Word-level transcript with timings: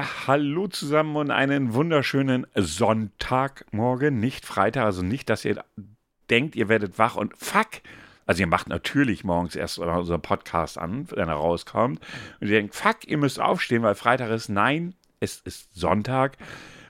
Ja, 0.00 0.26
hallo 0.28 0.66
zusammen 0.66 1.14
und 1.16 1.30
einen 1.30 1.74
wunderschönen 1.74 2.46
Sonntagmorgen, 2.54 4.18
nicht 4.18 4.46
Freitag, 4.46 4.86
also 4.86 5.02
nicht, 5.02 5.28
dass 5.28 5.44
ihr 5.44 5.62
denkt, 6.30 6.56
ihr 6.56 6.70
werdet 6.70 6.98
wach 6.98 7.16
und 7.16 7.36
fuck. 7.36 7.68
Also 8.24 8.40
ihr 8.40 8.46
macht 8.46 8.70
natürlich 8.70 9.24
morgens 9.24 9.56
erst 9.56 9.78
unseren 9.78 10.22
Podcast 10.22 10.78
an, 10.78 11.06
wenn 11.10 11.28
er 11.28 11.34
rauskommt 11.34 12.00
und 12.40 12.46
ihr 12.48 12.54
denkt, 12.54 12.74
fuck, 12.74 13.06
ihr 13.08 13.18
müsst 13.18 13.40
aufstehen, 13.40 13.82
weil 13.82 13.94
Freitag 13.94 14.30
ist. 14.30 14.48
Nein, 14.48 14.94
es 15.18 15.40
ist 15.40 15.74
Sonntag. 15.78 16.38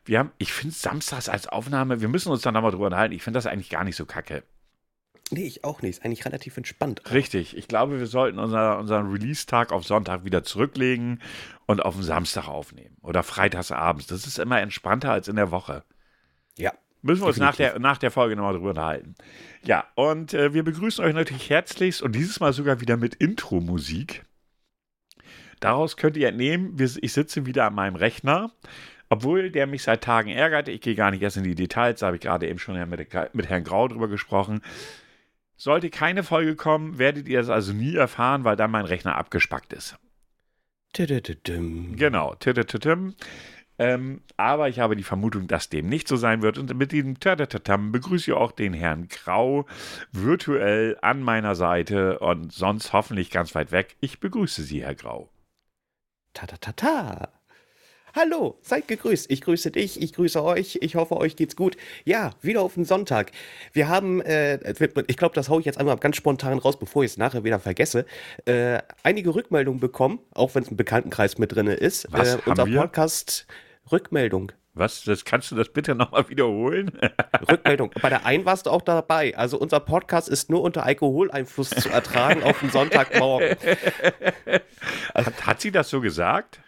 Wir 0.04 0.21
haben, 0.21 0.31
ich 0.39 0.53
finde 0.53 0.77
Samstags 0.77 1.29
als 1.29 1.49
Aufnahme, 1.49 2.00
wir 2.00 2.08
müssen 2.08 2.31
uns 2.31 2.43
dann 2.43 2.54
nochmal 2.54 2.71
drüber 2.71 2.86
unterhalten. 2.86 3.17
Ich 3.17 3.25
finde 3.25 3.39
das 3.39 3.46
eigentlich 3.46 3.71
gar 3.71 3.82
nicht 3.82 3.96
so 3.96 4.07
kacke. 4.07 4.45
Nee, 5.30 5.46
ich 5.46 5.64
auch 5.64 5.82
nicht. 5.82 5.98
Ist 5.98 6.04
eigentlich 6.04 6.25
relativ 6.25 6.57
entspannt. 6.57 7.02
Richtig. 7.11 7.57
Ich 7.57 7.68
glaube, 7.68 7.98
wir 7.98 8.07
sollten 8.07 8.39
unser, 8.39 8.79
unseren 8.79 9.11
Release-Tag 9.11 9.72
auf 9.72 9.84
Sonntag 9.84 10.25
wieder 10.25 10.43
zurücklegen 10.43 11.20
und 11.66 11.80
auf 11.84 11.94
den 11.94 12.03
Samstag 12.03 12.48
aufnehmen. 12.48 12.96
Oder 13.03 13.22
freitagsabends. 13.22 14.08
Das 14.08 14.26
ist 14.26 14.39
immer 14.39 14.61
entspannter 14.61 15.12
als 15.12 15.29
in 15.29 15.36
der 15.36 15.50
Woche. 15.50 15.84
Ja. 16.58 16.72
Müssen 17.03 17.22
wir 17.22 17.29
uns 17.29 17.39
nach 17.39 17.56
der, 17.56 17.79
nach 17.79 17.96
der 17.98 18.11
Folge 18.11 18.36
nochmal 18.36 18.54
drüber 18.54 18.70
unterhalten. 18.70 19.14
Ja, 19.62 19.86
und 19.94 20.34
äh, 20.34 20.53
wir 20.53 20.64
begrüßen 20.64 21.03
euch 21.04 21.14
natürlich 21.14 21.48
herzlichst 21.48 22.03
und 22.03 22.12
dieses 22.12 22.40
Mal 22.40 22.53
sogar 22.53 22.81
wieder 22.81 22.96
mit 22.96 23.14
Intro-Musik. 23.14 24.25
Daraus 25.61 25.96
könnt 25.96 26.17
ihr 26.17 26.28
entnehmen, 26.28 26.76
ich 26.78 27.12
sitze 27.12 27.46
wieder 27.46 27.67
an 27.67 27.75
meinem 27.75 27.96
Rechner, 27.96 28.50
obwohl 29.08 29.50
der 29.50 29.67
mich 29.67 29.82
seit 29.82 30.03
Tagen 30.03 30.31
ärgert. 30.31 30.68
Ich 30.68 30.81
gehe 30.81 30.94
gar 30.94 31.11
nicht 31.11 31.22
erst 31.22 31.36
in 31.36 31.44
die 31.44 31.54
Details, 31.54 32.00
da 32.00 32.06
habe 32.06 32.17
ich 32.17 32.22
gerade 32.22 32.48
eben 32.48 32.58
schon 32.58 32.77
mit, 32.89 33.34
mit 33.34 33.48
Herrn 33.48 33.65
Grau 33.65 33.89
drüber 33.89 34.09
gesprochen. 34.09 34.61
Sollte 35.61 35.91
keine 35.91 36.22
Folge 36.22 36.56
kommen, 36.56 36.97
werdet 36.97 37.28
ihr 37.28 37.39
es 37.39 37.50
also 37.50 37.75
nie 37.75 37.94
erfahren, 37.94 38.44
weil 38.44 38.56
dann 38.56 38.70
mein 38.70 38.86
Rechner 38.86 39.16
abgespackt 39.16 39.75
ist. 39.75 39.98
Genau. 41.97 42.34
Ähm, 43.77 44.22
aber 44.38 44.70
ich 44.70 44.81
habe 44.81 44.97
die 44.97 45.03
Vermutung, 45.03 45.48
dass 45.48 45.69
dem 45.69 45.86
nicht 45.86 46.08
so 46.08 46.16
sein 46.16 46.41
wird. 46.41 46.56
Und 46.56 46.75
mit 46.75 46.92
diesem 46.92 47.20
Tadatatam 47.20 47.92
begrüße 47.92 48.31
ich 48.31 48.36
auch 48.38 48.53
den 48.53 48.72
Herrn 48.72 49.08
Grau 49.08 49.66
virtuell 50.12 50.97
an 51.03 51.22
meiner 51.22 51.55
Seite 51.55 52.20
und 52.20 52.50
sonst 52.55 52.94
hoffentlich 52.94 53.31
ganz 53.31 53.55
weit 53.55 53.70
weg. 53.70 53.97
Ich 54.00 54.19
begrüße 54.19 54.62
Sie, 54.62 54.83
Herr 54.83 54.94
Grau. 54.94 55.28
Ta 56.33 56.47
ta 56.47 56.56
ta 56.56 56.72
ta. 56.72 57.40
Hallo, 58.14 58.58
seid 58.61 58.89
gegrüßt. 58.89 59.30
Ich 59.30 59.41
grüße 59.41 59.70
dich, 59.70 60.03
ich 60.03 60.12
grüße 60.12 60.42
euch. 60.42 60.78
Ich 60.80 60.97
hoffe, 60.97 61.16
euch 61.16 61.36
geht's 61.36 61.55
gut. 61.55 61.77
Ja, 62.05 62.30
wieder 62.42 62.61
auf 62.62 62.75
den 62.75 62.84
Sonntag. 62.84 63.30
Wir 63.72 63.89
haben, 63.89 64.20
äh, 64.22 64.58
ich 65.06 65.16
glaube, 65.16 65.34
das 65.34 65.48
haue 65.48 65.61
ich 65.61 65.66
jetzt 65.66 65.78
einmal 65.78 65.97
ganz 65.97 66.16
spontan 66.16 66.58
raus, 66.58 66.77
bevor 66.77 67.05
ich 67.05 67.12
es 67.12 67.19
nachher 67.19 67.44
wieder 67.44 67.61
vergesse, 67.61 68.06
äh, 68.47 68.81
einige 69.05 69.33
Rückmeldungen 69.34 69.78
bekommen, 69.78 70.19
auch 70.34 70.55
wenn 70.56 70.64
es 70.64 70.70
ein 70.72 70.77
Bekanntenkreis 70.77 71.38
mit 71.38 71.55
drin 71.55 71.69
ist. 71.69 72.08
Was, 72.11 72.34
äh, 72.34 72.38
unser 72.47 72.66
wir? 72.66 72.81
Podcast 72.81 73.47
Rückmeldung. 73.92 74.50
Was? 74.75 75.05
Das 75.05 75.25
kannst 75.25 75.53
du 75.53 75.55
das 75.55 75.69
bitte 75.69 75.94
nochmal 75.94 76.28
wiederholen? 76.28 76.91
Rückmeldung. 77.50 77.92
Bei 78.03 78.08
der 78.08 78.27
einen 78.27 78.44
warst 78.44 78.66
du 78.66 78.70
auch 78.70 78.83
dabei. 78.83 79.36
Also 79.36 79.56
unser 79.56 79.78
Podcast 79.78 80.28
ist 80.28 80.50
nur 80.50 80.62
unter 80.62 80.84
Alkoholeinfluss 80.84 81.70
zu 81.70 81.88
ertragen 81.91 82.42
auf 82.42 82.58
den 82.58 82.70
Sonntagmorgen. 82.70 83.56
hat, 85.14 85.47
hat 85.47 85.61
sie 85.61 85.70
das 85.70 85.91
so 85.91 86.00
gesagt? 86.00 86.61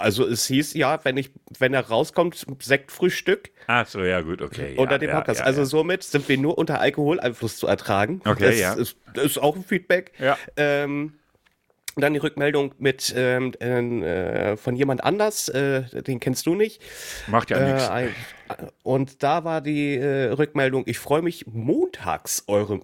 Also 0.00 0.26
es 0.26 0.46
hieß 0.46 0.74
ja, 0.74 0.98
wenn 1.04 1.16
ich, 1.16 1.30
wenn 1.58 1.74
er 1.74 1.86
rauskommt, 1.88 2.44
Sektfrühstück. 2.60 3.50
Ach 3.66 3.86
so, 3.86 4.02
ja 4.02 4.20
gut, 4.20 4.42
okay. 4.42 4.74
unter 4.76 4.92
ja, 4.92 4.98
dem 4.98 5.10
ja, 5.10 5.16
Podcast. 5.16 5.40
ja, 5.40 5.46
also 5.46 5.64
somit 5.64 6.02
sind 6.02 6.28
wir 6.28 6.38
nur 6.38 6.58
unter 6.58 6.80
Alkoholeinfluss 6.80 7.56
zu 7.56 7.66
ertragen. 7.66 8.20
Okay, 8.24 8.46
das 8.46 8.58
ja. 8.58 8.72
Ist, 8.74 8.96
das 9.14 9.24
ist 9.24 9.38
auch 9.38 9.56
ein 9.56 9.64
Feedback. 9.64 10.12
Ja. 10.18 10.36
Ähm, 10.56 11.14
dann 11.96 12.12
die 12.14 12.20
Rückmeldung 12.20 12.72
mit 12.78 13.12
ähm, 13.16 13.52
äh, 13.60 14.56
von 14.56 14.76
jemand 14.76 15.02
anders, 15.04 15.48
äh, 15.48 15.82
den 16.02 16.20
kennst 16.20 16.46
du 16.46 16.54
nicht. 16.54 16.80
Macht 17.26 17.50
ja 17.50 17.58
Äh, 17.58 17.72
nichts. 17.72 17.88
ein- 17.88 18.14
und 18.82 19.22
da 19.22 19.44
war 19.44 19.60
die 19.60 19.96
äh, 19.96 20.30
Rückmeldung, 20.30 20.84
ich 20.86 20.98
freue 20.98 21.22
mich 21.22 21.46
montags 21.46 22.44
eurem, 22.46 22.82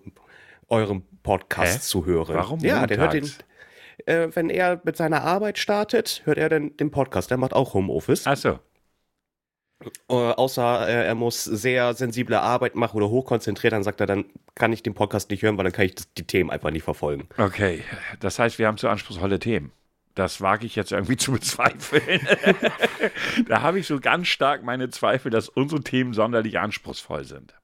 eurem 0.69 1.03
Podcast 1.23 1.77
Hä? 1.79 1.81
zu 1.83 2.05
hören. 2.05 2.35
Warum 2.35 2.61
Ja, 2.61 2.87
der 2.87 2.99
hört 2.99 3.13
den, 3.15 3.23
montags? 3.23 3.45
Äh, 4.07 4.29
wenn 4.33 4.51
er 4.51 4.81
mit 4.85 4.97
seiner 4.97 5.23
Arbeit 5.23 5.59
startet, 5.59 6.23
hört 6.25 6.39
er 6.39 6.49
den, 6.49 6.77
den 6.77 6.91
Podcast. 6.91 7.31
Der 7.31 7.39
macht 7.39 7.53
auch 7.53 7.75
Homeoffice. 7.75 8.27
Ach 8.27 8.37
so. 8.37 8.59
Äh, 10.09 10.15
außer 10.15 10.89
äh, 10.89 11.07
er 11.07 11.15
muss 11.15 11.45
sehr 11.45 11.93
sensible 11.93 12.41
Arbeit 12.41 12.77
machen 12.77 12.97
oder 12.97 13.11
hochkonzentriert, 13.11 13.75
dann 13.75 13.83
sagt 13.83 14.01
er, 14.01 14.07
dann 14.07 14.25
kann 14.55 14.73
ich 14.73 14.83
den 14.83 14.95
Podcast 14.95 15.29
nicht 15.31 15.43
hören, 15.43 15.59
weil 15.59 15.65
dann 15.65 15.73
kann 15.73 15.85
ich 15.85 15.97
das, 15.97 16.13
die 16.15 16.27
Themen 16.27 16.51
einfach 16.51 16.71
nicht 16.71 16.85
verfolgen. 16.85 17.29
Okay. 17.37 17.83
Das 18.21 18.39
heißt, 18.39 18.59
wir 18.59 18.69
haben 18.69 18.79
zu 18.79 18.89
anspruchsvolle 18.89 19.39
Themen. 19.39 19.73
Das 20.15 20.41
wage 20.41 20.65
ich 20.65 20.77
jetzt 20.77 20.93
irgendwie 20.93 21.17
zu 21.19 21.33
bezweifeln. 21.33 22.27
da 23.49 23.61
habe 23.61 23.79
ich 23.79 23.87
so 23.87 24.01
ganz 24.01 24.29
stark 24.29 24.63
meine 24.63 24.89
Zweifel, 24.89 25.31
dass 25.31 25.51
unsere 25.51 25.83
Themen 25.83 26.15
sonderlich 26.15 26.59
anspruchsvoll 26.59 27.25
sind. 27.25 27.55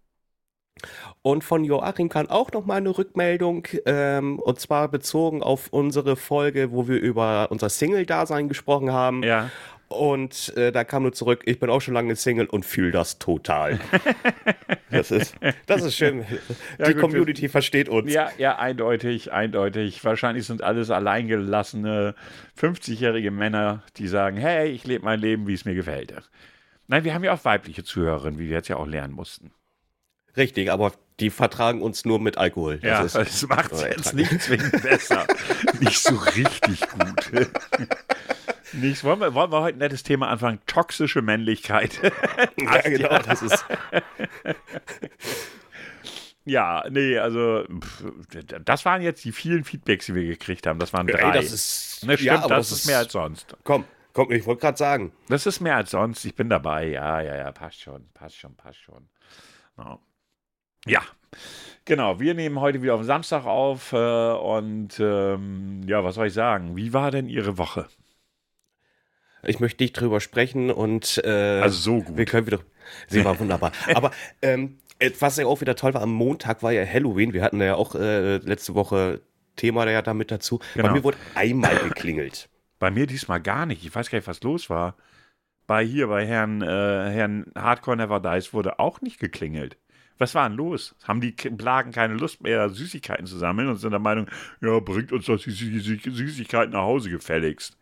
Und 1.22 1.44
von 1.44 1.64
Joachim 1.64 2.08
kam 2.08 2.28
auch 2.28 2.50
noch 2.52 2.66
mal 2.66 2.76
eine 2.76 2.96
Rückmeldung, 2.96 3.66
ähm, 3.86 4.38
und 4.38 4.58
zwar 4.58 4.88
bezogen 4.88 5.42
auf 5.42 5.68
unsere 5.70 6.16
Folge, 6.16 6.72
wo 6.72 6.88
wir 6.88 7.00
über 7.00 7.48
unser 7.50 7.68
Single-Dasein 7.68 8.48
gesprochen 8.48 8.92
haben. 8.92 9.22
Ja. 9.22 9.50
Und 9.92 10.56
äh, 10.56 10.72
da 10.72 10.84
kam 10.84 11.02
nur 11.02 11.12
zurück, 11.12 11.42
ich 11.44 11.60
bin 11.60 11.70
auch 11.70 11.80
schon 11.80 11.94
lange 11.94 12.16
Single 12.16 12.46
und 12.46 12.64
fühle 12.64 12.90
das 12.90 13.18
total. 13.18 13.78
das, 14.90 15.10
ist, 15.10 15.34
das 15.66 15.84
ist 15.84 15.96
schön. 15.96 16.24
Ja, 16.78 16.86
die 16.86 16.94
gut, 16.94 17.02
Community 17.02 17.48
versteht 17.48 17.88
uns. 17.88 18.12
Ja, 18.12 18.30
ja, 18.38 18.58
eindeutig, 18.58 19.32
eindeutig. 19.32 20.02
Wahrscheinlich 20.02 20.46
sind 20.46 20.62
alles 20.62 20.90
alleingelassene 20.90 22.14
50-jährige 22.58 23.30
Männer, 23.30 23.82
die 23.98 24.08
sagen, 24.08 24.38
hey, 24.38 24.70
ich 24.70 24.86
lebe 24.86 25.04
mein 25.04 25.20
Leben, 25.20 25.46
wie 25.46 25.54
es 25.54 25.66
mir 25.66 25.74
gefällt. 25.74 26.14
Nein, 26.88 27.04
wir 27.04 27.14
haben 27.14 27.24
ja 27.24 27.34
auch 27.34 27.44
weibliche 27.44 27.84
Zuhörerinnen, 27.84 28.38
wie 28.38 28.48
wir 28.48 28.56
jetzt 28.56 28.68
ja 28.68 28.76
auch 28.76 28.86
lernen 28.86 29.14
mussten. 29.14 29.52
Richtig, 30.37 30.70
aber 30.70 30.93
die 31.20 31.31
vertragen 31.31 31.82
uns 31.82 32.04
nur 32.04 32.19
mit 32.19 32.38
Alkohol. 32.38 32.78
Das 32.78 33.15
Ja, 33.15 33.20
ist- 33.20 33.43
das 33.43 33.48
macht 33.48 33.72
es 33.72 33.82
jetzt 33.82 34.15
nicht 34.15 34.41
zwingend 34.43 34.82
besser. 34.82 35.26
nicht 35.81 35.98
so 36.03 36.15
richtig 36.16 36.81
gut. 36.91 37.48
Nicht, 38.75 39.04
wollen, 39.04 39.20
wir, 39.20 39.34
wollen 39.34 39.53
wir 39.53 39.60
heute 39.60 39.76
ein 39.76 39.81
nettes 39.81 40.03
Thema 40.03 40.28
anfangen? 40.28 40.59
Toxische 40.66 41.20
Männlichkeit. 41.20 42.00
Ja, 42.59 42.81
genau, 42.81 43.19
das 43.19 43.43
ist. 43.43 43.66
ja, 46.44 46.82
nee, 46.91 47.19
also 47.19 47.64
pff, 47.81 48.04
das 48.64 48.84
waren 48.84 49.03
jetzt 49.03 49.25
die 49.25 49.32
vielen 49.32 49.64
Feedbacks, 49.64 50.06
die 50.06 50.14
wir 50.14 50.25
gekriegt 50.25 50.66
haben. 50.66 50.78
Das 50.78 50.93
waren 50.93 51.06
drei. 51.06 51.19
Ey, 51.20 51.32
das 51.32 51.53
ist. 51.53 52.04
ne, 52.06 52.14
stimmt, 52.16 52.26
ja, 52.26 52.43
aber 52.43 52.56
das, 52.56 52.72
ist 52.72 52.87
mehr 52.87 52.99
als 52.99 53.12
sonst. 53.12 53.54
Komm, 53.62 53.84
komm, 54.12 54.32
ich 54.32 54.44
wollte 54.47 54.62
gerade 54.62 54.78
sagen. 54.78 55.12
Das 55.28 55.47
ist 55.47 55.60
mehr 55.60 55.76
als 55.76 55.91
sonst. 55.91 56.25
Ich 56.25 56.34
bin 56.34 56.49
dabei. 56.49 56.88
Ja, 56.88 57.20
ja, 57.20 57.37
ja, 57.37 57.53
passt 57.53 57.81
schon, 57.82 58.09
passt 58.14 58.37
schon, 58.38 58.54
passt 58.56 58.81
schon. 58.81 59.06
Ja. 59.78 59.99
Ja, 60.87 61.03
genau. 61.84 62.19
Wir 62.20 62.34
nehmen 62.34 62.60
heute 62.60 62.82
wieder 62.82 62.94
auf 62.94 63.00
den 63.00 63.06
Samstag 63.06 63.44
auf 63.44 63.93
äh, 63.93 63.97
und 64.32 64.98
ähm, 65.00 65.82
ja, 65.87 66.04
was 66.04 66.16
soll 66.16 66.26
ich 66.28 66.32
sagen? 66.34 66.76
Wie 66.76 66.93
war 66.93 67.10
denn 67.10 67.28
Ihre 67.28 67.59
Woche? 67.59 67.87
Ich 69.44 69.59
möchte 69.60 69.82
nicht 69.82 69.94
drüber 69.94 70.20
sprechen 70.20 70.70
und 70.70 71.20
äh, 71.25 71.60
Also 71.60 71.78
so 71.78 72.03
gut. 72.03 72.16
wir 72.16 72.25
können 72.25 72.47
wieder. 72.47 72.60
Sie 73.09 73.25
war 73.25 73.38
wunderbar. 73.38 73.72
Aber 73.94 74.12
ähm, 74.41 74.78
äh, 74.98 75.10
was 75.19 75.37
ja 75.37 75.47
auch 75.47 75.60
wieder 75.60 75.75
toll 75.76 75.94
war, 75.94 76.03
am 76.03 76.12
Montag 76.12 76.62
war 76.62 76.72
ja 76.72 76.84
Halloween. 76.87 77.32
Wir 77.32 77.43
hatten 77.43 77.60
ja 77.60 77.75
auch 77.75 77.94
äh, 77.94 78.37
letzte 78.37 78.75
Woche 78.75 79.20
Thema 79.56 79.88
ja 79.91 80.03
damit 80.03 80.31
dazu. 80.31 80.60
Genau. 80.75 80.88
Bei 80.88 80.94
mir 80.94 81.04
wurde 81.04 81.19
einmal 81.34 81.76
geklingelt. 81.76 82.49
Bei 82.78 82.91
mir 82.91 83.06
diesmal 83.06 83.41
gar 83.41 83.66
nicht. 83.66 83.84
Ich 83.84 83.94
weiß 83.94 84.10
gar 84.10 84.19
nicht, 84.19 84.28
was 84.28 84.43
los 84.43 84.69
war. 84.70 84.97
Bei 85.69 85.84
hier, 85.84 86.09
bei 86.09 86.26
Herrn, 86.26 86.62
äh, 86.62 86.67
Herrn 86.67 87.46
Hardcore 87.56 87.96
Never 87.96 88.19
Dies 88.19 88.52
wurde 88.52 88.81
auch 88.81 89.00
nicht 89.00 89.20
geklingelt. 89.20 89.76
Was 90.19 90.35
war 90.35 90.49
denn 90.49 90.56
los? 90.56 90.94
Haben 91.05 91.20
die 91.20 91.32
Plagen 91.32 91.93
keine 91.93 92.14
Lust 92.14 92.43
mehr, 92.43 92.69
Süßigkeiten 92.69 93.26
zu 93.26 93.38
sammeln 93.38 93.69
und 93.69 93.76
sind 93.76 93.91
der 93.91 94.00
Meinung, 94.00 94.29
ja, 94.61 94.79
bringt 94.81 95.12
uns 95.12 95.26
doch 95.26 95.38
die 95.41 95.50
Sü 95.50 95.81
Sü 95.81 95.99
Süßigkeiten 95.99 96.73
nach 96.73 96.82
Hause 96.82 97.11
gefälligst. 97.11 97.76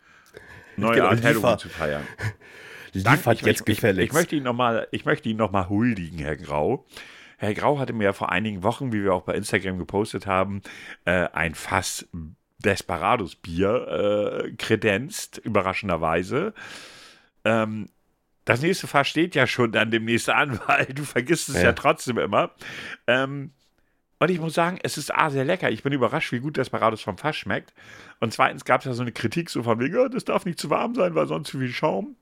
Neue 0.76 0.94
Genau, 0.94 1.06
Art 1.06 1.16
liefer- 1.16 1.28
Halloween 1.28 1.58
zu 1.58 1.68
feiern. 1.68 2.06
Liefert 2.92 3.40
ich, 3.40 3.46
jetzt 3.46 3.60
ich, 3.60 3.66
gefälligst. 3.66 4.02
Ich, 4.02 4.08
ich 4.10 4.14
möchte 4.14 4.36
Ihnen 4.36 4.44
nochmal 4.44 4.88
noch 5.36 5.52
mal 5.52 5.68
huldigen, 5.68 6.18
Herr 6.18 6.36
Grau. 6.36 6.86
Herr 7.38 7.54
Grau 7.54 7.78
hatte 7.78 7.92
mir 7.92 8.04
ja 8.04 8.12
vor 8.12 8.30
einigen 8.32 8.62
Wochen, 8.62 8.92
wie 8.92 9.02
wir 9.02 9.14
auch 9.14 9.22
bei 9.22 9.34
Instagram 9.34 9.78
gepostet 9.78 10.26
haben, 10.26 10.60
äh, 11.04 11.28
ein 11.32 11.54
Fass 11.54 12.06
Desperados 12.58 13.36
Bier 13.36 14.44
äh, 14.44 14.52
kredenzt, 14.56 15.38
überraschenderweise. 15.38 16.52
Ähm, 17.44 17.88
das 18.50 18.62
nächste 18.62 18.86
Fass 18.86 19.08
steht 19.08 19.34
ja 19.34 19.46
schon 19.46 19.72
dann 19.72 19.90
demnächst 19.90 20.28
an, 20.30 20.60
weil 20.66 20.86
du 20.86 21.04
vergisst 21.04 21.48
es 21.48 21.56
ja, 21.56 21.62
Ja. 21.64 21.72
trotzdem 21.72 22.18
immer. 22.18 22.50
Ähm, 23.06 23.52
und 24.18 24.30
ich 24.30 24.38
muss 24.38 24.52
sagen, 24.54 24.78
es 24.82 24.98
ist 24.98 25.14
A, 25.14 25.30
sehr 25.30 25.44
lecker. 25.46 25.70
Ich 25.70 25.82
bin 25.82 25.92
überrascht, 25.94 26.30
wie 26.32 26.40
gut 26.40 26.56
Desperados 26.58 27.00
vom 27.00 27.16
Fass 27.16 27.36
schmeckt. 27.36 27.72
Und 28.20 28.32
zweitens 28.34 28.64
gab 28.66 28.80
es 28.82 28.84
ja 28.86 28.92
so 28.92 29.00
eine 29.02 29.12
Kritik 29.12 29.48
so 29.48 29.62
von 29.62 29.80
wegen, 29.80 29.94
ja, 29.94 30.08
das 30.10 30.26
darf 30.26 30.44
nicht 30.44 30.60
zu 30.60 30.68
warm 30.68 30.94
sein, 30.94 31.14
weil 31.14 31.26
sonst 31.26 31.48
zu 31.50 31.58
viel 31.58 31.72
Schaum. 31.72 32.16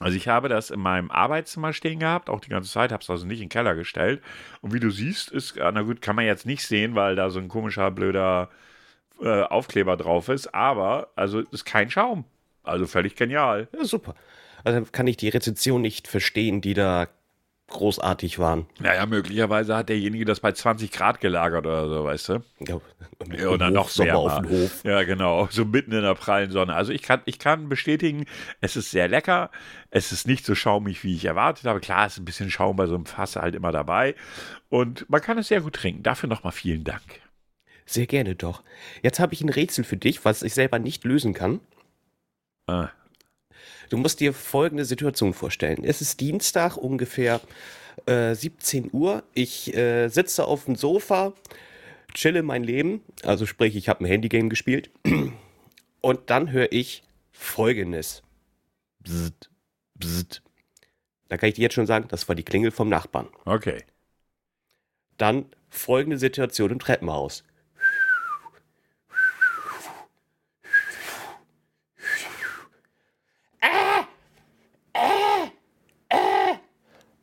Also 0.00 0.16
ich 0.16 0.28
habe 0.28 0.48
das 0.48 0.70
in 0.70 0.80
meinem 0.80 1.10
Arbeitszimmer 1.10 1.72
stehen 1.72 1.98
gehabt, 1.98 2.30
auch 2.30 2.40
die 2.40 2.50
ganze 2.50 2.70
Zeit, 2.70 2.92
habe 2.92 3.02
es 3.02 3.10
also 3.10 3.26
nicht 3.26 3.40
in 3.40 3.46
den 3.46 3.50
Keller 3.50 3.74
gestellt. 3.74 4.22
Und 4.60 4.72
wie 4.72 4.80
du 4.80 4.90
siehst, 4.90 5.30
ist, 5.30 5.56
na 5.56 5.82
gut, 5.82 6.00
kann 6.00 6.14
man 6.16 6.24
jetzt 6.24 6.46
nicht 6.46 6.62
sehen, 6.64 6.94
weil 6.94 7.16
da 7.16 7.30
so 7.30 7.40
ein 7.40 7.48
komischer, 7.48 7.90
blöder 7.90 8.48
äh, 9.20 9.42
Aufkleber 9.42 9.96
drauf 9.96 10.28
ist, 10.28 10.54
aber 10.54 11.08
also 11.16 11.40
ist 11.40 11.64
kein 11.64 11.90
Schaum. 11.90 12.24
also 12.62 12.86
völlig 12.86 13.16
genial. 13.16 13.66
Ja, 13.76 13.84
super. 13.84 14.14
Also 14.68 14.90
kann 14.92 15.06
ich 15.06 15.16
die 15.16 15.28
Rezension 15.30 15.80
nicht 15.80 16.08
verstehen, 16.08 16.60
die 16.60 16.74
da 16.74 17.08
großartig 17.68 18.38
waren. 18.38 18.66
Naja, 18.80 19.04
möglicherweise 19.06 19.76
hat 19.76 19.88
derjenige 19.90 20.24
das 20.24 20.40
bei 20.40 20.52
20 20.52 20.90
Grad 20.90 21.20
gelagert 21.20 21.66
oder 21.66 21.88
so, 21.88 22.04
weißt 22.04 22.28
du? 22.30 22.42
Ja, 22.60 22.80
Ja, 23.36 23.48
oder 23.48 23.70
noch 23.70 23.88
Sommer 23.90 24.12
wärmer. 24.12 24.20
auf 24.22 24.40
dem 24.42 24.50
Hof. 24.50 24.84
Ja, 24.84 25.02
genau, 25.02 25.46
so 25.50 25.64
mitten 25.66 25.92
in 25.92 26.00
der 26.02 26.14
prallen 26.14 26.50
Sonne. 26.50 26.74
Also 26.74 26.92
ich 26.92 27.02
kann, 27.02 27.20
ich 27.26 27.38
kann 27.38 27.68
bestätigen, 27.68 28.24
es 28.62 28.76
ist 28.76 28.90
sehr 28.90 29.06
lecker. 29.08 29.50
Es 29.90 30.12
ist 30.12 30.26
nicht 30.26 30.46
so 30.46 30.54
schaumig, 30.54 31.04
wie 31.04 31.14
ich 31.14 31.24
erwartet 31.26 31.64
habe. 31.66 31.80
Klar, 31.80 32.06
ist 32.06 32.18
ein 32.18 32.24
bisschen 32.24 32.50
Schaum 32.50 32.76
bei 32.76 32.86
so 32.86 32.94
einem 32.94 33.04
Fass 33.06 33.36
halt 33.36 33.54
immer 33.54 33.70
dabei. 33.72 34.14
Und 34.70 35.08
man 35.10 35.20
kann 35.20 35.36
es 35.38 35.48
sehr 35.48 35.60
gut 35.60 35.74
trinken. 35.74 36.02
Dafür 36.02 36.28
nochmal 36.28 36.52
vielen 36.52 36.84
Dank. 36.84 37.02
Sehr 37.84 38.06
gerne 38.06 38.34
doch. 38.34 38.62
Jetzt 39.02 39.18
habe 39.20 39.34
ich 39.34 39.40
ein 39.42 39.48
Rätsel 39.50 39.84
für 39.84 39.96
dich, 39.98 40.24
was 40.24 40.42
ich 40.42 40.54
selber 40.54 40.78
nicht 40.78 41.04
lösen 41.04 41.32
kann. 41.34 41.60
Ah, 42.66 42.88
Du 43.88 43.96
musst 43.96 44.20
dir 44.20 44.32
folgende 44.32 44.84
Situation 44.84 45.32
vorstellen. 45.32 45.84
Es 45.84 46.00
ist 46.00 46.20
Dienstag, 46.20 46.76
ungefähr 46.76 47.40
äh, 48.06 48.34
17 48.34 48.90
Uhr. 48.92 49.22
Ich 49.34 49.74
äh, 49.74 50.08
sitze 50.08 50.44
auf 50.44 50.66
dem 50.66 50.76
Sofa, 50.76 51.32
chille 52.14 52.42
mein 52.42 52.64
Leben. 52.64 53.02
Also 53.22 53.46
sprich, 53.46 53.76
ich 53.76 53.88
habe 53.88 54.04
ein 54.04 54.06
Handygame 54.06 54.48
gespielt. 54.48 54.90
Und 56.00 56.30
dann 56.30 56.52
höre 56.52 56.72
ich 56.72 57.02
folgendes. 57.32 58.22
Bzzzt, 59.00 59.50
bzzzt. 59.94 60.42
Da 61.28 61.36
kann 61.36 61.48
ich 61.48 61.56
dir 61.56 61.62
jetzt 61.62 61.74
schon 61.74 61.86
sagen, 61.86 62.06
das 62.08 62.28
war 62.28 62.34
die 62.34 62.44
Klingel 62.44 62.70
vom 62.70 62.88
Nachbarn. 62.88 63.28
okay. 63.44 63.84
Dann 65.16 65.46
folgende 65.68 66.16
Situation 66.16 66.70
im 66.70 66.78
Treppenhaus. 66.78 67.42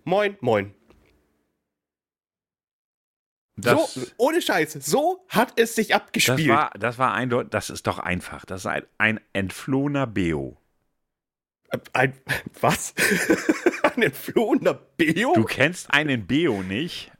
Moin, 0.05 0.37
moin. 0.39 0.73
Das, 3.57 3.93
so, 3.93 4.01
ohne 4.17 4.41
Scheiß, 4.41 4.73
so 4.73 5.25
hat 5.29 5.53
es 5.59 5.75
sich 5.75 5.87
das, 5.87 5.97
abgespielt. 5.97 6.47
war, 6.49 6.71
das 6.77 6.97
war 6.97 7.13
eindeutig, 7.13 7.51
das 7.51 7.69
ist 7.69 7.87
doch 7.87 7.99
einfach. 7.99 8.45
Das 8.45 8.61
ist 8.61 8.67
ein, 8.67 8.83
ein 8.97 9.19
entflohener 9.33 10.07
Beo. 10.07 10.57
Ein, 11.93 12.13
was? 12.61 12.93
Ein 13.95 14.01
entflohener 14.01 14.73
Beo? 14.73 15.33
Du 15.35 15.45
kennst 15.45 15.93
einen 15.93 16.27
Beo 16.27 16.61
nicht? 16.63 17.11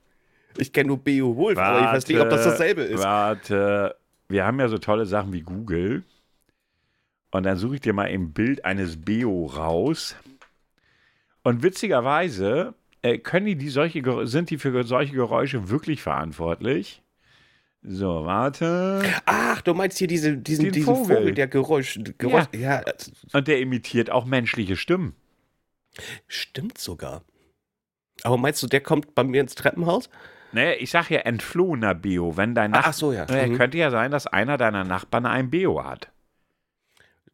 ich 0.58 0.74
kenne 0.74 0.88
nur 0.88 0.98
Beo 0.98 1.36
Wolf, 1.36 1.58
aber 1.58 1.80
ich 1.80 1.86
weiß 1.86 2.08
nicht, 2.08 2.20
ob 2.20 2.30
das 2.30 2.44
dasselbe 2.44 2.84
ist. 2.84 3.04
Warte, 3.04 3.96
wir 4.30 4.46
haben 4.46 4.60
ja 4.60 4.68
so 4.68 4.78
tolle 4.78 5.06
Sachen 5.06 5.34
wie 5.34 5.42
Google. 5.42 6.04
Und 7.32 7.44
dann 7.44 7.58
suche 7.58 7.76
ich 7.76 7.82
dir 7.82 7.94
mal 7.94 8.06
im 8.06 8.32
Bild 8.32 8.64
eines 8.64 9.02
Beo 9.02 9.46
raus. 9.46 10.16
Und 11.46 11.62
witzigerweise 11.62 12.74
äh, 13.04 13.20
können 13.20 13.46
die, 13.46 13.56
die 13.56 13.70
solche, 13.70 14.02
sind 14.26 14.50
die 14.50 14.58
für 14.58 14.84
solche 14.84 15.14
Geräusche 15.14 15.70
wirklich 15.70 16.02
verantwortlich. 16.02 17.04
So, 17.84 18.26
warte. 18.26 19.04
Ach, 19.28 19.62
du 19.62 19.76
meinst 19.76 20.00
hier 20.00 20.08
diese, 20.08 20.36
diesen, 20.38 20.72
diesen 20.72 20.96
Vogel. 20.96 21.18
Vogel. 21.18 21.34
der 21.36 21.48
Geräusch, 21.48 22.00
Geräusch 22.18 22.46
ja. 22.52 22.82
Und 23.32 23.48
der 23.48 23.60
imitiert 23.60 24.10
auch 24.10 24.26
menschliche 24.26 24.76
Stimmen. 24.76 25.14
stimmt 26.28 26.80
sogar. 26.80 27.22
Aber 28.24 28.38
meinst 28.38 28.64
du, 28.64 28.68
der 28.68 28.82
kommt 28.82 29.14
bei 29.14 29.24
mir 29.24 29.42
ins 29.42 29.54
Treppenhaus? 29.54 30.10
Naja, 30.52 30.74
ich 30.80 30.90
sag 30.90 31.12
ja 31.12 31.20
entflohener 31.20 31.94
Beo. 31.94 32.38
Wenn 32.38 32.56
dein 32.56 32.74
Ah, 32.74 32.78
Nach 32.78 32.88
ach 32.88 32.94
so, 32.94 33.14
ja. 33.14 33.28
Mhm. 33.30 33.56
Könnte 33.56 33.78
ja 33.78 33.92
sein, 33.92 34.10
dass 34.10 34.26
einer 34.26 34.58
deiner 34.58 34.84
Nachbarn 34.84 35.28
einen 35.28 35.52
Beo 35.52 35.84
hat. 35.84 36.12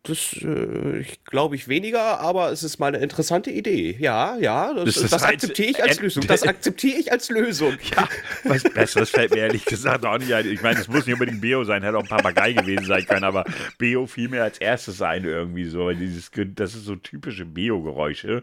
Das 0.04 0.36
äh, 0.42 0.98
ich 1.00 1.24
glaube 1.26 1.56
ich 1.56 1.68
weniger, 1.68 2.20
aber 2.20 2.52
es 2.52 2.64
ist 2.64 2.80
mal 2.80 2.88
eine 2.88 2.98
interessante 2.98 3.52
Idee. 3.52 3.96
Ja, 4.00 4.36
ja, 4.38 4.74
das, 4.74 4.96
Das 4.96 5.12
das, 5.12 5.24
akzeptiere 5.24 5.70
ich 5.70 5.84
als 5.84 6.00
Lösung. 6.00 6.26
Das 6.26 6.42
akzeptiere 6.48 6.98
ich 6.98 7.12
als 7.12 7.30
Lösung. 7.30 7.78
Ja, 7.96 8.10
was 8.44 8.64
Besseres 8.64 9.12
fällt 9.12 9.32
mir 9.32 9.42
ehrlich 9.42 9.64
gesagt 9.64 10.04
auch 10.04 10.18
nicht 10.18 10.34
ein. 10.34 10.50
Ich 10.52 10.64
meine, 10.64 10.80
es 10.80 10.88
muss 10.88 11.06
nicht 11.06 11.14
unbedingt 11.14 11.42
Beo 11.42 11.64
sein, 11.66 11.84
hätte 11.84 11.98
auch 11.98 12.04
ein 12.04 12.08
Papagei 12.08 12.54
gewesen 12.54 12.86
sein 12.86 13.06
können, 13.06 13.24
aber 13.24 13.46
Beo 13.78 14.08
fiel 14.08 14.30
mir 14.30 14.44
als 14.44 14.58
erstes 14.58 15.04
ein 15.04 15.24
irgendwie 15.24 15.66
so. 15.66 15.92
Dieses, 15.92 16.32
das 16.56 16.74
ist 16.74 16.86
so 16.86 16.96
typische 16.96 17.46
Beo-Geräusche. 17.46 18.42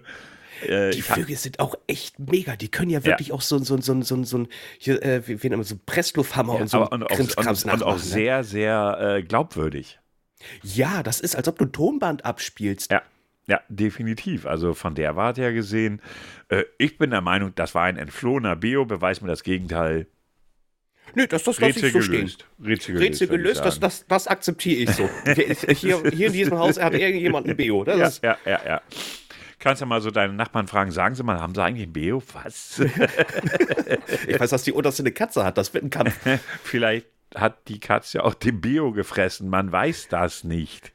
Äh, 0.62 0.90
Die 0.90 1.02
Vögel 1.02 1.37
sind 1.37 1.58
auch 1.58 1.75
echt 1.88 2.20
mega. 2.20 2.55
Die 2.55 2.69
können 2.69 2.90
ja 2.90 3.05
wirklich 3.05 3.32
auch 3.32 3.43
so, 3.43 3.58
so, 3.58 3.81
so, 3.81 4.00
so, 4.02 4.22
so, 4.22 4.46
hier, 4.78 5.02
äh, 5.02 5.26
wie, 5.26 5.43
wie 5.43 5.64
so 5.64 5.75
Presslufthammer 5.87 6.55
und 6.55 6.70
so 6.70 6.78
und, 6.78 6.87
auch, 6.87 6.93
und, 6.93 7.08
Krimskrams 7.08 7.64
und 7.64 7.82
auch 7.82 7.94
ne? 7.94 7.99
sehr, 7.99 8.44
sehr 8.44 9.16
äh, 9.19 9.22
glaubwürdig. 9.22 9.99
Ja, 10.62 11.02
das 11.02 11.20
ist, 11.20 11.37
als 11.37 11.49
ob 11.49 11.58
du 11.58 11.64
ein 11.64 11.73
Tonband 11.73 12.25
abspielst. 12.25 12.90
Ja. 12.90 13.02
Ja, 13.46 13.62
definitiv. 13.70 14.44
Also 14.44 14.75
von 14.75 14.94
der 14.94 15.17
Warte 15.17 15.40
her 15.40 15.55
gesehen, 15.55 16.02
äh, 16.50 16.64
ich 16.76 16.99
bin 16.99 17.11
der 17.11 17.23
Meinung, 17.23 17.55
das 17.55 17.75
war 17.75 17.85
ein 17.85 17.96
entflohener 17.96 18.56
Beo, 18.56 18.85
beweist 18.85 19.23
mir 19.23 19.29
das 19.29 19.43
Gegenteil. 19.43 20.06
Nö, 21.14 21.26
das, 21.26 21.44
das 21.44 21.58
lasse 21.58 21.87
ich 21.87 21.93
so 21.93 22.02
stehen. 22.02 22.31
Rätsel 22.62 22.94
gelöst. 22.94 23.00
Rätsel 23.00 23.29
gelöst, 23.29 23.64
das, 23.64 23.81
das, 23.81 24.06
das 24.06 24.26
akzeptiere 24.26 24.82
ich 24.82 24.90
so. 24.90 25.08
hier, 25.73 26.02
hier, 26.11 26.26
in 26.26 26.32
diesem 26.35 26.58
Haus 26.58 26.79
hat 26.79 26.93
irgendjemand 26.93 27.49
ein 27.49 27.56
Beo. 27.56 27.84
Das 27.84 27.99
ja, 27.99 28.06
ist, 28.06 28.23
ja, 28.23 28.38
ja, 28.44 28.61
ja. 28.67 28.82
Kannst 29.58 29.81
ja 29.81 29.87
mal 29.87 30.00
so 30.00 30.11
deine 30.11 30.34
Nachbarn 30.34 30.69
fragen, 30.69 30.91
sagen 30.91 31.14
sie 31.14 31.23
mal, 31.23 31.41
haben 31.41 31.55
sie 31.55 31.62
eigentlich 31.62 31.88
ein 31.88 31.93
Beo? 31.93 32.23
Was? 32.34 32.81
ich 34.29 34.38
weiß, 34.38 34.50
dass 34.50 34.62
die 34.62 34.73
unterste 34.73 35.02
eine 35.02 35.12
Katze 35.12 35.43
hat. 35.43 35.58
Das 35.58 35.75
wird 35.75 35.84
ein 35.84 35.91
Kampf. 35.91 36.14
Vielleicht 36.62 37.06
hat 37.34 37.69
die 37.69 37.80
Katze 37.80 38.25
auch 38.25 38.34
den 38.34 38.60
Bio 38.60 38.92
gefressen, 38.92 39.48
man 39.48 39.70
weiß 39.70 40.08
das 40.08 40.44
nicht. 40.44 40.92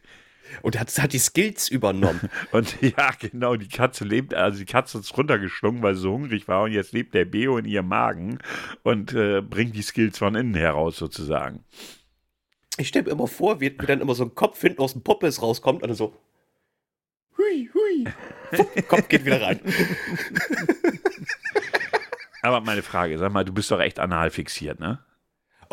Und 0.61 0.79
hat, 0.79 0.95
hat 0.99 1.13
die 1.13 1.19
Skills 1.19 1.67
übernommen. 1.67 2.29
Und 2.51 2.79
ja, 2.81 3.11
genau, 3.19 3.55
die 3.55 3.67
Katze 3.67 4.03
lebt, 4.03 4.33
also 4.33 4.59
die 4.59 4.65
Katze 4.65 4.99
ist 4.99 5.17
runtergeschlungen, 5.17 5.81
weil 5.81 5.95
sie 5.95 6.01
so 6.01 6.11
hungrig 6.11 6.47
war 6.47 6.63
und 6.63 6.71
jetzt 6.71 6.91
lebt 6.91 7.15
der 7.15 7.25
Bio 7.25 7.57
in 7.57 7.65
ihrem 7.65 7.87
Magen 7.87 8.37
und 8.83 9.13
äh, 9.13 9.41
bringt 9.41 9.75
die 9.75 9.81
Skills 9.81 10.19
von 10.19 10.35
innen 10.35 10.53
heraus 10.53 10.97
sozusagen. 10.97 11.63
Ich 12.77 12.87
stelle 12.87 13.05
mir 13.05 13.11
immer 13.11 13.27
vor, 13.27 13.61
wie, 13.61 13.71
wie 13.79 13.85
dann 13.85 14.01
immer 14.01 14.15
so 14.15 14.23
ein 14.25 14.35
Kopf 14.35 14.61
hinten 14.61 14.81
aus 14.81 14.93
dem 14.93 15.03
Poppes 15.03 15.41
rauskommt 15.41 15.81
und 15.81 15.89
dann 15.89 15.97
so. 15.97 16.15
Hui, 17.37 17.69
hui. 17.73 18.05
Fupp, 18.51 18.87
Kopf 18.87 19.07
geht 19.09 19.25
wieder 19.25 19.41
rein. 19.41 19.59
Aber 22.41 22.61
meine 22.61 22.83
Frage, 22.83 23.17
sag 23.17 23.31
mal, 23.31 23.45
du 23.45 23.53
bist 23.53 23.71
doch 23.71 23.79
echt 23.79 23.99
anal 23.99 24.29
fixiert, 24.29 24.79
ne? 24.79 24.99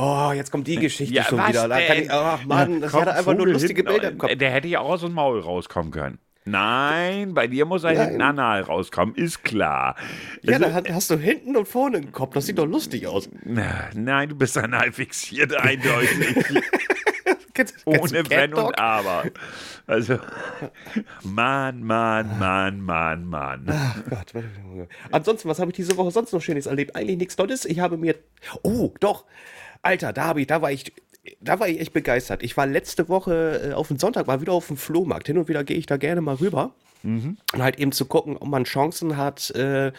Oh, 0.03 0.33
jetzt 0.33 0.51
kommt 0.51 0.67
die 0.67 0.77
Geschichte 0.77 1.15
Ja, 1.15 1.25
schon 1.25 1.39
was 1.39 1.49
wieder. 1.51 1.69
Da 1.69 1.79
ich, 1.79 2.11
ach 2.11 2.45
Mann, 2.45 2.81
das 2.81 2.93
hatte 2.95 3.15
einfach 3.15 3.35
nur 3.35 3.47
lustige 3.49 3.75
hinten- 3.83 3.93
Bilder 3.93 4.09
im 4.11 4.19
Kopf. 4.19 4.35
Der 4.35 4.51
hätte 4.51 4.69
ja 4.69 4.81
auch 4.81 4.91
aus 4.91 5.01
dem 5.03 5.13
Maul 5.13 5.41
rauskommen 5.41 5.91
können. 5.93 6.19
Nein, 6.47 7.35
bei 7.35 7.47
dir 7.47 7.67
muss 7.67 7.85
er 7.85 7.91
hinten 7.91 8.23
anal 8.23 8.63
rauskommen, 8.63 9.15
ist 9.15 9.45
klar. 9.45 9.95
Ja, 10.43 10.55
Also- 10.57 10.81
da 10.81 10.95
hast 10.95 11.11
du 11.11 11.17
hinten 11.19 11.55
und 11.57 11.69
vorne 11.69 11.99
einen 11.99 12.13
Kopf. 12.13 12.33
Das 12.35 12.47
sieht 12.47 12.59
doch 12.59 12.67
lustig 12.67 13.07
aus. 13.07 13.29
Na, 13.45 13.91
Nein, 13.95 14.31
du 14.31 14.37
bist 14.37 14.57
anal 14.57 14.91
fixiert, 14.91 15.55
eindeutig. 15.55 16.37
Kennst, 17.53 17.85
kennst 17.85 17.87
Ohne 17.87 18.31
Wenn 18.31 18.55
und 18.55 18.79
Aber. 18.79 19.25
Also, 19.87 20.19
Mann, 21.23 21.83
Mann, 21.83 22.39
Mann, 22.39 22.81
Mann, 22.81 23.25
Mann. 23.27 23.67
Ach 23.69 23.97
Gott. 23.97 24.11
warte, 24.11 24.35
warte, 24.35 24.49
warte. 24.65 24.89
Ansonsten, 25.11 25.49
was 25.49 25.59
habe 25.59 25.71
ich 25.71 25.77
diese 25.77 25.97
Woche 25.97 26.11
sonst 26.11 26.33
noch 26.33 26.41
Schönes 26.41 26.67
erlebt? 26.67 26.97
Eigentlich 26.97 27.19
nichts 27.19 27.37
Tolles. 27.37 27.65
Ich 27.65 27.81
habe 27.81 27.97
mir. 27.99 28.15
Oh, 28.63 28.95
doch. 29.01 29.25
Alter, 29.83 30.13
da, 30.13 30.25
habe 30.25 30.41
ich, 30.41 30.47
da 30.47 30.63
war 30.63 30.73
ich. 30.73 30.93
Da 31.41 31.61
war 31.61 31.69
ich 31.69 31.79
echt 31.81 31.93
begeistert. 31.93 32.43
Ich 32.43 32.57
war 32.57 32.67
letzte 32.67 33.11
Woche 33.11 33.71
äh, 33.71 33.73
auf 33.75 33.89
den 33.89 33.99
Sonntag 33.99 34.27
mal 34.27 34.41
wieder 34.41 34.55
auf 34.55 34.69
dem 34.69 34.79
Flohmarkt. 34.79 35.27
Hin 35.27 35.37
und 35.37 35.49
wieder 35.49 35.65
gehe 35.65 35.77
ich 35.77 35.85
da 35.85 35.99
gerne 35.99 36.23
mal 36.23 36.37
rüber. 36.37 36.75
Und 37.53 37.63
halt 37.63 37.79
eben 37.79 37.93
zu 37.93 38.07
gucken, 38.07 38.37
ob 38.39 38.49
man 38.49 38.65
Chancen 38.65 39.17
hat, 39.19 39.51
äh, 39.51 39.93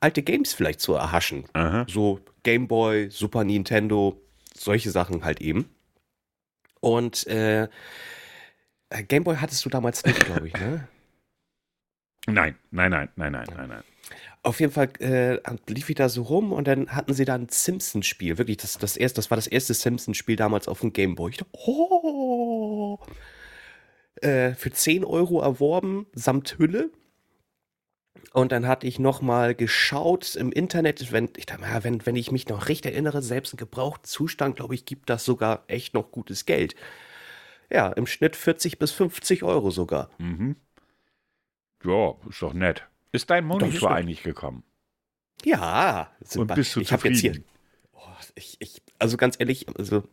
alte 0.00 0.22
Games 0.22 0.54
vielleicht 0.54 0.80
zu 0.80 0.94
erhaschen. 0.94 1.44
Aha. 1.52 1.84
So 1.88 2.20
Game 2.42 2.68
Boy, 2.68 3.10
Super 3.10 3.44
Nintendo, 3.44 4.20
solche 4.54 4.90
Sachen 4.90 5.24
halt 5.24 5.40
eben. 5.40 5.68
Und 6.80 7.26
äh, 7.26 7.64
äh, 7.64 9.02
Game 9.06 9.24
Boy 9.24 9.36
hattest 9.36 9.64
du 9.64 9.68
damals 9.68 10.04
nicht, 10.04 10.24
glaube 10.24 10.48
ich, 10.48 10.54
ne? 10.54 10.88
Nein, 12.28 12.54
nein, 12.70 12.92
nein, 12.92 13.08
nein, 13.16 13.32
nein, 13.32 13.46
nein, 13.56 13.68
nein. 13.68 13.82
Auf 14.44 14.58
jeden 14.58 14.72
Fall 14.72 14.90
äh, 14.98 15.38
lief 15.68 15.88
ich 15.88 15.94
da 15.94 16.08
so 16.08 16.22
rum 16.22 16.52
und 16.52 16.66
dann 16.66 16.90
hatten 16.90 17.14
sie 17.14 17.24
da 17.24 17.34
ein 17.36 17.48
Simpsons-Spiel. 17.48 18.38
Wirklich, 18.38 18.56
das, 18.56 18.76
das, 18.76 18.96
erste, 18.96 19.16
das 19.16 19.30
war 19.30 19.36
das 19.36 19.46
erste 19.46 19.72
Simpsons-Spiel 19.72 20.34
damals 20.34 20.66
auf 20.66 20.80
dem 20.80 20.92
Gameboy. 20.92 21.30
Ich 21.30 21.36
dachte, 21.36 21.52
oh! 21.52 22.98
Äh, 24.20 24.54
für 24.54 24.72
10 24.72 25.04
Euro 25.04 25.40
erworben, 25.40 26.06
samt 26.12 26.58
Hülle. 26.58 26.90
Und 28.32 28.50
dann 28.50 28.66
hatte 28.66 28.86
ich 28.86 28.98
noch 28.98 29.20
mal 29.20 29.54
geschaut 29.54 30.34
im 30.34 30.50
Internet, 30.50 31.12
wenn 31.12 31.28
ich, 31.36 31.46
dachte, 31.46 31.62
ja, 31.62 31.84
wenn, 31.84 32.04
wenn 32.06 32.16
ich 32.16 32.32
mich 32.32 32.48
noch 32.48 32.68
recht 32.68 32.86
erinnere, 32.86 33.22
selbst 33.22 33.52
im 33.52 33.58
gebrauchten 33.58 34.04
Zustand, 34.04 34.56
glaube 34.56 34.74
ich, 34.74 34.84
gibt 34.84 35.08
das 35.08 35.24
sogar 35.24 35.64
echt 35.68 35.94
noch 35.94 36.10
gutes 36.10 36.46
Geld. 36.46 36.74
Ja, 37.70 37.92
im 37.92 38.06
Schnitt 38.06 38.34
40 38.34 38.78
bis 38.78 38.90
50 38.90 39.44
Euro 39.44 39.70
sogar. 39.70 40.10
Mhm. 40.18 40.56
Ja, 41.84 42.14
ist 42.28 42.42
doch 42.42 42.54
nett. 42.54 42.88
Ist 43.12 43.28
dein 43.28 43.44
Monitor 43.44 43.90
eigentlich 43.90 44.22
gekommen? 44.22 44.64
Ja, 45.44 46.10
Und 46.34 46.54
bist 46.54 46.74
du 46.76 46.80
ich 46.80 46.92
habe 46.92 47.08
jetzt 47.08 47.20
hier? 47.20 47.34
Oh, 47.92 48.00
ich, 48.34 48.56
ich, 48.60 48.82
also 48.98 49.16
ganz 49.16 49.36
ehrlich, 49.38 49.66
also 49.76 50.04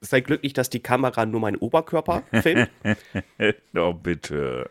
sei 0.00 0.20
glücklich, 0.20 0.52
dass 0.52 0.70
die 0.70 0.80
Kamera 0.80 1.26
nur 1.26 1.40
meinen 1.40 1.56
Oberkörper 1.56 2.22
filmt. 2.42 2.70
oh, 3.74 3.92
bitte. 3.92 4.70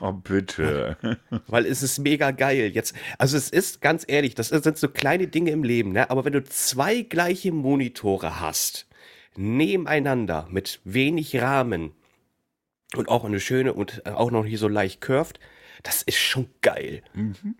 Oh, 0.00 0.12
bitte. 0.12 0.96
Weil 1.46 1.66
es 1.66 1.82
ist 1.82 1.98
mega 1.98 2.30
geil. 2.30 2.70
Jetzt, 2.74 2.94
also 3.18 3.36
es 3.36 3.50
ist 3.50 3.80
ganz 3.80 4.04
ehrlich, 4.06 4.34
das 4.34 4.48
sind 4.48 4.78
so 4.78 4.88
kleine 4.88 5.28
Dinge 5.28 5.50
im 5.50 5.62
Leben, 5.62 5.92
ne? 5.92 6.10
Aber 6.10 6.24
wenn 6.24 6.32
du 6.32 6.42
zwei 6.42 7.02
gleiche 7.02 7.52
Monitore 7.52 8.40
hast, 8.40 8.86
nebeneinander 9.36 10.48
mit 10.50 10.80
wenig 10.84 11.40
Rahmen 11.40 11.92
und 12.96 13.08
auch 13.08 13.24
eine 13.24 13.40
schöne 13.40 13.72
und 13.72 14.06
auch 14.06 14.30
noch 14.30 14.44
hier 14.44 14.58
so 14.58 14.68
leicht 14.68 15.00
curved, 15.00 15.38
das 15.84 16.02
ist 16.02 16.18
schon 16.18 16.50
geil. 16.60 17.02
Mhm. 17.12 17.56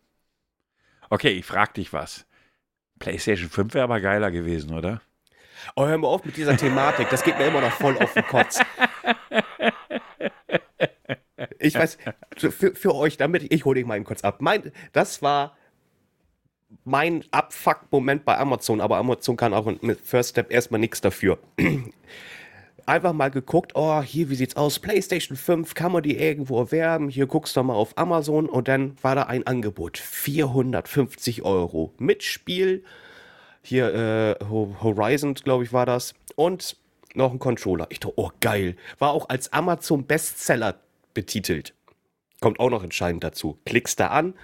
Okay, 1.10 1.30
ich 1.30 1.46
frag 1.46 1.74
dich 1.74 1.92
was. 1.92 2.26
PlayStation 2.98 3.48
5 3.48 3.74
wäre 3.74 3.84
aber 3.84 4.00
geiler 4.00 4.32
gewesen, 4.32 4.74
oder? 4.74 5.00
Oh, 5.76 5.86
hör 5.86 5.96
mal 5.98 6.08
auf 6.08 6.24
mit 6.24 6.36
dieser 6.36 6.56
Thematik. 6.56 7.08
Das 7.10 7.22
geht 7.22 7.38
mir 7.38 7.46
immer 7.46 7.60
noch 7.60 7.72
voll 7.72 7.96
auf 7.98 8.12
den 8.12 8.26
Kotz. 8.26 8.60
Ich 11.58 11.74
weiß, 11.74 11.98
für, 12.36 12.74
für 12.74 12.94
euch, 12.94 13.16
damit 13.16 13.52
ich 13.52 13.64
hole 13.64 13.78
dich 13.78 13.86
mal 13.86 14.02
kurz 14.04 14.22
ab. 14.22 14.40
Mein, 14.40 14.72
das 14.92 15.22
war 15.22 15.56
mein 16.84 17.24
Abfuck-Moment 17.30 18.24
bei 18.24 18.36
Amazon, 18.36 18.80
aber 18.80 18.98
Amazon 18.98 19.36
kann 19.36 19.54
auch 19.54 19.66
mit 19.80 20.00
First 20.00 20.30
Step 20.30 20.50
erstmal 20.50 20.80
nichts 20.80 21.00
dafür. 21.00 21.38
Einfach 22.86 23.14
mal 23.14 23.30
geguckt, 23.30 23.72
oh, 23.74 24.02
hier, 24.02 24.28
wie 24.28 24.34
sieht's 24.34 24.56
aus? 24.56 24.78
PlayStation 24.78 25.36
5, 25.36 25.74
kann 25.74 25.92
man 25.92 26.02
die 26.02 26.18
irgendwo 26.18 26.58
erwerben? 26.58 27.08
Hier 27.08 27.26
guckst 27.26 27.56
du 27.56 27.62
mal 27.62 27.74
auf 27.74 27.96
Amazon 27.96 28.46
und 28.46 28.68
dann 28.68 28.96
war 29.00 29.14
da 29.14 29.22
ein 29.22 29.46
Angebot. 29.46 29.96
450 29.96 31.42
Euro. 31.44 31.94
Mit 31.98 32.22
Spiel, 32.22 32.84
hier 33.62 33.94
äh, 33.94 34.44
Horizon, 34.44 35.34
glaube 35.34 35.64
ich, 35.64 35.72
war 35.72 35.86
das. 35.86 36.14
Und 36.36 36.76
noch 37.14 37.32
ein 37.32 37.38
Controller. 37.38 37.86
Ich 37.88 38.00
dachte, 38.00 38.14
oh 38.16 38.30
geil. 38.40 38.76
War 38.98 39.12
auch 39.12 39.30
als 39.30 39.52
Amazon 39.52 40.04
Bestseller 40.04 40.80
betitelt. 41.14 41.74
Kommt 42.40 42.60
auch 42.60 42.70
noch 42.70 42.84
entscheidend 42.84 43.24
dazu. 43.24 43.58
Klickst 43.64 43.98
da 43.98 44.08
an. 44.08 44.34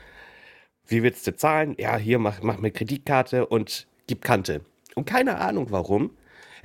Wie 0.86 1.02
willst 1.02 1.26
du 1.26 1.36
zahlen? 1.36 1.74
Ja, 1.78 1.96
hier 1.98 2.18
mach, 2.18 2.42
mach 2.42 2.58
mir 2.58 2.70
Kreditkarte 2.70 3.46
und 3.46 3.86
gib 4.06 4.22
Kante. 4.22 4.62
Und 4.94 5.04
keine 5.04 5.38
Ahnung 5.38 5.70
warum. 5.70 6.16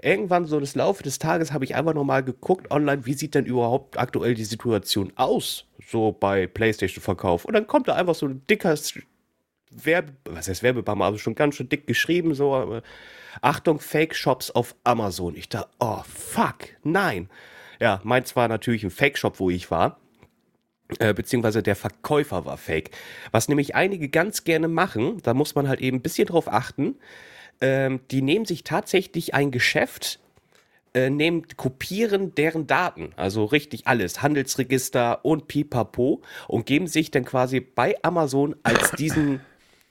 Irgendwann 0.02 0.46
so 0.46 0.60
des 0.60 0.76
Laufe 0.76 1.04
des 1.04 1.20
Tages 1.20 1.54
habe 1.54 1.66
ich 1.66 1.76
einfach 1.76 1.94
nochmal 1.94 2.24
geguckt 2.24 2.72
online, 2.72 3.06
wie 3.06 3.14
sieht 3.14 3.36
denn 3.36 3.46
überhaupt 3.46 3.98
aktuell 3.98 4.34
die 4.34 4.44
Situation 4.44 5.14
aus, 5.16 5.66
so 5.88 6.12
bei 6.12 6.48
PlayStation-Verkauf. 6.48 7.46
Und 7.46 7.54
dann 7.54 7.68
kommt 7.68 7.88
da 7.88 7.96
einfach 7.96 8.16
so 8.16 8.28
ein 8.28 8.42
dicker 8.50 8.76
Werbe, 9.72 10.14
was 10.26 10.48
heißt 10.48 10.64
Werbebanner, 10.64 11.06
also 11.06 11.18
schon 11.18 11.36
ganz 11.36 11.56
schön 11.56 11.70
dick 11.70 11.88
geschrieben, 11.88 12.34
so, 12.34 12.76
äh, 12.76 12.82
Achtung, 13.42 13.80
Fake-Shops 13.80 14.52
auf 14.52 14.76
Amazon. 14.84 15.36
Ich 15.36 15.50
dachte, 15.50 15.70
oh, 15.80 16.02
fuck, 16.08 16.70
nein. 16.84 17.30
Ja, 17.80 18.00
meins 18.04 18.36
war 18.36 18.48
natürlich 18.48 18.84
ein 18.84 18.92
Fake-Shop, 18.92 19.40
wo 19.40 19.50
ich 19.50 19.70
war. 19.72 20.00
Äh, 21.00 21.14
beziehungsweise 21.14 21.64
der 21.64 21.76
Verkäufer 21.76 22.46
war 22.46 22.58
fake. 22.58 22.92
Was 23.32 23.50
nämlich 23.50 23.76
einige 23.76 24.08
ganz 24.08 24.44
gerne 24.44 24.68
machen, 24.68 25.20
da 25.24 25.34
muss 25.34 25.56
man 25.56 25.68
halt 25.68 25.82
eben 25.82 25.98
ein 25.98 26.02
bisschen 26.02 26.28
drauf 26.28 26.48
achten. 26.48 26.96
Ähm, 27.62 28.02
die 28.12 28.22
nehmen 28.22 28.46
sich 28.46 28.64
tatsächlich 28.64 29.34
ein 29.34 29.52
Geschäft, 29.52 30.20
äh, 30.94 31.10
nehmen, 31.10 31.46
kopieren 31.58 32.34
deren 32.36 32.68
Daten, 32.68 33.12
also 33.16 33.46
richtig 33.46 33.86
alles, 33.88 34.22
Handelsregister 34.22 35.26
und 35.26 35.48
Pipapo 35.48 36.22
und 36.48 36.66
geben 36.66 36.88
sich 36.88 37.12
dann 37.12 37.26
quasi 37.26 37.60
bei 37.60 37.96
Amazon 38.02 38.56
als 38.64 38.92
diesen 38.98 39.42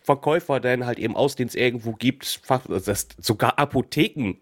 Verkäufer 0.00 0.60
dann 0.60 0.84
halt 0.84 0.98
eben 0.98 1.16
aus, 1.16 1.34
den 1.34 1.48
es 1.48 1.54
irgendwo 1.54 1.92
gibt, 1.92 2.42
das, 2.68 3.08
sogar 3.18 3.58
Apotheken 3.58 4.34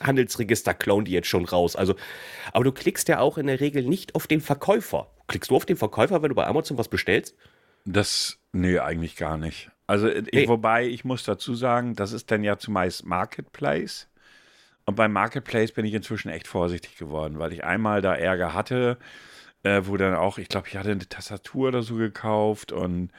Handelsregister 0.00 0.72
klauen 0.74 1.04
die 1.04 1.12
jetzt 1.12 1.28
schon 1.28 1.44
raus. 1.44 1.76
Also, 1.76 1.96
aber 2.52 2.64
du 2.64 2.72
klickst 2.72 3.08
ja 3.08 3.20
auch 3.20 3.36
in 3.36 3.46
der 3.46 3.60
Regel 3.60 3.84
nicht 3.84 4.14
auf 4.14 4.26
den 4.26 4.40
Verkäufer. 4.40 5.10
Klickst 5.28 5.50
du 5.50 5.56
auf 5.56 5.66
den 5.66 5.76
Verkäufer, 5.76 6.22
wenn 6.22 6.30
du 6.30 6.34
bei 6.34 6.46
Amazon 6.46 6.78
was 6.78 6.88
bestellst? 6.88 7.34
Das, 7.84 8.38
nee, 8.52 8.78
eigentlich 8.78 9.16
gar 9.16 9.36
nicht. 9.36 9.70
Also, 9.86 10.08
ich, 10.08 10.32
nee. 10.32 10.48
wobei 10.48 10.86
ich 10.86 11.04
muss 11.04 11.24
dazu 11.24 11.54
sagen, 11.54 11.94
das 11.94 12.12
ist 12.12 12.30
dann 12.30 12.42
ja 12.42 12.58
zumeist 12.58 13.04
Marketplace. 13.04 14.08
Und 14.84 14.94
beim 14.94 15.12
Marketplace 15.12 15.72
bin 15.72 15.84
ich 15.84 15.94
inzwischen 15.94 16.28
echt 16.28 16.46
vorsichtig 16.46 16.96
geworden, 16.96 17.38
weil 17.38 17.52
ich 17.52 17.64
einmal 17.64 18.02
da 18.02 18.14
Ärger 18.14 18.54
hatte, 18.54 18.98
äh, 19.64 19.82
wo 19.84 19.96
dann 19.96 20.14
auch, 20.14 20.38
ich 20.38 20.48
glaube, 20.48 20.68
ich 20.68 20.76
hatte 20.76 20.92
eine 20.92 21.08
Tastatur 21.08 21.68
oder 21.68 21.82
so 21.82 21.96
gekauft 21.96 22.70
und 22.72 23.10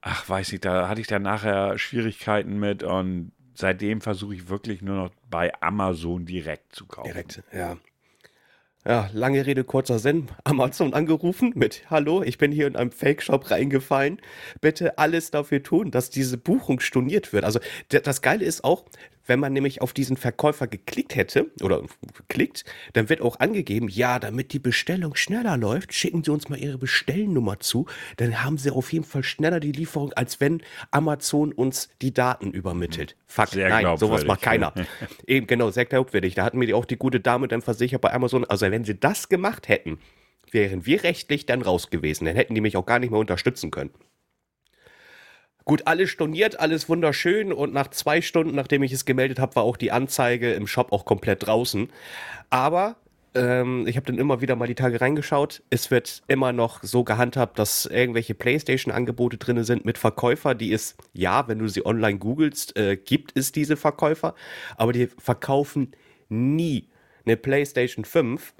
ach, 0.00 0.28
weiß 0.28 0.52
ich, 0.54 0.60
da 0.60 0.88
hatte 0.88 1.00
ich 1.00 1.06
dann 1.06 1.22
nachher 1.22 1.78
Schwierigkeiten 1.78 2.58
mit 2.58 2.82
und 2.82 3.32
seitdem 3.54 4.00
versuche 4.00 4.34
ich 4.34 4.48
wirklich 4.48 4.80
nur 4.80 4.96
noch 4.96 5.10
bei 5.28 5.52
Amazon 5.60 6.24
direkt 6.24 6.74
zu 6.74 6.86
kaufen. 6.86 7.12
Direkt, 7.12 7.42
ja. 7.52 7.76
Ja, 8.86 9.10
lange 9.12 9.44
Rede, 9.44 9.62
kurzer 9.62 9.98
Sinn. 9.98 10.28
Amazon 10.42 10.94
angerufen 10.94 11.52
mit 11.54 11.82
Hallo, 11.90 12.22
ich 12.22 12.38
bin 12.38 12.50
hier 12.50 12.66
in 12.66 12.76
einem 12.76 12.92
Fake-Shop 12.92 13.50
reingefallen. 13.50 14.22
Bitte 14.62 14.96
alles 14.96 15.30
dafür 15.30 15.62
tun, 15.62 15.90
dass 15.90 16.08
diese 16.08 16.38
Buchung 16.38 16.80
storniert 16.80 17.34
wird. 17.34 17.44
Also 17.44 17.60
das 17.90 18.22
Geile 18.22 18.46
ist 18.46 18.64
auch, 18.64 18.86
wenn 19.30 19.40
man 19.40 19.52
nämlich 19.52 19.80
auf 19.80 19.92
diesen 19.92 20.16
Verkäufer 20.16 20.66
geklickt 20.66 21.14
hätte 21.14 21.46
oder 21.62 21.84
klickt, 22.28 22.64
dann 22.94 23.08
wird 23.08 23.22
auch 23.22 23.38
angegeben, 23.38 23.88
ja, 23.88 24.18
damit 24.18 24.52
die 24.52 24.58
Bestellung 24.58 25.14
schneller 25.14 25.56
läuft, 25.56 25.94
schicken 25.94 26.24
Sie 26.24 26.32
uns 26.32 26.48
mal 26.48 26.58
Ihre 26.58 26.78
Bestellnummer 26.78 27.60
zu. 27.60 27.86
Dann 28.16 28.42
haben 28.42 28.58
Sie 28.58 28.70
auf 28.70 28.92
jeden 28.92 29.04
Fall 29.04 29.22
schneller 29.22 29.60
die 29.60 29.70
Lieferung, 29.70 30.12
als 30.14 30.40
wenn 30.40 30.62
Amazon 30.90 31.52
uns 31.52 31.90
die 32.02 32.12
Daten 32.12 32.50
übermittelt. 32.50 33.16
Fuck, 33.28 33.48
sehr 33.50 33.68
nein, 33.68 33.96
sowas 33.96 34.26
macht 34.26 34.42
keiner. 34.42 34.74
Eben, 35.28 35.46
genau, 35.46 35.70
sehr 35.70 35.84
glaubwürdig. 35.84 36.34
Da 36.34 36.44
hatten 36.44 36.58
mir 36.58 36.76
auch 36.76 36.84
die 36.84 36.96
gute 36.96 37.20
Dame 37.20 37.46
dann 37.46 37.62
versichert 37.62 38.00
bei 38.00 38.12
Amazon, 38.12 38.44
also 38.44 38.68
wenn 38.68 38.84
sie 38.84 38.98
das 38.98 39.28
gemacht 39.28 39.68
hätten, 39.68 40.00
wären 40.50 40.86
wir 40.86 41.04
rechtlich 41.04 41.46
dann 41.46 41.62
raus 41.62 41.90
gewesen. 41.90 42.24
Dann 42.24 42.34
hätten 42.34 42.56
die 42.56 42.60
mich 42.60 42.76
auch 42.76 42.84
gar 42.84 42.98
nicht 42.98 43.10
mehr 43.10 43.20
unterstützen 43.20 43.70
können. 43.70 43.90
Gut, 45.64 45.86
alles 45.86 46.10
storniert, 46.10 46.58
alles 46.58 46.88
wunderschön 46.88 47.52
und 47.52 47.72
nach 47.72 47.88
zwei 47.88 48.22
Stunden, 48.22 48.54
nachdem 48.54 48.82
ich 48.82 48.92
es 48.92 49.04
gemeldet 49.04 49.38
habe, 49.38 49.56
war 49.56 49.62
auch 49.62 49.76
die 49.76 49.92
Anzeige 49.92 50.52
im 50.52 50.66
Shop 50.66 50.92
auch 50.92 51.04
komplett 51.04 51.46
draußen. 51.46 51.88
Aber 52.48 52.96
ähm, 53.34 53.86
ich 53.86 53.96
habe 53.96 54.06
dann 54.06 54.18
immer 54.18 54.40
wieder 54.40 54.56
mal 54.56 54.66
die 54.66 54.74
Tage 54.74 55.00
reingeschaut. 55.00 55.62
Es 55.70 55.90
wird 55.90 56.22
immer 56.26 56.52
noch 56.52 56.82
so 56.82 57.04
gehandhabt, 57.04 57.58
dass 57.58 57.86
irgendwelche 57.86 58.34
PlayStation-Angebote 58.34 59.36
drin 59.36 59.62
sind 59.64 59.84
mit 59.84 59.98
Verkäufer, 59.98 60.54
die 60.54 60.72
es, 60.72 60.96
ja, 61.12 61.46
wenn 61.46 61.58
du 61.58 61.68
sie 61.68 61.86
online 61.86 62.18
googelst, 62.18 62.76
äh, 62.76 62.96
gibt 62.96 63.36
es 63.36 63.52
diese 63.52 63.76
Verkäufer, 63.76 64.34
aber 64.76 64.92
die 64.92 65.06
verkaufen 65.06 65.92
nie 66.28 66.88
eine 67.24 67.36
PlayStation 67.36 68.04
5 68.04 68.54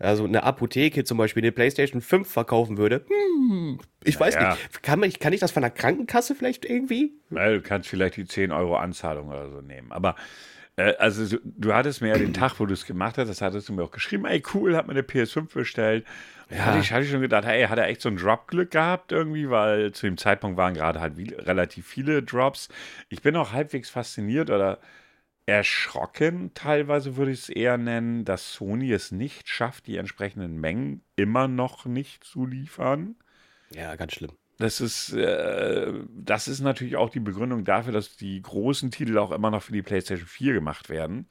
also 0.00 0.24
eine 0.24 0.42
Apotheke 0.42 1.04
zum 1.04 1.18
Beispiel 1.18 1.42
eine 1.42 1.52
PlayStation 1.52 2.00
5 2.00 2.28
verkaufen 2.28 2.78
würde, 2.78 3.04
hm, 3.06 3.78
ich 4.02 4.18
weiß 4.18 4.34
naja. 4.34 4.50
nicht. 4.54 4.82
Kann, 4.82 4.98
man, 4.98 5.12
kann 5.12 5.32
ich 5.32 5.40
das 5.40 5.50
von 5.52 5.62
der 5.62 5.70
Krankenkasse 5.70 6.34
vielleicht 6.34 6.64
irgendwie? 6.64 7.12
Ja, 7.30 7.50
du 7.50 7.60
kannst 7.60 7.88
vielleicht 7.88 8.16
die 8.16 8.24
10 8.24 8.50
Euro 8.50 8.76
Anzahlung 8.76 9.28
oder 9.28 9.50
so 9.50 9.60
nehmen. 9.60 9.92
Aber 9.92 10.16
äh, 10.76 10.94
also 10.98 11.38
du 11.44 11.74
hattest 11.74 12.00
mir 12.00 12.08
ja 12.08 12.18
den 12.18 12.32
Tag, 12.32 12.58
wo 12.58 12.66
du 12.66 12.72
es 12.72 12.86
gemacht 12.86 13.18
hast, 13.18 13.28
das 13.28 13.42
hattest 13.42 13.68
du 13.68 13.74
mir 13.74 13.84
auch 13.84 13.90
geschrieben, 13.90 14.24
ey 14.24 14.42
cool, 14.54 14.76
hat 14.76 14.86
mir 14.86 14.92
eine 14.92 15.02
PS5 15.02 15.52
bestellt. 15.52 16.06
Ja. 16.48 16.64
Hatte, 16.64 16.78
ich, 16.78 16.92
hatte 16.92 17.04
ich 17.04 17.10
schon 17.10 17.20
gedacht, 17.20 17.44
ey, 17.44 17.66
hat 17.66 17.78
er 17.78 17.86
echt 17.86 18.00
so 18.00 18.08
ein 18.08 18.16
Drop-Glück 18.16 18.72
gehabt 18.72 19.12
irgendwie, 19.12 19.50
weil 19.50 19.92
zu 19.92 20.06
dem 20.06 20.16
Zeitpunkt 20.16 20.56
waren 20.56 20.74
gerade 20.74 21.00
halt 21.00 21.16
wie, 21.16 21.32
relativ 21.34 21.86
viele 21.86 22.22
Drops. 22.22 22.68
Ich 23.08 23.22
bin 23.22 23.36
auch 23.36 23.52
halbwegs 23.52 23.90
fasziniert 23.90 24.50
oder 24.50 24.78
erschrocken, 25.50 26.52
teilweise 26.54 27.16
würde 27.16 27.32
ich 27.32 27.40
es 27.40 27.48
eher 27.48 27.76
nennen, 27.76 28.24
dass 28.24 28.52
Sony 28.52 28.92
es 28.92 29.10
nicht 29.10 29.48
schafft, 29.48 29.86
die 29.86 29.96
entsprechenden 29.96 30.60
Mengen 30.60 31.02
immer 31.16 31.48
noch 31.48 31.86
nicht 31.86 32.24
zu 32.24 32.46
liefern. 32.46 33.16
Ja, 33.70 33.96
ganz 33.96 34.12
schlimm. 34.12 34.32
Das 34.58 34.80
ist, 34.80 35.12
äh, 35.12 35.92
das 36.08 36.46
ist 36.46 36.60
natürlich 36.60 36.96
auch 36.96 37.10
die 37.10 37.20
Begründung 37.20 37.64
dafür, 37.64 37.92
dass 37.92 38.16
die 38.16 38.40
großen 38.42 38.90
Titel 38.90 39.18
auch 39.18 39.32
immer 39.32 39.50
noch 39.50 39.62
für 39.62 39.72
die 39.72 39.82
PlayStation 39.82 40.28
4 40.28 40.52
gemacht 40.52 40.88
werden. 40.88 41.26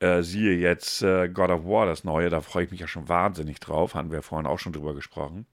Äh, 0.00 0.22
siehe 0.22 0.56
jetzt 0.56 1.02
äh, 1.02 1.28
God 1.28 1.50
of 1.50 1.64
War, 1.64 1.86
das 1.86 2.04
neue, 2.04 2.28
da 2.28 2.40
freue 2.40 2.64
ich 2.64 2.70
mich 2.70 2.80
ja 2.80 2.88
schon 2.88 3.08
wahnsinnig 3.08 3.60
drauf, 3.60 3.94
hatten 3.94 4.10
wir 4.10 4.22
vorhin 4.22 4.46
auch 4.46 4.58
schon 4.58 4.72
drüber 4.72 4.94
gesprochen. 4.94 5.46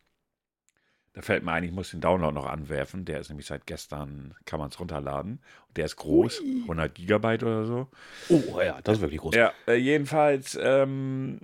Da 1.14 1.22
fällt 1.22 1.44
mir 1.44 1.52
ein, 1.52 1.64
ich 1.64 1.72
muss 1.72 1.92
den 1.92 2.02
Download 2.02 2.34
noch 2.34 2.48
anwerfen. 2.48 3.06
Der 3.06 3.20
ist 3.20 3.30
nämlich 3.30 3.46
seit 3.46 3.68
gestern, 3.68 4.34
kann 4.46 4.60
man 4.60 4.70
es 4.70 4.80
runterladen. 4.80 5.40
Der 5.76 5.86
ist 5.86 5.96
groß, 5.96 6.42
Ui. 6.42 6.62
100 6.64 6.96
Gigabyte 6.96 7.44
oder 7.44 7.66
so. 7.66 7.88
Oh 8.30 8.60
ja, 8.60 8.80
das 8.84 8.98
ist 8.98 9.02
wirklich 9.02 9.22
groß. 9.22 9.36
Ja, 9.36 9.54
äh, 9.68 9.76
jedenfalls, 9.76 10.58
ähm, 10.60 11.40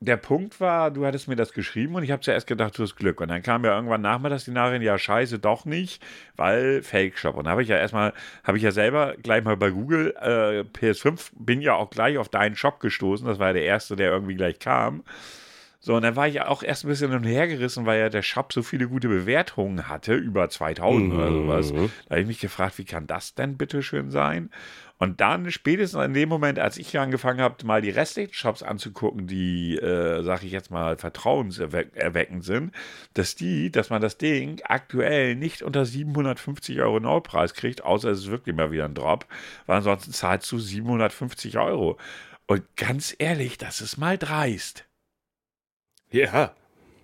der 0.00 0.18
Punkt 0.18 0.60
war, 0.60 0.90
du 0.90 1.06
hattest 1.06 1.26
mir 1.26 1.36
das 1.36 1.54
geschrieben 1.54 1.94
und 1.94 2.02
ich 2.02 2.10
habe 2.10 2.20
zuerst 2.20 2.46
gedacht, 2.46 2.78
du 2.78 2.82
hast 2.82 2.96
Glück. 2.96 3.20
Und 3.22 3.28
dann 3.28 3.42
kam 3.42 3.64
ja 3.64 3.74
irgendwann 3.74 4.02
nachmittags 4.02 4.44
die 4.44 4.50
Nachricht, 4.50 4.82
ja 4.82 4.98
scheiße, 4.98 5.38
doch 5.38 5.64
nicht, 5.64 6.04
weil 6.36 6.82
Fake 6.82 7.16
Shop. 7.16 7.36
Und 7.36 7.44
da 7.44 7.52
habe 7.52 7.62
ich 7.62 7.68
ja 7.68 7.78
erstmal, 7.78 8.12
habe 8.44 8.58
ich 8.58 8.62
ja 8.62 8.72
selber 8.72 9.14
gleich 9.22 9.42
mal 9.42 9.56
bei 9.56 9.70
Google 9.70 10.14
äh, 10.20 10.60
PS5, 10.78 11.30
bin 11.38 11.62
ja 11.62 11.74
auch 11.74 11.88
gleich 11.88 12.18
auf 12.18 12.28
deinen 12.28 12.56
Shop 12.56 12.80
gestoßen. 12.80 13.26
Das 13.26 13.38
war 13.38 13.48
ja 13.48 13.52
der 13.54 13.64
erste, 13.64 13.96
der 13.96 14.10
irgendwie 14.10 14.34
gleich 14.34 14.58
kam. 14.58 15.02
So, 15.80 15.94
und 15.94 16.02
dann 16.02 16.16
war 16.16 16.26
ich 16.26 16.40
auch 16.40 16.62
erst 16.62 16.84
ein 16.84 16.88
bisschen 16.88 17.10
hin 17.10 17.18
und 17.18 17.24
her 17.24 17.46
gerissen, 17.46 17.86
weil 17.86 18.00
ja 18.00 18.08
der 18.08 18.22
Shop 18.22 18.52
so 18.52 18.62
viele 18.62 18.88
gute 18.88 19.08
Bewertungen 19.08 19.88
hatte, 19.88 20.14
über 20.14 20.48
2000 20.48 21.12
mhm. 21.12 21.18
oder 21.18 21.32
sowas. 21.32 21.72
Da 21.72 22.10
habe 22.10 22.20
ich 22.20 22.26
mich 22.26 22.40
gefragt, 22.40 22.78
wie 22.78 22.84
kann 22.84 23.06
das 23.06 23.34
denn 23.34 23.56
bitteschön 23.56 24.10
sein? 24.10 24.50
Und 24.98 25.20
dann 25.20 25.50
spätestens 25.50 26.02
in 26.02 26.14
dem 26.14 26.30
Moment, 26.30 26.58
als 26.58 26.78
ich 26.78 26.98
angefangen 26.98 27.40
habe, 27.40 27.66
mal 27.66 27.82
die 27.82 27.90
restlichen 27.90 28.32
Shops 28.32 28.62
anzugucken, 28.62 29.26
die, 29.26 29.76
äh, 29.76 30.22
sage 30.22 30.46
ich 30.46 30.52
jetzt 30.52 30.70
mal, 30.70 30.96
vertrauenserweckend 30.96 32.42
sind, 32.42 32.72
dass 33.12 33.34
die, 33.34 33.70
dass 33.70 33.90
man 33.90 34.00
das 34.00 34.16
Ding 34.16 34.62
aktuell 34.64 35.36
nicht 35.36 35.62
unter 35.62 35.84
750 35.84 36.80
Euro 36.80 36.98
Neupreis 36.98 37.52
kriegt, 37.52 37.84
außer 37.84 38.10
es 38.10 38.20
ist 38.20 38.30
wirklich 38.30 38.56
mal 38.56 38.70
wieder 38.72 38.86
ein 38.86 38.94
Drop, 38.94 39.26
weil 39.66 39.76
ansonsten 39.76 40.12
zahlst 40.12 40.50
du 40.50 40.58
750 40.58 41.58
Euro. 41.58 41.98
Und 42.46 42.62
ganz 42.76 43.14
ehrlich, 43.18 43.58
das 43.58 43.82
ist 43.82 43.98
mal 43.98 44.16
dreist. 44.16 44.85
Ja. 46.16 46.54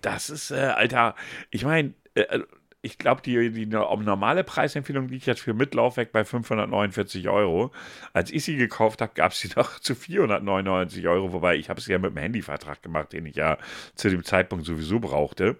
Das 0.00 0.30
ist, 0.30 0.50
äh, 0.50 0.56
Alter, 0.56 1.14
ich 1.50 1.64
meine, 1.64 1.94
äh, 2.14 2.40
ich 2.84 2.98
glaube, 2.98 3.22
die, 3.22 3.50
die 3.52 3.66
normale 3.66 4.42
Preisempfehlung 4.42 5.08
liegt 5.08 5.26
jetzt 5.26 5.40
für 5.40 5.54
Mitlaufwerk 5.54 6.10
bei 6.10 6.24
549 6.24 7.28
Euro. 7.28 7.70
Als 8.12 8.32
ich 8.32 8.44
sie 8.44 8.56
gekauft 8.56 9.00
habe, 9.00 9.12
gab 9.14 9.32
es 9.32 9.38
sie 9.40 9.48
doch 9.54 9.78
zu 9.78 9.94
499 9.94 11.06
Euro, 11.06 11.32
wobei 11.32 11.56
ich 11.56 11.70
habe 11.70 11.78
es 11.80 11.86
ja 11.86 11.98
mit 11.98 12.10
dem 12.10 12.18
Handyvertrag 12.18 12.82
gemacht, 12.82 13.12
den 13.12 13.26
ich 13.26 13.36
ja 13.36 13.58
zu 13.94 14.10
dem 14.10 14.24
Zeitpunkt 14.24 14.66
sowieso 14.66 14.98
brauchte. 14.98 15.56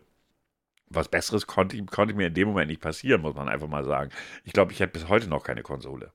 Was 0.89 1.09
Besseres 1.09 1.47
konnte, 1.47 1.83
konnte 1.87 2.15
mir 2.15 2.27
in 2.27 2.35
dem 2.35 2.49
Moment 2.49 2.69
nicht 2.69 2.83
passieren, 2.83 3.23
muss 3.23 3.35
man 3.35 3.49
einfach 3.49 3.69
mal 3.69 3.85
sagen. 3.85 4.11
Ich 4.45 4.53
glaube, 4.53 4.73
ich 4.73 4.81
hätte 4.81 4.93
bis 4.93 5.09
heute 5.09 5.29
noch 5.29 5.45
keine 5.45 5.63
Konsole. 5.63 6.13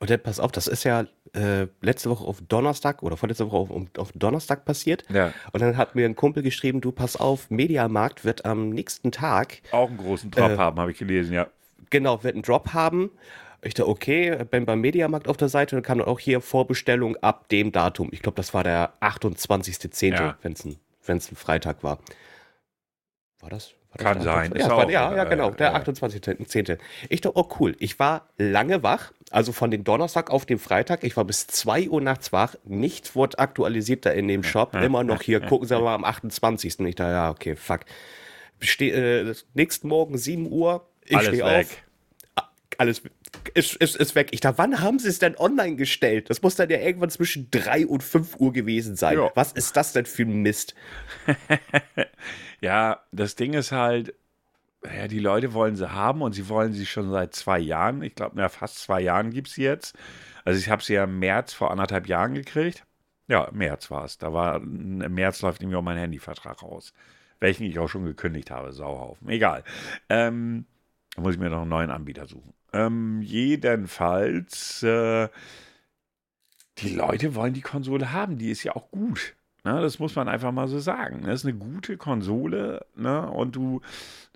Und 0.00 0.08
dann 0.08 0.20
pass 0.20 0.40
auf, 0.40 0.50
das 0.50 0.66
ist 0.66 0.84
ja 0.84 1.04
äh, 1.34 1.66
letzte 1.82 2.08
Woche 2.08 2.24
auf 2.24 2.40
Donnerstag 2.48 3.02
oder 3.02 3.18
vorletzte 3.18 3.50
Woche 3.50 3.56
auf, 3.56 3.86
auf 3.98 4.12
Donnerstag 4.12 4.64
passiert. 4.64 5.04
Ja. 5.10 5.32
Und 5.52 5.60
dann 5.60 5.76
hat 5.76 5.94
mir 5.94 6.06
ein 6.06 6.16
Kumpel 6.16 6.42
geschrieben, 6.42 6.80
du 6.80 6.90
pass 6.90 7.16
auf, 7.16 7.50
Mediamarkt 7.50 8.24
wird 8.24 8.46
am 8.46 8.70
nächsten 8.70 9.12
Tag 9.12 9.60
auch 9.72 9.88
einen 9.88 9.98
großen 9.98 10.30
Drop 10.30 10.52
äh, 10.52 10.56
haben, 10.56 10.80
habe 10.80 10.90
ich 10.90 10.98
gelesen, 10.98 11.34
ja. 11.34 11.48
Genau, 11.90 12.24
wird 12.24 12.34
einen 12.34 12.42
Drop 12.42 12.72
haben. 12.72 13.10
Ich 13.62 13.74
dachte, 13.74 13.90
okay, 13.90 14.42
bin 14.50 14.64
beim 14.64 14.80
Mediamarkt 14.80 15.28
auf 15.28 15.36
der 15.36 15.50
Seite 15.50 15.76
und 15.76 15.82
kann 15.82 16.00
auch 16.00 16.18
hier 16.18 16.40
Vorbestellung 16.40 17.16
ab 17.16 17.50
dem 17.50 17.70
Datum. 17.70 18.08
Ich 18.10 18.22
glaube, 18.22 18.36
das 18.36 18.54
war 18.54 18.64
der 18.64 18.94
28.10., 19.00 20.14
ja. 20.14 20.38
wenn 20.40 20.52
es 20.52 20.64
ein, 20.64 20.78
ein 21.06 21.20
Freitag 21.20 21.82
war. 21.82 21.98
War 23.40 23.50
das? 23.50 23.74
Kann 23.98 24.22
sein. 24.22 24.52
Ja, 24.56 24.68
war, 24.68 24.88
ja, 24.88 25.14
ja, 25.16 25.24
genau, 25.24 25.50
der 25.50 25.72
ja. 25.72 25.78
28.10. 25.78 26.78
Ich 27.08 27.20
dachte, 27.20 27.36
oh 27.36 27.48
cool, 27.58 27.74
ich 27.80 27.98
war 27.98 28.28
lange 28.38 28.84
wach, 28.84 29.12
also 29.30 29.50
von 29.50 29.70
dem 29.70 29.82
Donnerstag 29.82 30.30
auf 30.30 30.46
den 30.46 30.58
Freitag, 30.58 31.02
ich 31.02 31.16
war 31.16 31.24
bis 31.24 31.48
2 31.48 31.88
Uhr 31.88 32.00
nachts 32.00 32.32
wach, 32.32 32.54
nichts 32.64 33.16
wurde 33.16 33.38
aktualisiert 33.40 34.06
da 34.06 34.10
in 34.10 34.28
dem 34.28 34.44
Shop, 34.44 34.74
immer 34.76 35.02
noch 35.02 35.22
hier, 35.22 35.40
gucken 35.46 35.66
Sie 35.66 35.78
mal 35.78 35.94
am 35.94 36.04
28. 36.04 36.78
Ich 36.80 36.94
dachte, 36.94 37.10
ja, 37.10 37.30
okay, 37.30 37.56
fuck. 37.56 37.80
Steh, 38.60 38.90
äh, 38.90 39.34
nächsten 39.54 39.88
Morgen 39.88 40.18
7 40.18 40.50
Uhr, 40.50 40.86
ich 41.04 41.20
stehe 41.22 41.44
auf. 41.44 41.76
Alles 42.80 43.02
ist, 43.52 43.76
ist, 43.76 43.96
ist 43.96 44.14
weg. 44.14 44.28
Ich 44.30 44.40
dachte, 44.40 44.56
wann 44.56 44.80
haben 44.80 44.98
sie 44.98 45.10
es 45.10 45.18
denn 45.18 45.36
online 45.36 45.76
gestellt? 45.76 46.30
Das 46.30 46.40
muss 46.40 46.56
dann 46.56 46.70
ja 46.70 46.78
irgendwann 46.78 47.10
zwischen 47.10 47.50
3 47.50 47.86
und 47.86 48.02
5 48.02 48.36
Uhr 48.40 48.54
gewesen 48.54 48.96
sein. 48.96 49.16
Jo. 49.16 49.30
Was 49.34 49.52
ist 49.52 49.76
das 49.76 49.92
denn 49.92 50.06
für 50.06 50.22
ein 50.22 50.40
Mist? 50.40 50.74
Ja, 52.62 53.00
das 53.10 53.36
Ding 53.36 53.54
ist 53.54 53.72
halt, 53.72 54.14
ja, 54.84 55.08
die 55.08 55.18
Leute 55.18 55.54
wollen 55.54 55.76
sie 55.76 55.92
haben 55.92 56.22
und 56.22 56.34
sie 56.34 56.48
wollen 56.48 56.72
sie 56.72 56.86
schon 56.86 57.10
seit 57.10 57.34
zwei 57.34 57.58
Jahren. 57.58 58.02
Ich 58.02 58.14
glaube, 58.14 58.48
fast 58.50 58.78
zwei 58.78 59.00
Jahren 59.00 59.30
gibt 59.30 59.48
es 59.48 59.54
sie 59.54 59.62
jetzt. 59.62 59.96
Also 60.44 60.58
ich 60.58 60.68
habe 60.68 60.82
sie 60.82 60.94
ja 60.94 61.04
im 61.04 61.18
März 61.18 61.52
vor 61.52 61.70
anderthalb 61.70 62.06
Jahren 62.06 62.34
gekriegt. 62.34 62.84
Ja, 63.28 63.44
im 63.44 63.58
März 63.58 63.90
war 63.90 64.04
es. 64.04 64.18
Da 64.18 64.32
war, 64.32 64.56
im 64.56 64.98
März 65.14 65.40
läuft 65.42 65.60
nämlich 65.60 65.78
auch 65.78 65.82
mein 65.82 65.96
Handyvertrag 65.96 66.62
raus. 66.62 66.92
Welchen 67.38 67.64
ich 67.64 67.78
auch 67.78 67.88
schon 67.88 68.04
gekündigt 68.04 68.50
habe, 68.50 68.72
Sauhaufen. 68.72 69.28
Egal. 69.28 69.64
Ähm, 70.10 70.66
da 71.16 71.22
muss 71.22 71.34
ich 71.34 71.40
mir 71.40 71.50
noch 71.50 71.62
einen 71.62 71.70
neuen 71.70 71.90
Anbieter 71.90 72.26
suchen. 72.26 72.52
Ähm, 72.72 73.20
jedenfalls, 73.22 74.82
äh, 74.82 75.28
die 76.78 76.94
Leute 76.94 77.34
wollen 77.34 77.52
die 77.52 77.60
Konsole 77.60 78.12
haben. 78.12 78.38
Die 78.38 78.50
ist 78.50 78.62
ja 78.62 78.76
auch 78.76 78.90
gut. 78.90 79.34
Ne, 79.62 79.78
das 79.82 79.98
muss 79.98 80.16
man 80.16 80.28
einfach 80.28 80.52
mal 80.52 80.68
so 80.68 80.78
sagen. 80.78 81.22
Das 81.26 81.40
ist 81.40 81.46
eine 81.46 81.58
gute 81.58 81.98
Konsole. 81.98 82.86
Ne, 82.96 83.28
und 83.28 83.56
du, 83.56 83.82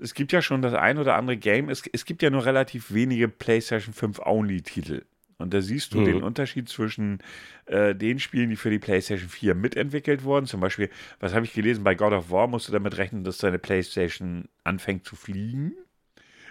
es 0.01 0.13
gibt 0.13 0.33
ja 0.33 0.43
schon 0.43 0.61
das 0.61 0.75
ein 0.75 0.99
oder 0.99 1.15
andere 1.15 1.37
Game. 1.37 1.71
Es, 1.71 1.83
es 1.93 2.05
gibt 2.05 2.23
ja 2.23 2.31
nur 2.31 2.45
relativ 2.45 2.93
wenige 2.93 3.29
PlayStation 3.29 3.95
5 3.95 4.19
Only-Titel. 4.19 5.05
Und 5.39 5.55
da 5.55 5.63
siehst 5.63 5.95
du 5.95 6.01
mhm. 6.01 6.05
den 6.05 6.23
Unterschied 6.23 6.69
zwischen 6.69 7.19
äh, 7.67 7.95
den 7.95 8.19
Spielen, 8.19 8.51
die 8.51 8.57
für 8.57 8.71
die 8.71 8.79
PlayStation 8.79 9.29
4 9.29 9.55
mitentwickelt 9.55 10.25
wurden. 10.25 10.47
Zum 10.47 10.61
Beispiel, 10.61 10.91
was 11.21 11.35
habe 11.35 11.47
ich 11.47 11.55
gelesen? 11.55 11.85
Bei 11.85 11.95
God 11.95 12.13
of 12.13 12.31
War 12.31 12.47
musst 12.47 12.69
du 12.69 12.73
damit 12.73 12.99
rechnen, 12.99 13.25
dass 13.25 13.39
deine 13.39 13.59
PlayStation 13.59 14.49
anfängt 14.63 15.07
zu 15.07 15.17
fliegen 15.17 15.75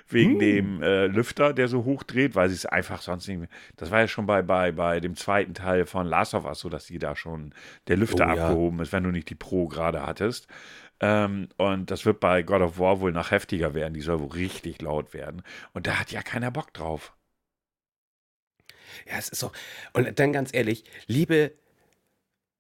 wegen 0.08 0.34
hm. 0.34 0.40
dem 0.40 0.82
äh, 0.84 1.08
Lüfter, 1.08 1.54
der 1.54 1.68
so 1.68 1.86
hoch 1.86 2.04
dreht, 2.04 2.36
weil 2.36 2.50
sie 2.50 2.56
es 2.56 2.66
einfach 2.66 3.02
sonst 3.02 3.28
nicht 3.28 3.40
mehr. 3.40 3.50
Das 3.78 3.92
war 3.92 4.00
ja 4.00 4.08
schon 4.08 4.26
bei, 4.26 4.42
bei, 4.42 4.72
bei 4.72 5.00
dem 5.00 5.16
zweiten 5.16 5.54
Teil 5.54 5.86
von 5.86 6.08
Last 6.08 6.34
of 6.34 6.46
Us 6.46 6.60
so, 6.60 6.70
dass 6.70 6.86
die 6.86 7.00
da 7.00 7.16
schon 7.16 7.54
der 7.88 7.98
Lüfter 7.98 8.28
oh, 8.28 8.30
abgehoben 8.30 8.78
ja. 8.78 8.84
ist, 8.84 8.94
wenn 8.94 9.04
du 9.04 9.12
nicht 9.12 9.30
die 9.30 9.36
Pro 9.36 9.68
gerade 9.68 10.06
hattest. 10.06 10.48
Ähm, 11.00 11.50
und 11.58 11.92
das 11.92 12.06
wird 12.06 12.20
bei 12.20 12.44
God 12.44 12.62
of 12.62 12.80
War 12.80 13.00
wohl 13.00 13.12
noch 13.12 13.32
heftiger 13.32 13.74
werden. 13.74 13.94
Die 13.94 14.02
soll 14.02 14.20
wohl 14.20 14.32
richtig 14.32 14.82
laut 14.82 15.14
werden. 15.14 15.44
Und 15.74 15.88
da 15.88 16.00
hat 16.00 16.12
ja 16.12 16.22
keiner 16.22 16.52
Bock 16.52 16.74
drauf. 16.74 17.14
Ja, 19.10 19.18
es 19.18 19.30
ist 19.30 19.40
so. 19.40 19.52
Und 19.94 20.20
dann 20.20 20.34
ganz 20.34 20.54
ehrlich, 20.54 20.86
liebe 21.08 21.54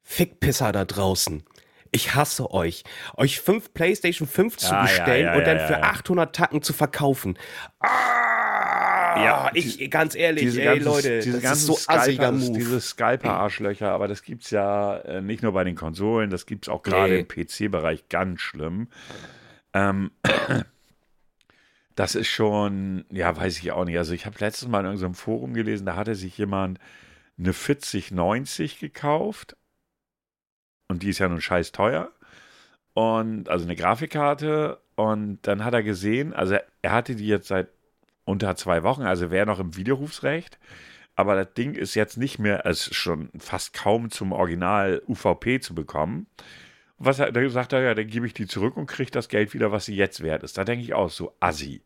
Fickpisser 0.01 0.71
da 0.71 0.83
draußen, 0.83 1.43
ich 1.93 2.15
hasse 2.15 2.51
euch, 2.51 2.83
euch 3.15 3.39
fünf 3.39 3.73
PlayStation 3.73 4.27
5 4.27 4.57
zu 4.57 4.75
bestellen 4.81 5.25
ja, 5.25 5.33
ja, 5.33 5.37
und 5.37 5.45
dann 5.45 5.59
für 5.67 5.83
800 5.83 6.35
Tacken 6.35 6.61
zu 6.61 6.73
verkaufen. 6.73 7.37
Ah, 7.79 9.23
ja, 9.23 9.51
ich, 9.53 9.89
ganz 9.91 10.15
ehrlich, 10.15 10.43
diese 10.43 10.61
ey, 10.61 10.79
ganzen, 10.79 10.85
Leute, 10.85 11.19
diese 11.19 11.39
das 11.39 11.59
ist 11.59 11.65
so 11.67 11.77
assiger 11.87 12.31
Move. 12.31 12.57
Diese 12.57 12.81
Skyper-Arschlöcher, 12.81 13.91
aber 13.91 14.07
das 14.07 14.23
gibt 14.23 14.43
es 14.43 14.49
ja 14.49 14.97
äh, 14.97 15.21
nicht 15.21 15.43
nur 15.43 15.53
bei 15.53 15.63
den 15.63 15.75
Konsolen, 15.75 16.31
das 16.31 16.47
gibt 16.47 16.65
es 16.65 16.69
auch 16.69 16.81
gerade 16.81 17.13
nee. 17.13 17.19
im 17.19 17.27
PC-Bereich 17.27 18.09
ganz 18.09 18.41
schlimm. 18.41 18.87
Ähm, 19.73 20.11
das 21.95 22.15
ist 22.15 22.27
schon, 22.27 23.05
ja, 23.11 23.37
weiß 23.37 23.59
ich 23.59 23.71
auch 23.71 23.85
nicht. 23.85 23.99
Also 23.99 24.13
ich 24.13 24.25
habe 24.25 24.37
letztes 24.39 24.67
Mal 24.67 24.79
in 24.79 24.85
irgendeinem 24.87 25.13
Forum 25.13 25.53
gelesen, 25.53 25.85
da 25.85 25.95
hatte 25.95 26.15
sich 26.15 26.37
jemand 26.39 26.79
eine 27.37 27.53
4090 27.53 28.79
gekauft 28.79 29.55
und 30.93 31.01
die 31.01 31.09
ist 31.09 31.19
ja 31.19 31.27
nun 31.27 31.41
scheiß 31.41 31.71
teuer. 31.71 32.11
Und 32.93 33.49
also 33.49 33.65
eine 33.65 33.75
Grafikkarte. 33.75 34.79
Und 34.95 35.39
dann 35.41 35.65
hat 35.65 35.73
er 35.73 35.81
gesehen, 35.81 36.33
also 36.33 36.55
er 36.83 36.91
hatte 36.91 37.15
die 37.15 37.27
jetzt 37.27 37.47
seit 37.47 37.69
unter 38.25 38.55
zwei 38.55 38.83
Wochen, 38.83 39.01
also 39.01 39.31
wäre 39.31 39.47
noch 39.47 39.59
im 39.59 39.75
Widerrufsrecht. 39.75 40.59
Aber 41.15 41.35
das 41.35 41.53
Ding 41.55 41.73
ist 41.73 41.95
jetzt 41.95 42.17
nicht 42.17 42.37
mehr, 42.37 42.65
also 42.65 42.93
schon 42.93 43.31
fast 43.39 43.73
kaum 43.73 44.11
zum 44.11 44.31
Original 44.31 45.01
UVP 45.07 45.59
zu 45.59 45.73
bekommen. 45.73 46.27
Was 46.99 47.17
er, 47.17 47.31
da 47.31 47.49
sagt 47.49 47.73
er, 47.73 47.81
ja, 47.81 47.95
dann 47.95 48.07
gebe 48.07 48.27
ich 48.27 48.35
die 48.35 48.45
zurück 48.45 48.77
und 48.77 48.85
kriege 48.85 49.11
das 49.11 49.29
Geld 49.29 49.53
wieder, 49.55 49.71
was 49.71 49.85
sie 49.85 49.95
jetzt 49.95 50.21
wert 50.21 50.43
ist. 50.43 50.57
Da 50.57 50.63
denke 50.63 50.83
ich 50.83 50.93
auch 50.93 51.09
so, 51.09 51.35
assi. 51.39 51.81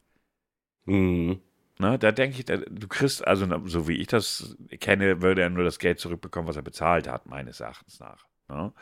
Mhm. 0.85 1.39
Ne, 1.79 1.97
da 1.97 2.11
denke 2.11 2.39
ich, 2.39 2.45
du 2.45 2.87
kriegst, 2.87 3.25
also 3.25 3.47
so 3.67 3.87
wie 3.87 3.97
ich 3.97 4.07
das 4.07 4.57
kenne, 4.79 5.21
würde 5.21 5.43
er 5.43 5.49
nur 5.49 5.63
das 5.63 5.79
Geld 5.79 5.99
zurückbekommen, 5.99 6.47
was 6.47 6.55
er 6.55 6.63
bezahlt 6.63 7.07
hat, 7.07 7.27
meines 7.27 7.59
Erachtens 7.59 7.99
nach. 7.99 8.25
Ja. 8.49 8.55
Ne? 8.55 8.73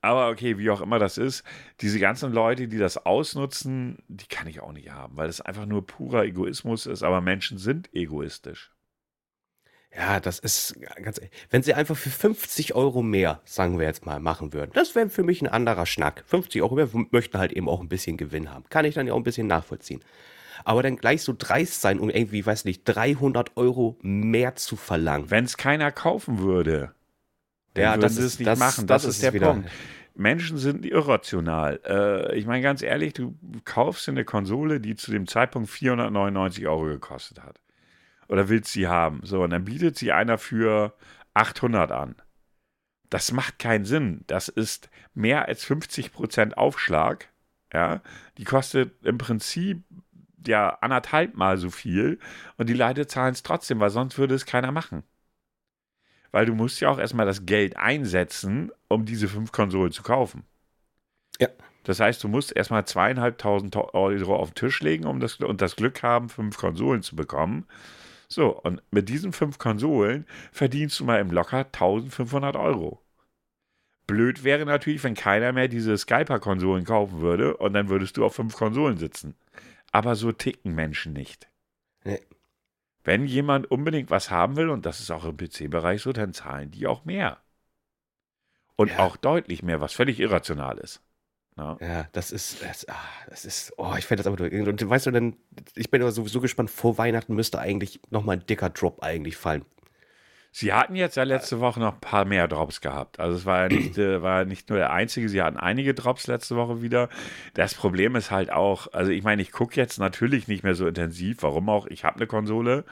Aber 0.00 0.28
okay, 0.30 0.58
wie 0.58 0.70
auch 0.70 0.80
immer 0.80 0.98
das 0.98 1.18
ist, 1.18 1.44
diese 1.80 1.98
ganzen 1.98 2.32
Leute, 2.32 2.68
die 2.68 2.78
das 2.78 3.04
ausnutzen, 3.06 3.98
die 4.08 4.26
kann 4.26 4.46
ich 4.46 4.60
auch 4.60 4.72
nicht 4.72 4.90
haben, 4.90 5.16
weil 5.16 5.26
das 5.26 5.40
einfach 5.40 5.66
nur 5.66 5.86
purer 5.86 6.24
Egoismus 6.24 6.86
ist. 6.86 7.02
Aber 7.02 7.20
Menschen 7.20 7.58
sind 7.58 7.94
egoistisch. 7.94 8.72
Ja, 9.96 10.20
das 10.20 10.38
ist 10.38 10.78
ganz. 11.02 11.20
Wenn 11.48 11.62
sie 11.62 11.72
einfach 11.72 11.96
für 11.96 12.10
50 12.10 12.74
Euro 12.74 13.02
mehr, 13.02 13.40
sagen 13.44 13.78
wir 13.78 13.86
jetzt 13.86 14.04
mal, 14.04 14.20
machen 14.20 14.52
würden, 14.52 14.72
das 14.74 14.94
wäre 14.94 15.08
für 15.08 15.22
mich 15.22 15.40
ein 15.40 15.48
anderer 15.48 15.86
Schnack. 15.86 16.22
50 16.26 16.60
Euro 16.60 16.74
mehr 16.74 16.88
möchten 17.10 17.38
halt 17.38 17.52
eben 17.52 17.68
auch 17.68 17.80
ein 17.80 17.88
bisschen 17.88 18.18
Gewinn 18.18 18.52
haben. 18.52 18.64
Kann 18.68 18.84
ich 18.84 18.94
dann 18.94 19.06
ja 19.06 19.14
auch 19.14 19.18
ein 19.18 19.22
bisschen 19.22 19.46
nachvollziehen. 19.46 20.04
Aber 20.64 20.82
dann 20.82 20.96
gleich 20.96 21.22
so 21.22 21.34
dreist 21.36 21.80
sein, 21.80 21.98
um 21.98 22.10
irgendwie, 22.10 22.44
weiß 22.44 22.64
nicht, 22.64 22.82
300 22.84 23.56
Euro 23.56 23.96
mehr 24.02 24.56
zu 24.56 24.76
verlangen. 24.76 25.30
Wenn 25.30 25.44
es 25.44 25.56
keiner 25.56 25.92
kaufen 25.92 26.40
würde, 26.40 26.94
ja, 27.76 27.96
das 27.96 28.16
ist 28.16 28.38
nicht 28.38 28.48
das, 28.48 28.58
machen. 28.58 28.86
Das, 28.86 29.02
das 29.02 29.14
ist, 29.16 29.22
der 29.22 29.32
wieder. 29.32 29.52
Punkt. 29.52 29.70
Menschen 30.14 30.56
sind 30.56 30.86
irrational. 30.86 31.80
Äh, 31.84 32.38
ich 32.38 32.46
meine 32.46 32.62
ganz 32.62 32.82
ehrlich, 32.82 33.12
du 33.12 33.36
kaufst 33.64 34.08
eine 34.08 34.24
Konsole, 34.24 34.80
die 34.80 34.96
zu 34.96 35.10
dem 35.10 35.26
Zeitpunkt 35.26 35.68
499 35.68 36.66
Euro 36.66 36.84
gekostet 36.84 37.42
hat. 37.42 37.60
Oder 38.28 38.48
willst 38.48 38.72
sie 38.72 38.88
haben. 38.88 39.20
So, 39.24 39.42
und 39.42 39.50
dann 39.50 39.64
bietet 39.64 39.96
sie 39.96 40.12
einer 40.12 40.38
für 40.38 40.94
800 41.34 41.92
an. 41.92 42.16
Das 43.10 43.30
macht 43.30 43.58
keinen 43.58 43.84
Sinn. 43.84 44.24
Das 44.26 44.48
ist 44.48 44.90
mehr 45.14 45.46
als 45.46 45.64
50% 45.66 46.54
Aufschlag. 46.54 47.28
Ja, 47.72 48.00
die 48.38 48.44
kostet 48.44 49.04
im 49.04 49.18
Prinzip 49.18 49.84
ja 50.46 50.70
anderthalb 50.80 51.34
Mal 51.34 51.58
so 51.58 51.70
viel 51.70 52.18
und 52.56 52.68
die 52.68 52.74
Leute 52.74 53.06
zahlen 53.06 53.32
es 53.32 53.42
trotzdem, 53.42 53.80
weil 53.80 53.90
sonst 53.90 54.16
würde 54.18 54.34
es 54.34 54.46
keiner 54.46 54.72
machen 54.72 55.02
weil 56.32 56.46
du 56.46 56.54
musst 56.54 56.80
ja 56.80 56.90
auch 56.90 56.98
erstmal 56.98 57.26
das 57.26 57.46
Geld 57.46 57.76
einsetzen, 57.76 58.70
um 58.88 59.04
diese 59.04 59.28
fünf 59.28 59.52
Konsolen 59.52 59.92
zu 59.92 60.02
kaufen. 60.02 60.44
Ja. 61.40 61.48
Das 61.84 62.00
heißt, 62.00 62.22
du 62.24 62.28
musst 62.28 62.54
erstmal 62.54 62.84
zweieinhalbtausend 62.84 63.76
Euro 63.76 64.34
auf 64.34 64.50
den 64.50 64.56
Tisch 64.56 64.80
legen, 64.80 65.06
um 65.06 65.20
das, 65.20 65.36
und 65.36 65.60
das 65.60 65.76
Glück 65.76 66.02
haben, 66.02 66.28
fünf 66.28 66.56
Konsolen 66.56 67.02
zu 67.02 67.14
bekommen. 67.14 67.66
So, 68.28 68.60
und 68.60 68.82
mit 68.90 69.08
diesen 69.08 69.32
fünf 69.32 69.58
Konsolen 69.58 70.26
verdienst 70.50 70.98
du 70.98 71.04
mal 71.04 71.20
im 71.20 71.30
Locker 71.30 71.58
1500 71.58 72.56
Euro. 72.56 73.00
Blöd 74.06 74.44
wäre 74.44 74.64
natürlich, 74.66 75.02
wenn 75.04 75.14
keiner 75.14 75.52
mehr 75.52 75.68
diese 75.68 75.96
Skyper-Konsolen 75.96 76.84
kaufen 76.84 77.20
würde 77.20 77.56
und 77.56 77.72
dann 77.72 77.88
würdest 77.88 78.16
du 78.16 78.24
auf 78.24 78.34
fünf 78.34 78.56
Konsolen 78.56 78.98
sitzen. 78.98 79.34
Aber 79.92 80.14
so 80.14 80.32
ticken 80.32 80.74
Menschen 80.74 81.12
nicht. 81.12 81.48
Wenn 83.06 83.24
jemand 83.24 83.70
unbedingt 83.70 84.10
was 84.10 84.32
haben 84.32 84.56
will, 84.56 84.68
und 84.68 84.84
das 84.84 84.98
ist 84.98 85.12
auch 85.12 85.24
im 85.24 85.36
PC-Bereich 85.36 86.02
so, 86.02 86.12
dann 86.12 86.32
zahlen 86.32 86.72
die 86.72 86.88
auch 86.88 87.04
mehr. 87.04 87.38
Und 88.74 88.90
Ja. 88.90 88.98
auch 88.98 89.16
deutlich 89.16 89.62
mehr, 89.62 89.80
was 89.80 89.92
völlig 89.92 90.18
irrational 90.18 90.76
ist. 90.78 91.00
Na? 91.54 91.78
Ja, 91.80 92.08
das 92.10 92.32
ist, 92.32 92.62
das, 92.62 92.86
ah, 92.88 92.96
das 93.30 93.44
ist, 93.44 93.72
oh, 93.76 93.94
ich 93.96 94.04
fände 94.04 94.24
das 94.24 94.26
aber 94.26 94.36
durch. 94.36 94.52
Und 94.52 94.90
weißt 94.90 95.06
du 95.06 95.12
denn, 95.12 95.36
ich 95.76 95.88
bin 95.90 96.02
aber 96.02 96.10
sowieso 96.10 96.40
gespannt, 96.40 96.68
vor 96.68 96.98
Weihnachten 96.98 97.34
müsste 97.36 97.60
eigentlich 97.60 98.00
nochmal 98.10 98.38
ein 98.38 98.46
dicker 98.46 98.70
Drop 98.70 99.02
eigentlich 99.04 99.36
fallen. 99.36 99.64
Sie 100.58 100.72
hatten 100.72 100.96
jetzt 100.96 101.18
ja 101.18 101.24
letzte 101.24 101.60
Woche 101.60 101.80
noch 101.80 101.92
ein 101.92 102.00
paar 102.00 102.24
mehr 102.24 102.48
Drops 102.48 102.80
gehabt. 102.80 103.20
Also 103.20 103.36
es 103.36 103.44
war 103.44 103.64
ja 103.64 103.68
nicht, 103.68 103.98
äh, 103.98 104.22
war 104.22 104.46
nicht 104.46 104.70
nur 104.70 104.78
der 104.78 104.90
einzige, 104.90 105.28
sie 105.28 105.42
hatten 105.42 105.58
einige 105.58 105.92
Drops 105.92 106.28
letzte 106.28 106.56
Woche 106.56 106.80
wieder. 106.80 107.10
Das 107.52 107.74
Problem 107.74 108.16
ist 108.16 108.30
halt 108.30 108.50
auch, 108.50 108.90
also 108.94 109.10
ich 109.12 109.22
meine, 109.22 109.42
ich 109.42 109.52
gucke 109.52 109.76
jetzt 109.76 109.98
natürlich 109.98 110.48
nicht 110.48 110.64
mehr 110.64 110.74
so 110.74 110.86
intensiv, 110.86 111.42
warum 111.42 111.68
auch, 111.68 111.86
ich 111.88 112.04
habe 112.04 112.16
eine 112.16 112.26
Konsole. 112.26 112.86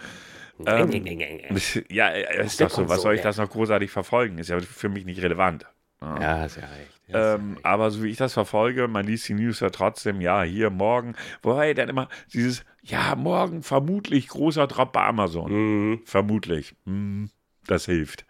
Ähm, 0.66 0.90
ja, 1.88 2.10
äh, 2.10 2.44
ist 2.44 2.60
doch 2.60 2.68
so, 2.68 2.86
was 2.90 3.00
soll 3.00 3.14
ich 3.14 3.22
das 3.22 3.38
noch 3.38 3.48
großartig 3.48 3.90
verfolgen? 3.90 4.36
Ist 4.36 4.50
ja 4.50 4.60
für 4.60 4.90
mich 4.90 5.06
nicht 5.06 5.22
relevant. 5.22 5.64
Ja. 6.02 6.20
Ja, 6.20 6.38
hast 6.40 6.56
ja 6.56 6.64
recht. 6.64 7.00
Ähm, 7.08 7.56
aber 7.62 7.90
so 7.90 8.02
wie 8.02 8.10
ich 8.10 8.18
das 8.18 8.34
verfolge, 8.34 8.88
man 8.88 9.06
liest 9.06 9.26
die 9.26 9.34
News 9.34 9.60
ja 9.60 9.70
trotzdem, 9.70 10.20
ja, 10.20 10.42
hier 10.42 10.68
morgen, 10.68 11.14
wobei 11.40 11.72
dann 11.72 11.88
immer 11.88 12.10
dieses, 12.34 12.62
ja, 12.82 13.16
morgen 13.16 13.62
vermutlich 13.62 14.28
großer 14.28 14.66
Drop 14.66 14.92
bei 14.92 15.06
Amazon. 15.06 15.50
Mhm. 15.50 16.00
Vermutlich. 16.04 16.76
Hm, 16.84 17.30
das 17.66 17.86
hilft. 17.86 18.24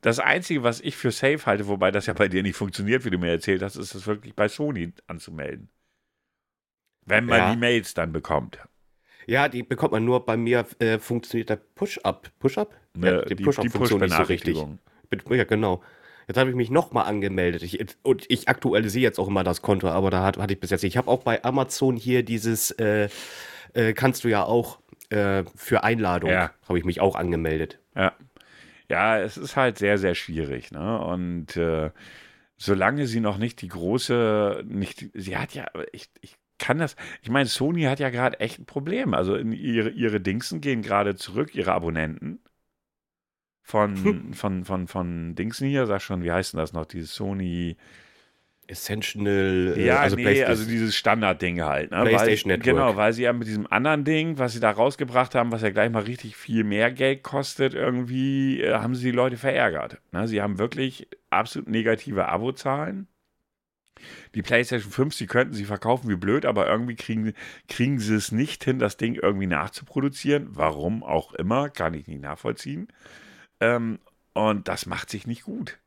Das 0.00 0.20
Einzige, 0.20 0.62
was 0.62 0.80
ich 0.80 0.96
für 0.96 1.10
safe 1.10 1.44
halte, 1.46 1.66
wobei 1.66 1.90
das 1.90 2.06
ja 2.06 2.12
bei 2.14 2.28
dir 2.28 2.42
nicht 2.42 2.56
funktioniert, 2.56 3.04
wie 3.04 3.10
du 3.10 3.18
mir 3.18 3.30
erzählt 3.30 3.62
hast, 3.62 3.76
ist 3.76 3.94
es 3.94 4.06
wirklich 4.06 4.34
bei 4.34 4.46
Sony 4.48 4.92
anzumelden. 5.08 5.68
Wenn 7.04 7.24
man 7.26 7.38
Ja. 7.38 7.50
die 7.52 7.56
Mails 7.58 7.94
dann 7.94 8.12
bekommt. 8.12 8.58
Ja, 9.26 9.48
die 9.48 9.62
bekommt 9.62 9.92
man 9.92 10.04
nur 10.04 10.24
bei 10.24 10.36
mir, 10.36 10.66
äh, 10.78 10.98
funktioniert 10.98 11.50
der 11.50 11.56
Push-Up. 11.56 12.30
Push-Up? 12.38 12.74
Ne, 12.94 13.24
die 13.28 13.36
die 13.36 13.44
Push-Up-Funktion 13.44 14.00
nicht 14.00 14.14
so 14.14 14.22
richtig. 14.22 14.56
Ja, 15.30 15.44
genau. 15.44 15.82
Jetzt 16.26 16.36
habe 16.36 16.50
ich 16.50 16.56
mich 16.56 16.70
nochmal 16.70 17.06
angemeldet. 17.06 17.62
Ich, 17.62 17.78
und 18.02 18.24
ich 18.28 18.48
aktualisiere 18.48 19.02
jetzt 19.02 19.18
auch 19.18 19.28
immer 19.28 19.44
das 19.44 19.62
Konto, 19.62 19.88
aber 19.88 20.10
da 20.10 20.22
hat, 20.22 20.36
hatte 20.38 20.52
ich 20.54 20.60
bis 20.60 20.70
jetzt. 20.70 20.82
nicht. 20.82 20.92
Ich 20.92 20.96
habe 20.98 21.08
auch 21.10 21.22
bei 21.22 21.42
Amazon 21.42 21.96
hier 21.96 22.22
dieses, 22.22 22.70
äh, 22.72 23.08
äh, 23.72 23.92
kannst 23.94 24.24
du 24.24 24.28
ja 24.28 24.44
auch 24.44 24.78
äh, 25.10 25.44
für 25.56 25.84
Einladung, 25.84 26.30
Ja. 26.30 26.50
habe 26.68 26.78
ich 26.78 26.84
mich 26.84 27.00
auch 27.00 27.16
angemeldet. 27.16 27.78
Ja. 27.96 28.12
Ja, 28.88 29.18
es 29.18 29.36
ist 29.36 29.56
halt 29.56 29.78
sehr, 29.78 29.98
sehr 29.98 30.14
schwierig. 30.14 30.70
Ne? 30.70 30.98
Und 31.00 31.56
äh, 31.56 31.90
solange 32.56 33.06
sie 33.06 33.20
noch 33.20 33.38
nicht 33.38 33.60
die 33.62 33.68
große, 33.68 34.64
nicht, 34.66 35.10
sie 35.14 35.36
hat 35.36 35.54
ja, 35.54 35.66
ich, 35.92 36.10
ich 36.20 36.36
kann 36.58 36.78
das, 36.78 36.96
ich 37.22 37.30
meine, 37.30 37.48
Sony 37.48 37.82
hat 37.82 38.00
ja 38.00 38.10
gerade 38.10 38.40
echt 38.40 38.58
ein 38.58 38.66
Problem. 38.66 39.14
Also 39.14 39.36
in 39.36 39.52
ihre, 39.52 39.90
ihre 39.90 40.20
Dingsen 40.20 40.60
gehen 40.60 40.82
gerade 40.82 41.16
zurück, 41.16 41.54
ihre 41.54 41.72
Abonnenten. 41.72 42.40
Von, 43.62 44.32
von, 44.32 44.64
von, 44.64 44.88
von 44.88 45.34
Dingsen 45.34 45.68
hier, 45.68 45.84
sag 45.86 46.00
schon, 46.00 46.22
wie 46.22 46.32
heißt 46.32 46.54
denn 46.54 46.58
das 46.58 46.72
noch? 46.72 46.86
Dieses 46.86 47.14
Sony. 47.14 47.76
Essential, 48.68 49.74
äh, 49.76 49.86
Ja, 49.86 50.00
also 50.00 50.16
nee, 50.16 50.44
also 50.44 50.64
dieses 50.66 50.94
Standardding 50.94 51.62
halt. 51.62 51.90
Ne? 51.90 52.02
PlayStation 52.02 52.50
weil, 52.50 52.58
Network. 52.58 52.76
Genau, 52.76 52.96
weil 52.96 53.12
sie 53.14 53.22
ja 53.22 53.32
mit 53.32 53.48
diesem 53.48 53.66
anderen 53.66 54.04
Ding, 54.04 54.38
was 54.38 54.52
sie 54.52 54.60
da 54.60 54.70
rausgebracht 54.70 55.34
haben, 55.34 55.50
was 55.50 55.62
ja 55.62 55.70
gleich 55.70 55.90
mal 55.90 56.02
richtig 56.02 56.36
viel 56.36 56.64
mehr 56.64 56.92
Geld 56.92 57.22
kostet, 57.22 57.72
irgendwie 57.72 58.60
äh, 58.60 58.74
haben 58.74 58.94
sie 58.94 59.06
die 59.06 59.16
Leute 59.16 59.38
verärgert. 59.38 60.02
Ne? 60.12 60.28
Sie 60.28 60.42
haben 60.42 60.58
wirklich 60.58 61.08
absolut 61.30 61.68
negative 61.68 62.26
Abozahlen. 62.28 63.08
Die 64.34 64.42
PlayStation 64.42 64.92
5, 64.92 65.14
sie 65.14 65.26
könnten 65.26 65.54
sie 65.54 65.64
verkaufen 65.64 66.10
wie 66.10 66.16
blöd, 66.16 66.44
aber 66.44 66.68
irgendwie 66.68 66.94
kriegen, 66.94 67.32
kriegen 67.68 67.98
sie 67.98 68.14
es 68.14 68.32
nicht 68.32 68.62
hin, 68.64 68.78
das 68.78 68.98
Ding 68.98 69.14
irgendwie 69.14 69.46
nachzuproduzieren. 69.46 70.48
Warum 70.50 71.02
auch 71.02 71.32
immer, 71.32 71.70
kann 71.70 71.94
ich 71.94 72.06
nicht 72.06 72.20
nachvollziehen. 72.20 72.88
Ähm, 73.60 73.98
und 74.34 74.68
das 74.68 74.84
macht 74.84 75.08
sich 75.08 75.26
nicht 75.26 75.42
gut. 75.42 75.78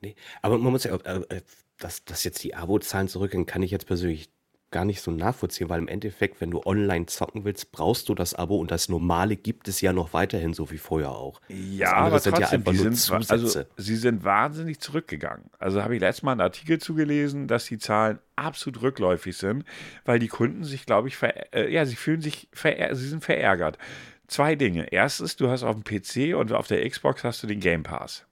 Nee, 0.00 0.16
aber 0.42 0.58
man 0.58 0.72
muss 0.72 0.84
ja, 0.84 0.94
auch, 0.94 1.04
äh, 1.04 1.40
dass, 1.78 2.04
dass 2.04 2.24
jetzt 2.24 2.42
die 2.44 2.54
Abo-Zahlen 2.54 3.08
zurückgehen, 3.08 3.46
kann 3.46 3.62
ich 3.62 3.70
jetzt 3.70 3.86
persönlich 3.86 4.30
gar 4.70 4.84
nicht 4.84 5.00
so 5.00 5.10
nachvollziehen, 5.10 5.68
weil 5.68 5.78
im 5.78 5.88
Endeffekt, 5.88 6.40
wenn 6.40 6.50
du 6.50 6.60
online 6.64 7.06
zocken 7.06 7.44
willst, 7.44 7.72
brauchst 7.72 8.08
du 8.08 8.14
das 8.14 8.34
Abo 8.34 8.56
und 8.56 8.70
das 8.70 8.88
Normale 8.88 9.36
gibt 9.36 9.66
es 9.68 9.80
ja 9.80 9.92
noch 9.92 10.12
weiterhin, 10.12 10.52
so 10.52 10.70
wie 10.70 10.78
vorher 10.78 11.10
auch. 11.10 11.40
Ja, 11.48 11.94
aber 11.94 12.18
sind 12.18 12.32
ja 12.32 12.40
trotzdem, 12.40 12.60
einfach 12.60 12.72
die 12.72 12.84
nur 12.84 12.92
sind, 12.92 13.30
also, 13.30 13.64
sie 13.76 13.96
sind 13.96 14.24
wahnsinnig 14.24 14.80
zurückgegangen. 14.80 15.50
Also 15.58 15.82
habe 15.82 15.94
ich 15.94 16.00
letztes 16.00 16.22
Mal 16.22 16.32
einen 16.32 16.42
Artikel 16.42 16.78
zugelesen, 16.78 17.48
dass 17.48 17.64
die 17.64 17.78
Zahlen 17.78 18.18
absolut 18.36 18.82
rückläufig 18.82 19.36
sind, 19.36 19.64
weil 20.04 20.18
die 20.18 20.28
Kunden 20.28 20.64
sich, 20.64 20.84
glaube 20.84 21.08
ich, 21.08 21.16
äh, 21.22 21.72
ja, 21.72 21.86
sie 21.86 21.96
fühlen 21.96 22.20
sich, 22.20 22.48
sie 22.52 23.08
sind 23.08 23.24
verärgert. 23.24 23.78
Zwei 24.26 24.54
Dinge. 24.54 24.92
Erstens, 24.92 25.36
du 25.36 25.48
hast 25.48 25.62
auf 25.62 25.74
dem 25.74 25.84
PC 25.84 26.36
und 26.36 26.52
auf 26.52 26.66
der 26.66 26.86
Xbox 26.86 27.24
hast 27.24 27.42
du 27.42 27.46
den 27.46 27.60
Game 27.60 27.82
Pass. 27.82 28.27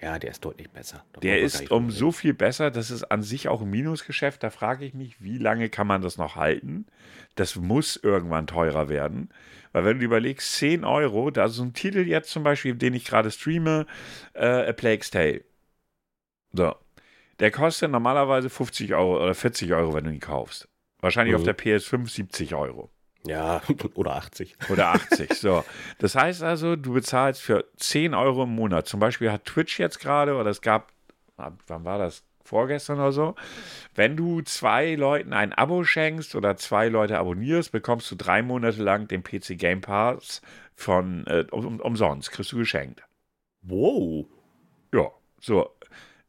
Ja, 0.00 0.18
der 0.18 0.30
ist 0.30 0.44
deutlich 0.44 0.70
besser. 0.70 1.04
Da 1.12 1.20
Der 1.20 1.40
ist 1.40 1.70
um 1.72 1.90
so 1.90 2.12
viel 2.12 2.32
besser, 2.32 2.70
das 2.70 2.90
ist 2.90 3.04
an 3.04 3.22
sich 3.22 3.48
auch 3.48 3.62
ein 3.62 3.70
Minusgeschäft. 3.70 4.42
Da 4.42 4.50
frage 4.50 4.84
ich 4.84 4.94
mich, 4.94 5.20
wie 5.22 5.38
lange 5.38 5.68
kann 5.70 5.86
man 5.88 6.02
das 6.02 6.18
noch 6.18 6.36
halten? 6.36 6.86
Das 7.34 7.56
muss 7.56 7.96
irgendwann 7.96 8.46
teurer 8.46 8.88
werden. 8.88 9.30
Weil 9.72 9.84
wenn 9.84 9.98
du 9.98 10.04
überlegst, 10.04 10.54
10 10.54 10.84
Euro, 10.84 11.30
da 11.30 11.46
ist 11.46 11.54
so 11.54 11.62
ein 11.64 11.72
Titel 11.74 12.00
jetzt 12.06 12.30
zum 12.30 12.42
Beispiel, 12.44 12.74
den 12.74 12.94
ich 12.94 13.04
gerade 13.04 13.30
streame, 13.30 13.86
äh, 14.34 14.68
A 14.68 14.72
Plague's 14.72 15.10
Tale. 15.10 15.44
So. 16.52 16.74
Der 17.40 17.50
kostet 17.50 17.90
normalerweise 17.90 18.50
50 18.50 18.94
Euro 18.94 19.22
oder 19.22 19.34
40 19.34 19.72
Euro, 19.72 19.94
wenn 19.94 20.04
du 20.04 20.10
ihn 20.10 20.20
kaufst. 20.20 20.68
Wahrscheinlich 21.00 21.32
Mhm. 21.34 21.40
auf 21.40 21.44
der 21.44 21.54
PS5 21.56 22.08
70 22.10 22.54
Euro. 22.54 22.90
Ja, 23.26 23.62
oder 23.94 24.16
80. 24.16 24.56
Oder 24.70 24.88
80. 24.88 25.34
so. 25.34 25.64
Das 25.98 26.14
heißt 26.14 26.42
also, 26.42 26.76
du 26.76 26.94
bezahlst 26.94 27.42
für 27.42 27.64
10 27.76 28.14
Euro 28.14 28.44
im 28.44 28.54
Monat. 28.54 28.86
Zum 28.86 29.00
Beispiel 29.00 29.30
hat 29.30 29.44
Twitch 29.44 29.78
jetzt 29.78 29.98
gerade, 30.00 30.34
oder 30.36 30.50
es 30.50 30.60
gab, 30.60 30.92
ah, 31.36 31.52
wann 31.66 31.84
war 31.84 31.98
das? 31.98 32.24
Vorgestern 32.44 32.98
oder 32.98 33.12
so. 33.12 33.34
Wenn 33.94 34.16
du 34.16 34.40
zwei 34.40 34.94
Leuten 34.94 35.34
ein 35.34 35.52
Abo 35.52 35.84
schenkst 35.84 36.34
oder 36.34 36.56
zwei 36.56 36.88
Leute 36.88 37.18
abonnierst, 37.18 37.72
bekommst 37.72 38.10
du 38.10 38.16
drei 38.16 38.40
Monate 38.40 38.82
lang 38.82 39.06
den 39.06 39.22
PC 39.22 39.58
Game 39.58 39.82
Pass 39.82 40.40
von 40.74 41.26
äh, 41.26 41.44
um, 41.50 41.78
umsonst. 41.78 42.30
Kriegst 42.30 42.52
du 42.52 42.56
geschenkt. 42.56 43.02
Wow. 43.60 44.24
Ja, 44.94 45.10
so. 45.38 45.70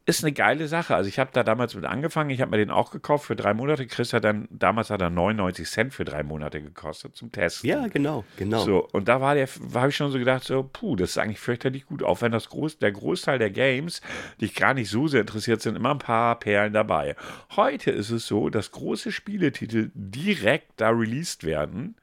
Ist 0.05 0.23
eine 0.23 0.33
geile 0.33 0.67
Sache. 0.67 0.95
Also 0.95 1.07
ich 1.07 1.19
habe 1.19 1.29
da 1.33 1.43
damals 1.43 1.75
mit 1.75 1.85
angefangen. 1.85 2.31
Ich 2.31 2.41
habe 2.41 2.51
mir 2.51 2.57
den 2.57 2.71
auch 2.71 2.89
gekauft 2.89 3.25
für 3.25 3.35
drei 3.35 3.53
Monate. 3.53 3.85
Chris 3.85 4.12
hat 4.13 4.23
dann, 4.23 4.47
damals 4.49 4.89
hat 4.89 5.01
er 5.01 5.12
99 5.12 5.69
Cent 5.69 5.93
für 5.93 6.03
drei 6.03 6.23
Monate 6.23 6.62
gekostet 6.62 7.15
zum 7.15 7.31
Testen. 7.31 7.69
Ja, 7.69 7.88
genau, 7.88 8.23
genau. 8.35 8.63
So, 8.63 8.88
und 8.91 9.07
da 9.07 9.21
war 9.21 9.35
der, 9.35 9.47
habe 9.75 9.89
ich 9.89 9.95
schon 9.95 10.12
so 10.12 10.17
gedacht, 10.17 10.43
so, 10.43 10.63
puh, 10.63 10.95
das 10.95 11.12
ist 11.12 11.17
eigentlich 11.19 11.39
fürchterlich 11.39 11.85
gut. 11.85 12.01
Auch 12.01 12.21
wenn 12.21 12.31
das 12.31 12.49
Groß, 12.49 12.79
der 12.79 12.91
Großteil 12.91 13.38
der 13.38 13.51
Games, 13.51 14.01
die 14.39 14.45
ich 14.45 14.55
gar 14.55 14.73
nicht 14.73 14.89
so 14.89 15.07
sehr 15.07 15.21
interessiert 15.21 15.62
sind, 15.62 15.75
immer 15.75 15.91
ein 15.91 15.99
paar 15.99 16.39
Perlen 16.39 16.73
dabei. 16.73 17.15
Heute 17.55 17.91
ist 17.91 18.09
es 18.09 18.25
so, 18.25 18.49
dass 18.49 18.71
große 18.71 19.12
Spieletitel 19.12 19.91
direkt 19.93 20.71
da 20.77 20.89
released 20.89 21.43
werden, 21.43 21.95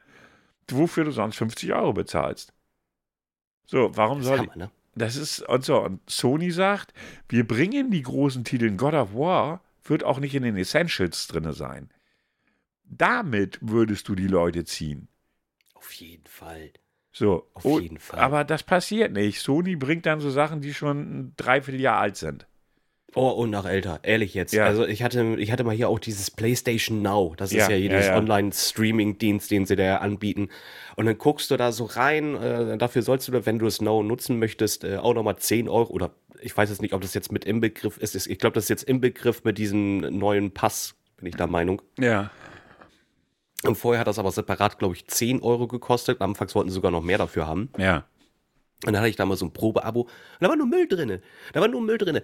wofür 0.71 1.05
du 1.05 1.11
sonst 1.11 1.37
50 1.39 1.73
Euro 1.73 1.93
bezahlst. 1.93 2.53
So, 3.67 3.91
warum 3.97 4.23
soll 4.23 4.39
Hammer, 4.39 4.57
ne? 4.57 4.71
Das 4.97 5.17
ist 5.17 5.43
und 5.43 5.65
so. 5.65 5.81
Und 5.83 6.01
Sony 6.11 6.51
sagt, 6.51 6.93
wir 7.29 7.47
bringen 7.47 7.91
die 7.91 8.03
großen 8.03 8.43
Titel. 8.45 8.71
God 8.77 8.95
of 8.95 9.15
War 9.15 9.63
wird 9.85 10.03
auch 10.03 10.19
nicht 10.19 10.35
in 10.35 10.43
den 10.43 10.57
Essentials 10.57 11.27
drin 11.29 11.53
sein. 11.53 11.91
Damit 12.85 13.59
würdest 13.61 14.09
du 14.09 14.15
die 14.15 14.27
Leute 14.29 14.65
ziehen. 14.65 15.09
Auf 15.75 15.93
jeden 15.93 16.27
Fall. 16.27 16.71
So. 17.13 17.49
Auf 17.55 17.65
Und- 17.65 17.83
jeden 17.83 17.99
Fall. 17.99 18.21
Aber 18.21 18.45
das 18.45 18.63
passiert 18.63 19.13
nicht. 19.13 19.41
Sony 19.41 19.77
bringt 19.77 20.07
dann 20.07 20.21
so 20.21 20.31
Sachen, 20.31 20.61
die 20.61 20.75
schon 20.75 20.99
ein 21.01 21.33
Dreivierteljahr 21.37 21.99
alt 21.99 22.17
sind. 22.17 22.47
Oh, 23.15 23.31
und 23.31 23.51
noch 23.51 23.65
älter, 23.65 24.01
ehrlich 24.03 24.35
jetzt. 24.35 24.53
Ja. 24.53 24.67
Also 24.67 24.87
ich 24.87 25.03
hatte, 25.03 25.37
ich 25.39 25.51
hatte 25.51 25.65
mal 25.65 25.75
hier 25.75 25.89
auch 25.89 25.99
dieses 25.99 26.31
PlayStation 26.31 27.01
Now. 27.01 27.35
Das 27.37 27.51
Ja, 27.51 27.63
ist 27.63 27.71
ja 27.71 27.77
jedes 27.77 28.07
ja. 28.07 28.17
Online-Streaming-Dienst, 28.17 29.51
den 29.51 29.65
sie 29.65 29.77
da 29.77 29.99
anbieten. 29.99 30.51
Und 30.97 31.07
dann 31.07 31.17
guckst 31.17 31.51
du 31.51 31.57
da 31.57 31.73
so 31.73 31.85
rein. 31.85 32.35
Äh, 32.37 32.77
dafür 32.77 33.03
sollst 33.03 33.29
du, 33.29 33.47
wenn 33.47 33.59
du 33.59 33.67
es 33.67 33.81
Now 33.81 34.03
nutzen 34.03 34.39
möchtest, 34.39 34.85
äh, 34.85 34.99
auch 34.99 35.15
nochmal 35.15 35.37
10 35.37 35.69
Euro 35.69 35.91
oder 35.93 36.11
ich 36.43 36.55
weiß 36.55 36.69
jetzt 36.69 36.83
nicht, 36.83 36.93
ob 36.93 37.01
das 37.01 37.15
jetzt 37.15 37.33
mit 37.33 37.47
im 37.47 37.61
Begriff 37.61 37.97
ist. 37.97 38.15
Ich 38.27 38.39
glaube, 38.39 38.55
das 38.55 38.65
ist 38.65 38.69
jetzt 38.71 38.85
im 38.85 39.01
Begriff 39.01 39.45
mit 39.45 39.57
diesem 39.57 40.01
neuen 40.01 40.53
Pass, 40.53 40.95
bin 41.17 41.27
ich 41.27 41.37
der 41.37 41.47
Meinung. 41.47 41.81
Ja. 41.99 42.31
Und 43.65 43.77
vorher 43.77 44.01
hat 44.01 44.07
das 44.07 44.19
aber 44.19 44.31
separat, 44.31 44.79
glaube 44.79 44.95
ich, 44.95 45.07
10 45.07 45.41
Euro 45.43 45.67
gekostet. 45.67 46.21
Anfangs 46.21 46.55
wollten 46.55 46.69
sie 46.69 46.75
sogar 46.75 46.91
noch 46.91 47.03
mehr 47.03 47.19
dafür 47.19 47.47
haben. 47.47 47.71
Ja. 47.79 48.05
Und 48.85 48.93
dann 48.93 48.99
hatte 49.01 49.09
ich 49.09 49.17
da 49.17 49.25
mal 49.25 49.37
so 49.37 49.47
ein 49.47 49.55
Probeabo 49.55 50.03
und 50.03 50.11
da 50.41 50.49
war 50.51 50.57
nur 50.57 50.67
Müll 50.67 50.87
drinne. 50.87 51.23
Da 51.55 51.63
war 51.63 51.69
nur 51.69 51.81
Müll 51.81 51.97
drinne. 51.97 52.23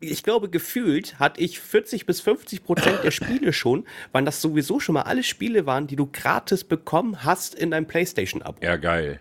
Ich 0.00 0.24
glaube, 0.24 0.50
gefühlt 0.50 1.20
hatte 1.20 1.40
ich 1.40 1.60
40 1.60 2.04
bis 2.04 2.20
50 2.20 2.64
Prozent 2.64 3.04
der 3.04 3.12
Spiele 3.12 3.52
schon, 3.52 3.86
weil 4.10 4.24
das 4.24 4.42
sowieso 4.42 4.80
schon 4.80 4.94
mal 4.94 5.02
alle 5.02 5.22
Spiele 5.22 5.64
waren, 5.64 5.86
die 5.86 5.94
du 5.94 6.06
gratis 6.10 6.64
bekommen 6.64 7.22
hast 7.22 7.54
in 7.54 7.70
deinem 7.70 7.86
PlayStation-Abo. 7.86 8.60
Ja, 8.60 8.76
geil. 8.76 9.20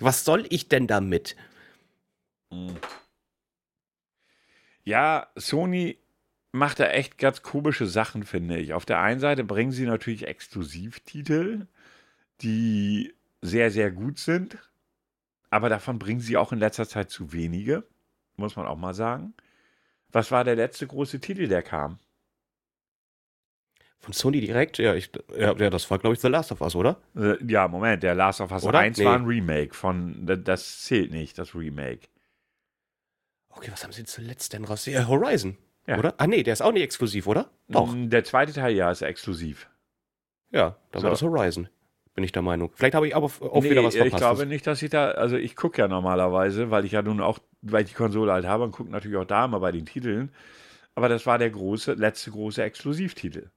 Was 0.00 0.24
soll 0.24 0.44
ich 0.50 0.68
denn 0.68 0.88
damit? 0.88 1.36
Ja, 4.82 5.28
Sony 5.36 5.98
macht 6.50 6.80
da 6.80 6.88
echt 6.88 7.16
ganz 7.18 7.42
komische 7.42 7.86
Sachen, 7.86 8.24
finde 8.24 8.58
ich. 8.58 8.72
Auf 8.72 8.84
der 8.84 9.00
einen 9.00 9.20
Seite 9.20 9.44
bringen 9.44 9.72
sie 9.72 9.86
natürlich 9.86 10.26
Exklusivtitel, 10.26 11.66
die 12.40 13.14
sehr, 13.40 13.70
sehr 13.70 13.92
gut 13.92 14.18
sind. 14.18 14.58
Aber 15.50 15.68
davon 15.68 15.98
bringen 15.98 16.20
sie 16.20 16.36
auch 16.36 16.52
in 16.52 16.58
letzter 16.58 16.88
Zeit 16.88 17.10
zu 17.10 17.32
wenige, 17.32 17.84
muss 18.36 18.56
man 18.56 18.66
auch 18.66 18.76
mal 18.76 18.94
sagen. 18.94 19.34
Was 20.10 20.30
war 20.30 20.44
der 20.44 20.56
letzte 20.56 20.86
große 20.86 21.20
Titel, 21.20 21.48
der 21.48 21.62
kam? 21.62 21.98
Von 23.98 24.12
Sony 24.12 24.40
direkt? 24.40 24.78
Ja, 24.78 24.94
ich, 24.94 25.10
ja, 25.36 25.52
ja 25.56 25.70
das 25.70 25.90
war, 25.90 25.98
glaube 25.98 26.14
ich, 26.14 26.20
The 26.20 26.28
Last 26.28 26.52
of 26.52 26.60
Us, 26.60 26.74
oder? 26.76 27.00
Äh, 27.16 27.36
ja, 27.46 27.66
Moment, 27.66 28.02
der 28.02 28.14
Last 28.14 28.40
of 28.40 28.50
Us 28.52 28.64
Oder? 28.64 28.78
1 28.80 28.98
Nee. 28.98 29.04
war 29.04 29.14
ein 29.16 29.24
Remake 29.24 29.74
von, 29.74 30.26
das 30.44 30.82
zählt 30.82 31.10
nicht, 31.10 31.38
das 31.38 31.54
Remake. 31.54 32.08
Okay, 33.48 33.70
was 33.72 33.82
haben 33.82 33.92
sie 33.92 34.04
zuletzt 34.04 34.52
denn 34.52 34.64
raus? 34.64 34.84
Ja, 34.86 35.08
Horizon, 35.08 35.56
Ja. 35.86 35.98
oder? 35.98 36.14
Ah, 36.18 36.26
nee, 36.26 36.42
der 36.42 36.52
ist 36.52 36.60
auch 36.60 36.72
nicht 36.72 36.82
exklusiv, 36.82 37.26
oder? 37.26 37.50
Doch. 37.68 37.92
Mm, 37.92 38.10
Der 38.10 38.22
zweite 38.22 38.52
Teil, 38.52 38.74
ja, 38.74 38.90
ist 38.90 39.02
exklusiv. 39.02 39.68
Ja, 40.50 40.76
dann 40.92 41.00
So. 41.00 41.04
war 41.04 41.10
das 41.10 41.22
Horizon. 41.22 41.68
Bin 42.16 42.24
ich 42.24 42.32
der 42.32 42.40
Meinung. 42.40 42.72
Vielleicht 42.74 42.94
habe 42.94 43.06
ich 43.06 43.14
aber 43.14 43.26
auch 43.26 43.62
wieder 43.62 43.84
was 43.84 43.94
ich 43.94 44.00
verpasst. 44.00 44.22
glaube 44.22 44.46
nicht, 44.46 44.66
dass 44.66 44.80
ich 44.80 44.88
da, 44.88 45.10
also 45.10 45.36
ich 45.36 45.54
gucke 45.54 45.82
ja 45.82 45.86
normalerweise, 45.86 46.70
weil 46.70 46.86
ich 46.86 46.92
ja 46.92 47.02
nun 47.02 47.20
auch, 47.20 47.38
weil 47.60 47.84
ich 47.84 47.90
die 47.90 47.94
Konsole 47.94 48.32
halt 48.32 48.46
habe 48.46 48.64
und 48.64 48.72
gucke 48.72 48.90
natürlich 48.90 49.18
auch 49.18 49.26
da 49.26 49.46
mal 49.46 49.58
bei 49.58 49.70
den 49.70 49.84
Titeln. 49.84 50.32
Aber 50.94 51.10
das 51.10 51.26
war 51.26 51.36
der 51.36 51.50
große, 51.50 51.92
letzte 51.92 52.30
große 52.30 52.62
Exklusivtitel. 52.62 53.50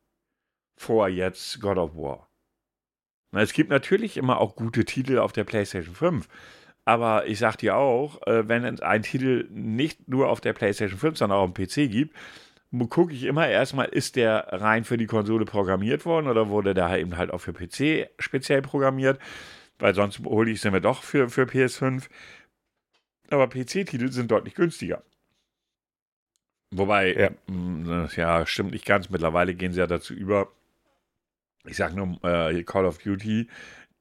Vor 0.77 1.07
jetzt 1.07 1.61
God 1.61 1.77
of 1.77 1.95
War. 1.95 2.29
Na, 3.31 3.41
es 3.41 3.53
gibt 3.53 3.69
natürlich 3.69 4.17
immer 4.17 4.41
auch 4.41 4.57
gute 4.57 4.83
Titel 4.83 5.19
auf 5.19 5.31
der 5.31 5.45
PlayStation 5.45 5.95
5. 5.95 6.27
Aber 6.83 7.27
ich 7.27 7.39
sag 7.39 7.55
dir 7.57 7.77
auch, 7.77 8.25
äh, 8.27 8.49
wenn 8.49 8.65
es 8.65 8.81
einen 8.81 9.03
Titel 9.03 9.47
nicht 9.51 10.09
nur 10.09 10.27
auf 10.27 10.41
der 10.41 10.51
PlayStation 10.51 10.99
5, 10.99 11.17
sondern 11.17 11.39
auch 11.39 11.43
am 11.43 11.53
PC 11.53 11.89
gibt, 11.89 12.13
gucke 12.89 13.13
ich 13.13 13.23
immer 13.23 13.47
erstmal, 13.47 13.87
ist 13.87 14.15
der 14.15 14.47
rein 14.51 14.83
für 14.83 14.97
die 14.97 15.07
Konsole 15.07 15.45
programmiert 15.45 16.05
worden 16.05 16.27
oder 16.27 16.49
wurde 16.49 16.73
der 16.73 16.97
eben 16.99 17.17
halt 17.17 17.31
auch 17.31 17.39
für 17.39 17.53
PC 17.53 18.09
speziell 18.19 18.61
programmiert? 18.61 19.19
Weil 19.79 19.95
sonst 19.95 20.19
hole 20.19 20.51
ich 20.51 20.61
sie 20.61 20.71
mir 20.71 20.81
doch 20.81 21.03
für, 21.03 21.29
für 21.29 21.43
PS5. 21.45 22.09
Aber 23.29 23.47
PC-Titel 23.47 24.11
sind 24.11 24.29
deutlich 24.31 24.55
günstiger. 24.55 25.03
Wobei, 26.71 27.13
Ja. 27.15 27.31
mh, 27.47 28.09
ja, 28.15 28.45
stimmt 28.45 28.71
nicht 28.71 28.85
ganz. 28.85 29.09
Mittlerweile 29.09 29.55
gehen 29.55 29.73
sie 29.73 29.79
ja 29.79 29.87
dazu 29.87 30.13
über. 30.13 30.51
Ich 31.65 31.77
sag 31.77 31.95
nur 31.95 32.23
äh, 32.23 32.63
Call 32.63 32.85
of 32.85 32.99
Duty, 32.99 33.47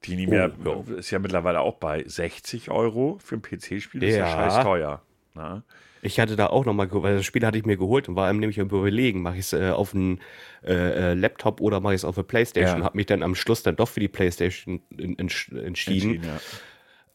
die 0.04 0.16
nicht 0.16 0.28
mehr, 0.28 0.52
Oh, 0.64 0.85
ist 0.96 1.11
ja 1.11 1.18
mittlerweile 1.18 1.61
auch 1.61 1.76
bei 1.76 2.04
60 2.07 2.70
Euro 2.70 3.18
für 3.22 3.37
ein 3.37 3.42
PC-Spiel. 3.42 4.00
Das 4.00 4.11
ist 4.11 4.16
ja 4.16 4.26
Ja. 4.26 4.50
scheiß 4.50 4.64
teuer. 4.64 5.02
Na? 5.35 5.62
Ich 6.02 6.20
hatte 6.20 6.37
da 6.37 6.46
auch 6.46 6.64
noch 6.64 6.74
mal, 6.74 6.87
ge- 6.87 7.02
weil 7.02 7.16
das 7.16 7.24
Spiel 7.26 7.44
hatte 7.44 7.58
ich 7.58 7.64
mir 7.64 7.76
geholt 7.76 8.08
und 8.08 8.16
war 8.16 8.28
einem 8.28 8.38
nämlich 8.40 8.61
am 8.61 8.68
überlegen, 8.68 9.22
mache 9.22 9.34
ich 9.34 9.40
es 9.40 9.52
äh, 9.52 9.70
auf 9.70 9.94
einen 9.94 10.20
äh, 10.64 10.72
äh, 11.12 11.14
Laptop 11.14 11.61
oder 11.61 11.80
mache 11.80 11.94
ich 11.94 12.00
es 12.00 12.04
auf 12.04 12.16
eine 12.16 12.24
Playstation. 12.24 12.78
Ja. 12.80 12.84
Habe 12.84 12.96
mich 12.96 13.06
dann 13.06 13.22
am 13.22 13.34
Schluss 13.34 13.62
dann 13.62 13.76
doch 13.76 13.88
für 13.88 14.00
die 14.00 14.08
Playstation 14.08 14.80
in, 14.90 14.98
in, 14.98 15.18
entschieden, 15.18 15.64
Entschieden, 15.64 16.22
ja. 16.24 16.40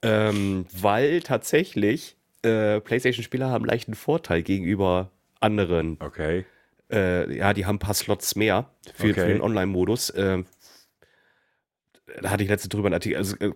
Ähm, 0.01 0.65
weil 0.73 1.21
tatsächlich 1.21 2.17
äh, 2.41 2.81
Playstation-Spieler 2.81 3.49
haben 3.49 3.63
leicht 3.63 3.87
einen 3.87 3.95
Vorteil 3.95 4.43
gegenüber 4.43 5.11
anderen. 5.39 5.97
Okay. 6.01 6.45
Äh, 6.91 7.37
ja, 7.37 7.53
die 7.53 7.65
haben 7.65 7.77
ein 7.77 7.79
paar 7.79 7.93
Slots 7.93 8.35
mehr 8.35 8.69
für, 8.93 9.11
Okay. 9.11 9.21
für 9.21 9.27
den 9.27 9.41
Online-Modus. 9.41 10.11
Ähm, 10.17 10.45
da 12.21 12.31
hatte 12.31 12.43
ich 12.43 12.49
letzte 12.49 12.67
drüber 12.67 12.87
einen 12.87 12.95
Artikel. 12.95 13.17
Also, 13.17 13.37
äh, 13.37 13.51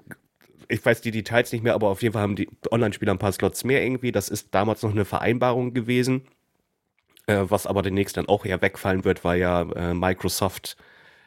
ich 0.70 0.86
weiß 0.86 1.02
die 1.02 1.12
Details 1.12 1.52
nicht 1.52 1.64
mehr, 1.64 1.74
aber 1.74 1.88
auf 1.90 2.02
jeden 2.02 2.14
Fall 2.14 2.22
haben 2.22 2.36
die 2.36 2.50
Online-Spieler 2.72 3.14
ein 3.14 3.20
paar 3.20 3.32
Slots 3.32 3.64
mehr 3.64 3.84
irgendwie. 3.84 4.12
Das 4.12 4.30
ist 4.30 4.54
damals 4.54 4.84
noch 4.84 4.92
eine 4.92 5.06
Vereinbarung 5.06 5.74
gewesen, 5.74 6.24
äh, 7.28 7.44
was 7.48 7.68
aber 7.68 7.82
demnächst 7.82 8.18
dann 8.18 8.28
auch 8.28 8.46
eher 8.46 8.62
wegfallen 8.62 9.04
wird, 9.04 9.24
weil 9.24 9.40
ja 9.40 9.62
äh, 9.62 9.94
Microsoft 9.94 10.78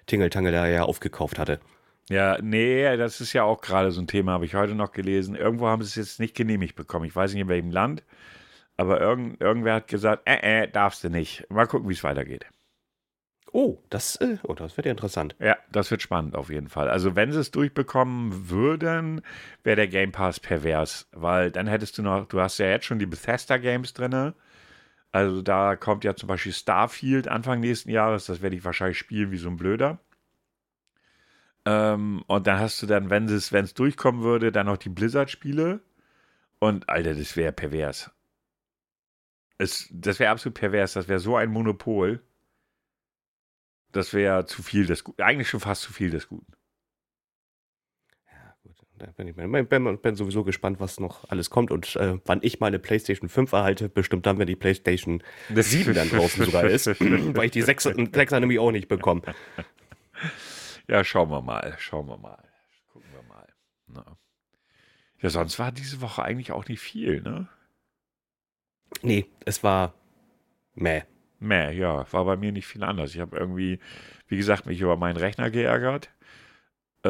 Tingeltangel 0.06 0.52
da 0.52 0.66
ja 0.66 0.82
aufgekauft 0.84 1.38
hatte. 1.38 1.60
Ja, 2.08 2.38
nee, 2.42 2.96
das 2.96 3.20
ist 3.20 3.32
ja 3.32 3.44
auch 3.44 3.60
gerade 3.60 3.92
so 3.92 4.00
ein 4.00 4.08
Thema, 4.08 4.32
habe 4.32 4.44
ich 4.44 4.54
heute 4.56 4.74
noch 4.74 4.90
gelesen. 4.90 5.36
Irgendwo 5.36 5.68
haben 5.68 5.82
sie 5.82 5.88
es 5.88 5.94
jetzt 5.94 6.20
nicht 6.20 6.34
genehmigt 6.34 6.74
bekommen. 6.74 7.04
Ich 7.04 7.14
weiß 7.14 7.32
nicht 7.32 7.42
in 7.42 7.48
welchem 7.48 7.70
Land, 7.70 8.02
aber 8.76 9.00
irgend, 9.00 9.40
irgendwer 9.40 9.74
hat 9.74 9.88
gesagt, 9.88 10.22
äh, 10.26 10.64
äh, 10.64 10.68
darfst 10.68 11.04
du 11.04 11.08
nicht. 11.10 11.46
Mal 11.50 11.66
gucken, 11.66 11.88
wie 11.88 11.92
es 11.92 12.02
weitergeht. 12.02 12.46
Oh, 13.52 13.78
das, 13.90 14.16
äh, 14.16 14.38
oh, 14.44 14.54
das 14.54 14.76
wird 14.76 14.86
ja 14.86 14.92
interessant. 14.92 15.34
Ja, 15.40 15.56
das 15.72 15.90
wird 15.90 16.02
spannend 16.02 16.36
auf 16.36 16.50
jeden 16.50 16.68
Fall. 16.68 16.88
Also 16.88 17.16
wenn 17.16 17.32
sie 17.32 17.40
es 17.40 17.50
durchbekommen 17.50 18.50
würden, 18.50 19.22
wäre 19.64 19.76
der 19.76 19.88
Game 19.88 20.12
Pass 20.12 20.38
pervers, 20.40 21.08
weil 21.12 21.50
dann 21.50 21.66
hättest 21.66 21.98
du 21.98 22.02
noch, 22.02 22.26
du 22.26 22.40
hast 22.40 22.58
ja 22.58 22.66
jetzt 22.66 22.86
schon 22.86 22.98
die 23.00 23.06
Bethesda 23.06 23.56
Games 23.58 23.92
drinne. 23.92 24.34
Also 25.12 25.42
da 25.42 25.76
kommt 25.76 26.04
ja 26.04 26.14
zum 26.14 26.28
Beispiel 26.28 26.52
Starfield 26.52 27.28
Anfang 27.28 27.60
nächsten 27.60 27.90
Jahres, 27.90 28.26
das 28.26 28.42
werde 28.42 28.56
ich 28.56 28.64
wahrscheinlich 28.64 28.98
spielen 28.98 29.32
wie 29.32 29.38
so 29.38 29.48
ein 29.48 29.56
Blöder. 29.56 29.98
Ähm, 31.66 32.22
und 32.26 32.46
dann 32.46 32.58
hast 32.60 32.80
du 32.82 32.86
dann, 32.86 33.10
wenn 33.10 33.26
es 33.26 33.52
wenn 33.52 33.68
durchkommen 33.74 34.22
würde, 34.22 34.52
dann 34.52 34.66
noch 34.66 34.78
die 34.78 34.88
Blizzard-Spiele. 34.88 35.80
Und 36.60 36.88
Alter, 36.88 37.14
das 37.14 37.36
wäre 37.36 37.52
pervers. 37.52 38.10
Es, 39.58 39.88
das 39.92 40.18
wäre 40.18 40.30
absolut 40.30 40.58
pervers. 40.58 40.94
Das 40.94 41.08
wäre 41.08 41.20
so 41.20 41.36
ein 41.36 41.50
Monopol. 41.50 42.20
Das 43.92 44.14
wäre 44.14 44.46
zu 44.46 44.62
viel 44.62 44.86
des 44.86 45.04
Guten. 45.04 45.22
Eigentlich 45.22 45.48
schon 45.48 45.60
fast 45.60 45.82
zu 45.82 45.92
viel 45.92 46.10
des 46.10 46.28
Guten. 46.28 46.52
Ja, 48.30 48.54
gut. 48.62 48.76
Da 48.98 49.06
bin 49.12 49.28
ich 49.28 49.34
bin, 49.34 49.68
bin, 49.68 49.98
bin 49.98 50.14
sowieso 50.14 50.44
gespannt, 50.44 50.78
was 50.80 51.00
noch 51.00 51.28
alles 51.30 51.50
kommt 51.50 51.70
und 51.70 51.96
äh, 51.96 52.18
wann 52.24 52.40
ich 52.42 52.60
meine 52.60 52.78
PlayStation 52.78 53.28
5 53.28 53.52
erhalte. 53.52 53.88
Bestimmt 53.88 54.26
dann, 54.26 54.38
wenn 54.38 54.46
die 54.46 54.56
PlayStation 54.56 55.22
7 55.52 55.94
dann 55.94 56.08
draußen 56.10 56.44
sogar 56.44 56.64
ist, 56.64 56.86
weil 57.00 57.46
ich 57.46 57.50
die 57.50 57.62
6 57.62 57.86
6er 57.86 58.40
nämlich 58.40 58.58
auch 58.58 58.72
nicht 58.72 58.88
bekomme. 58.88 59.22
Ja, 60.86 61.04
schauen 61.04 61.30
wir 61.30 61.40
mal. 61.40 61.76
Schauen 61.78 62.08
wir 62.08 62.18
mal. 62.18 62.42
Gucken 62.92 63.08
wir 63.12 63.22
mal. 63.22 63.46
Na. 63.86 64.18
Ja, 65.20 65.30
sonst 65.30 65.58
war 65.58 65.72
diese 65.72 66.00
Woche 66.00 66.22
eigentlich 66.22 66.52
auch 66.52 66.66
nicht 66.66 66.80
viel, 66.80 67.20
ne? 67.20 67.48
Nee, 69.02 69.26
es 69.44 69.62
war 69.62 69.94
meh. 70.74 71.02
Meh, 71.40 71.72
ja, 71.72 72.10
war 72.12 72.24
bei 72.26 72.36
mir 72.36 72.52
nicht 72.52 72.66
viel 72.66 72.84
anders. 72.84 73.14
Ich 73.14 73.20
habe 73.20 73.36
irgendwie, 73.36 73.80
wie 74.28 74.36
gesagt, 74.36 74.66
mich 74.66 74.80
über 74.80 74.96
meinen 74.96 75.16
Rechner 75.16 75.50
geärgert. 75.50 76.10
Äh, 77.04 77.08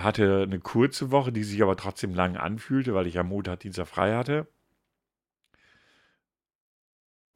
hatte 0.00 0.42
eine 0.44 0.60
kurze 0.60 1.10
Woche, 1.10 1.32
die 1.32 1.44
sich 1.44 1.62
aber 1.62 1.76
trotzdem 1.76 2.14
lang 2.14 2.36
anfühlte, 2.36 2.94
weil 2.94 3.06
ich 3.08 3.18
am 3.18 3.28
Montag, 3.28 3.60
Dienstag 3.60 3.88
frei 3.88 4.14
hatte. 4.14 4.46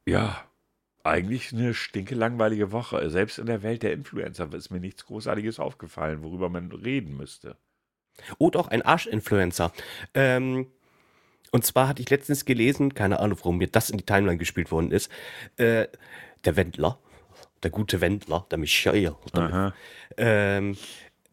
Ja, 0.09 0.44
eigentlich 1.04 1.52
eine 1.52 1.74
stinke 1.74 2.14
langweilige 2.14 2.72
Woche. 2.72 3.11
Selbst 3.11 3.38
in 3.38 3.46
der 3.46 3.62
Welt 3.62 3.82
der 3.82 3.92
Influencer 3.92 4.52
ist 4.54 4.70
mir 4.70 4.80
nichts 4.80 5.06
Großartiges 5.06 5.59
aufgefallen, 5.61 6.22
worüber 6.22 6.48
man 6.48 6.70
reden 6.72 7.16
müsste. 7.16 7.56
Oh, 8.38 8.50
doch, 8.50 8.68
ein 8.68 8.82
Arsch-Influencer. 8.82 9.72
Ähm, 10.14 10.68
und 11.52 11.64
zwar 11.64 11.88
hatte 11.88 12.02
ich 12.02 12.11
letztens 12.11 12.44
gelesen, 12.44 12.94
keine 12.94 13.20
Ahnung, 13.20 13.38
warum 13.40 13.59
mir 13.59 13.68
das 13.68 13.90
in 13.90 13.98
die 13.98 14.06
Timeline 14.06 14.38
gespielt 14.38 14.70
worden 14.70 14.90
ist, 14.90 15.11
äh, 15.56 15.87
der 16.46 16.56
Wendler, 16.56 16.98
der 17.62 17.70
gute 17.70 18.00
Wendler, 18.00 18.46
der 18.50 18.59
Michael. 18.59 19.14
Ähm, 20.16 20.76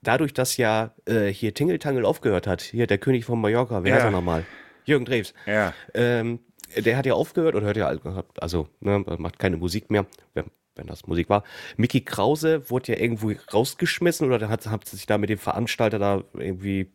dadurch, 0.01 0.33
dass 0.33 0.57
ja 0.57 0.91
äh, 1.05 1.27
hier 1.27 1.53
Tingeltangel 1.53 2.05
aufgehört 2.05 2.47
hat, 2.47 2.61
hier 2.61 2.87
der 2.87 2.97
König 2.97 3.25
von 3.25 3.39
Mallorca, 3.39 3.83
wer 3.83 3.89
Ja. 3.91 3.95
heißt 3.97 4.05
er 4.05 4.11
nochmal? 4.11 4.45
Jürgen 4.85 5.05
Drews. 5.05 5.33
Ja, 5.45 5.73
Ähm, 5.93 6.39
der 6.75 6.97
hat 6.97 7.05
ja 7.05 7.13
aufgehört 7.13 7.55
oder 7.55 7.67
hört 7.67 7.77
ja, 7.77 7.93
also 8.41 8.67
ne, 8.79 8.99
macht 9.19 9.37
keine 9.39 9.57
Musik 9.57 9.91
mehr, 9.91 10.05
wenn, 10.33 10.45
wenn 10.75 10.87
das 10.87 11.05
Musik 11.07 11.29
war. 11.29 11.43
Mickey 11.77 12.01
Krause 12.01 12.69
wurde 12.69 12.93
ja 12.93 12.99
irgendwo 12.99 13.31
rausgeschmissen 13.53 14.31
oder 14.31 14.49
hat, 14.49 14.65
hat 14.67 14.87
sich 14.87 15.05
da 15.05 15.17
mit 15.19 15.29
dem 15.29 15.37
Veranstalter 15.37 15.99
da 15.99 16.23
irgendwie 16.33 16.91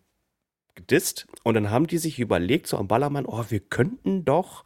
gedisst. 0.74 1.26
Und 1.44 1.54
dann 1.54 1.70
haben 1.70 1.86
die 1.86 1.98
sich 1.98 2.18
überlegt, 2.18 2.66
so 2.66 2.76
am 2.76 2.88
Ballermann, 2.88 3.24
oh, 3.24 3.44
wir 3.48 3.60
könnten 3.60 4.24
doch 4.24 4.64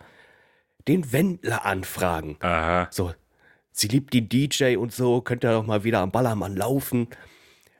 den 0.88 1.12
Wendler 1.12 1.65
anfragen. 1.65 2.37
aha. 2.41 2.88
So, 2.91 3.12
sie 3.73 3.89
liebt 3.89 4.15
die 4.15 4.29
DJ 4.29 4.77
und 4.77 4.93
so, 4.93 5.21
könnt 5.21 5.45
ihr 5.45 5.53
doch 5.53 5.67
mal 5.67 5.85
wieder 5.85 6.01
am 6.01 6.13
Ballermann 6.13 6.57
laufen. 6.57 7.09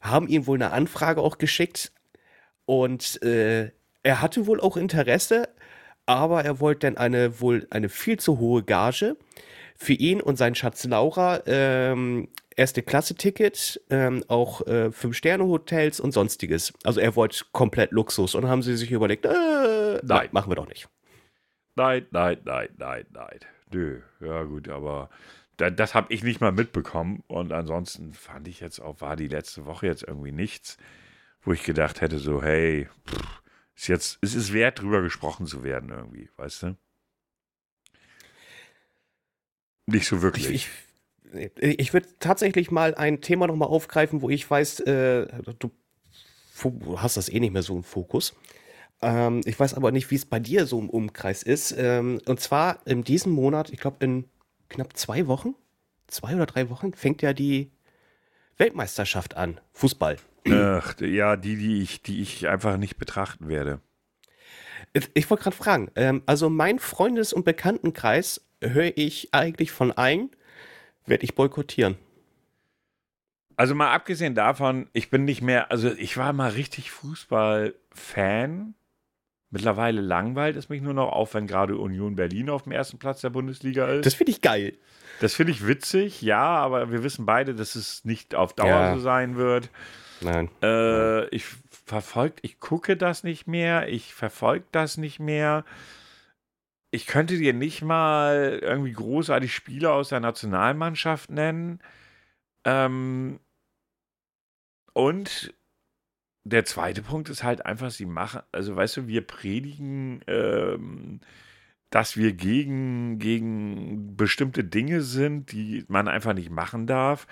Haben 0.01 0.29
ihm 0.29 0.47
wohl 0.47 0.57
eine 0.57 0.73
Anfrage 0.73 1.21
auch 1.21 1.39
geschickt 1.39 1.93
und 2.65 3.23
äh, 3.23 3.71
er 4.03 4.21
hatte 4.21 4.47
wohl 4.47 4.61
auch 4.61 4.77
Interesse, 4.77 5.49
aber 6.07 6.45
er 6.45 6.61
wollte 6.61 6.87
dann 6.87 6.97
eine 6.97 7.41
wohl 7.41 7.67
eine 7.71 7.89
viel 7.89 8.19
zu 8.19 8.39
hohe 8.39 8.63
Gage 8.63 9.17
für 9.77 9.93
ihn 9.93 10.21
und 10.21 10.37
seinen 10.37 10.55
Schatz 10.55 10.85
Laura. 10.85 11.43
Ähm, 11.47 12.29
erste 12.57 12.83
Klasse 12.83 13.15
Ticket, 13.15 13.81
ähm, 13.91 14.25
auch 14.29 14.67
äh, 14.67 14.91
Fünf 14.91 15.17
Sterne 15.17 15.45
Hotels 15.45 16.01
und 16.01 16.13
sonstiges. 16.13 16.73
Also 16.85 17.01
er 17.01 17.17
wollte 17.17 17.45
komplett 17.53 17.93
Luxus 17.93 18.35
und 18.35 18.49
haben 18.49 18.63
sie 18.63 18.77
sich 18.77 18.91
überlegt, 18.91 19.25
äh, 19.25 20.01
nein, 20.03 20.29
machen 20.33 20.51
wir 20.51 20.57
doch 20.57 20.69
nicht. 20.69 20.89
Nein, 21.75 22.07
nein, 22.11 22.39
nein, 22.45 22.69
nein, 22.77 23.07
nein. 23.11 23.41
Nö, 23.73 24.01
ja 24.21 24.43
gut, 24.43 24.69
aber 24.69 25.09
das 25.71 25.95
habe 25.95 26.13
ich 26.13 26.23
nicht 26.23 26.41
mal 26.41 26.53
mitbekommen. 26.53 27.23
Und 27.27 27.53
ansonsten 27.53 28.13
fand 28.15 28.49
ich 28.49 28.61
jetzt 28.61 28.81
auch, 28.81 29.01
war 29.01 29.17
die 29.17 29.29
letzte 29.29 29.67
Woche 29.67 29.87
jetzt 29.87 30.03
irgendwie 30.03 30.33
nichts, 30.33 30.77
wo 31.43 31.53
ich 31.53 31.63
gedacht 31.63 32.01
hätte, 32.01 32.19
so, 32.19 32.43
hey, 32.43 32.89
pff, 33.07 33.43
ist 33.75 33.89
jetzt, 33.89 34.19
es 34.23 34.35
ist 34.35 34.53
wert, 34.53 34.81
drüber 34.81 35.03
gesprochen 35.03 35.47
zu 35.47 35.63
werden 35.63 35.91
irgendwie, 35.91 36.31
weißt 36.37 36.63
du? 36.63 36.77
Nicht 39.87 40.07
so 40.07 40.23
wirklich. 40.23 40.49
Ich, 40.49 40.69
ich, 41.35 41.51
ich 41.61 41.93
würde 41.93 42.09
tatsächlich 42.19 42.71
mal 42.71 42.95
ein 42.95 43.21
Thema 43.21 43.47
nochmal 43.47 43.69
aufgreifen, 43.69 44.23
wo 44.23 44.31
ich 44.31 44.49
weiß, 44.49 44.81
äh, 44.81 45.27
du 45.59 45.71
hast 46.97 47.17
das 47.17 47.29
eh 47.29 47.41
nicht 47.41 47.53
mehr 47.53 47.63
so 47.63 47.77
im 47.77 47.83
Fokus. 47.83 48.37
Ähm, 49.01 49.41
ich 49.45 49.59
weiß 49.59 49.75
aber 49.75 49.91
nicht, 49.91 50.11
wie 50.11 50.15
es 50.15 50.27
bei 50.27 50.39
dir 50.39 50.67
so 50.67 50.79
im 50.79 50.89
Umkreis 50.89 51.43
ist. 51.43 51.75
Ähm, 51.77 52.21
und 52.27 52.41
zwar 52.41 52.87
in 52.87 53.03
diesem 53.03 53.33
Monat, 53.33 53.71
ich 53.71 53.81
glaube 53.81 54.05
in 54.05 54.25
knapp 54.73 54.97
zwei 54.97 55.27
Wochen, 55.27 55.55
zwei 56.07 56.35
oder 56.35 56.47
drei 56.47 56.71
Wochen, 56.71 56.93
fängt 56.95 57.23
ja 57.23 57.33
die 57.33 57.71
Weltmeisterschaft 58.57 59.37
an. 59.37 59.61
Fußball. 59.73 60.17
Ach, 60.49 61.01
ja, 61.01 61.37
die, 61.37 61.57
die 61.57 61.83
ich, 61.83 62.03
die 62.03 62.21
ich 62.21 62.49
einfach 62.49 62.77
nicht 62.77 62.97
betrachten 62.97 63.49
werde. 63.49 63.81
Ich 65.15 65.31
wollte 65.31 65.45
gerade 65.45 65.57
fragen, 65.57 65.91
ähm, 65.95 66.23
also 66.27 66.51
mein 66.51 66.79
Freundes- 66.79 67.33
und 67.33 67.45
Bekanntenkreis 67.45 68.45
höre 68.61 68.97
ich 68.97 69.33
eigentlich 69.33 69.71
von 69.73 69.93
allen, 69.93 70.31
werde 71.07 71.25
ich 71.25 71.35
boykottieren. 71.35 71.97
Also 73.57 73.75
mal 73.75 73.93
abgesehen 73.93 74.35
davon, 74.35 74.89
ich 74.93 75.11
bin 75.11 75.25
nicht 75.25 75.43
mehr, 75.43 75.71
also 75.71 75.91
ich 75.93 76.17
war 76.17 76.33
mal 76.33 76.51
richtig 76.51 76.91
Fußball-Fan. 76.91 78.75
Mittlerweile 79.53 80.01
langweilt 80.01 80.57
es 80.57 80.71
mich 80.71 80.81
nur 80.81 80.95
noch 80.95 81.13
auf, 81.13 81.35
wenn 81.35 81.47
gerade 81.47 81.77
Union 81.77 82.17
Berlin 82.17 82.49
auf 82.49 82.63
dem 82.63 82.73
ersten 82.73 82.99
Platz 82.99 83.21
der 83.21 83.29
Bundesliga 83.29 83.87
ist. 83.87 84.07
Das 84.07 84.15
finde 84.15 84.33
ich 84.33 84.41
geil. 84.41 84.73
Das 85.21 85.35
finde 85.35 85.53
ich 85.53 85.67
witzig, 85.67 86.23
ja, 86.23 86.43
aber 86.43 86.91
wir 86.91 87.05
wissen 87.05 87.27
beide, 87.27 87.55
dass 87.55 87.75
es 87.75 88.03
nicht 88.07 88.35
auf 88.35 88.55
Dauer 88.55 88.69
ja. 88.69 88.95
so 88.95 89.01
sein 89.01 89.37
wird. 89.37 89.69
Nein. 90.23 90.49
Äh, 90.63 91.27
ich 91.29 91.45
verfolge, 91.85 92.37
ich 92.41 92.61
gucke 92.61 92.97
das 92.97 93.25
nicht 93.25 93.47
mehr, 93.47 93.89
ich 93.89 94.15
verfolge 94.15 94.65
das 94.73 94.97
nicht 94.97 95.21
mehr. 95.21 95.67
Ich 96.91 97.07
könnte 97.07 97.37
dir 97.37 97.53
nicht 97.53 97.83
mal 97.83 98.59
irgendwie 98.63 98.93
großartig 98.93 99.55
Spieler 99.55 99.93
aus 99.93 100.09
der 100.09 100.21
Nationalmannschaft 100.21 101.29
nennen. 101.31 101.81
Ähm, 102.65 103.39
und 104.95 105.53
der 106.45 106.65
zweite 106.65 107.03
Punkt 107.03 107.29
ist 107.29 107.43
halt 107.43 107.67
einfach, 107.67 107.91
sie 107.91 108.07
machen, 108.07 108.43
also 108.53 108.75
weißt 108.75 108.97
du, 108.99 109.07
wir 109.07 109.27
predigen, 109.27 110.23
ähm, 110.27 111.21
dass 111.91 112.17
wir 112.17 112.33
gegen, 112.33 113.19
gegen 113.19 114.17
bestimmte 114.17 114.65
Dinge 114.65 115.03
sind, 115.03 115.53
die 115.53 115.85
man 115.89 116.09
einfach 116.09 116.33
nicht 116.33 116.51
machen 116.51 116.87
darf. 116.87 117.27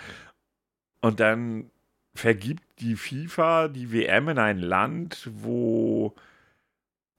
Und 1.01 1.19
dann 1.21 1.71
vergibt 2.15 2.63
die 2.81 2.97
FIFA 2.97 3.69
die 3.69 3.93
WM 3.93 4.29
in 4.29 4.39
ein 4.39 4.59
Land, 4.59 5.31
wo 5.33 6.15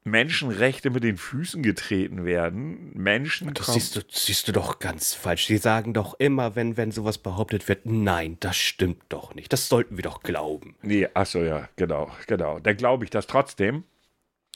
Menschenrechte 0.04 0.90
mit 0.90 1.04
den 1.04 1.18
Füßen 1.18 1.62
getreten 1.62 2.26
werden. 2.26 2.92
Menschen. 2.96 3.54
Das 3.54 3.74
siehst 3.74 3.96
du, 3.96 4.02
siehst 4.10 4.48
du 4.48 4.52
doch 4.52 4.80
ganz 4.80 5.14
falsch. 5.14 5.46
Sie 5.46 5.58
sagen 5.58 5.94
doch 5.94 6.16
immer, 6.20 6.56
wenn, 6.56 6.76
wenn 6.76 6.92
sowas 6.92 7.20
behauptet 7.20 7.68
wird, 7.68 7.86
nein, 7.86 8.38
das 8.40 8.58
stimmt 8.58 9.04
doch 9.10 9.36
nicht. 9.36 9.54
Das 9.54 9.70
sollten 9.70 9.98
wir 9.98 10.04
doch 10.04 10.24
glauben. 10.24 10.76
Nee, 10.82 11.08
achso, 11.14 11.40
ja, 11.40 11.70
genau, 11.76 12.12
genau. 12.26 12.60
Da 12.60 12.74
glaube 12.74 13.04
ich 13.04 13.12
das 13.12 13.28
trotzdem. 13.28 13.84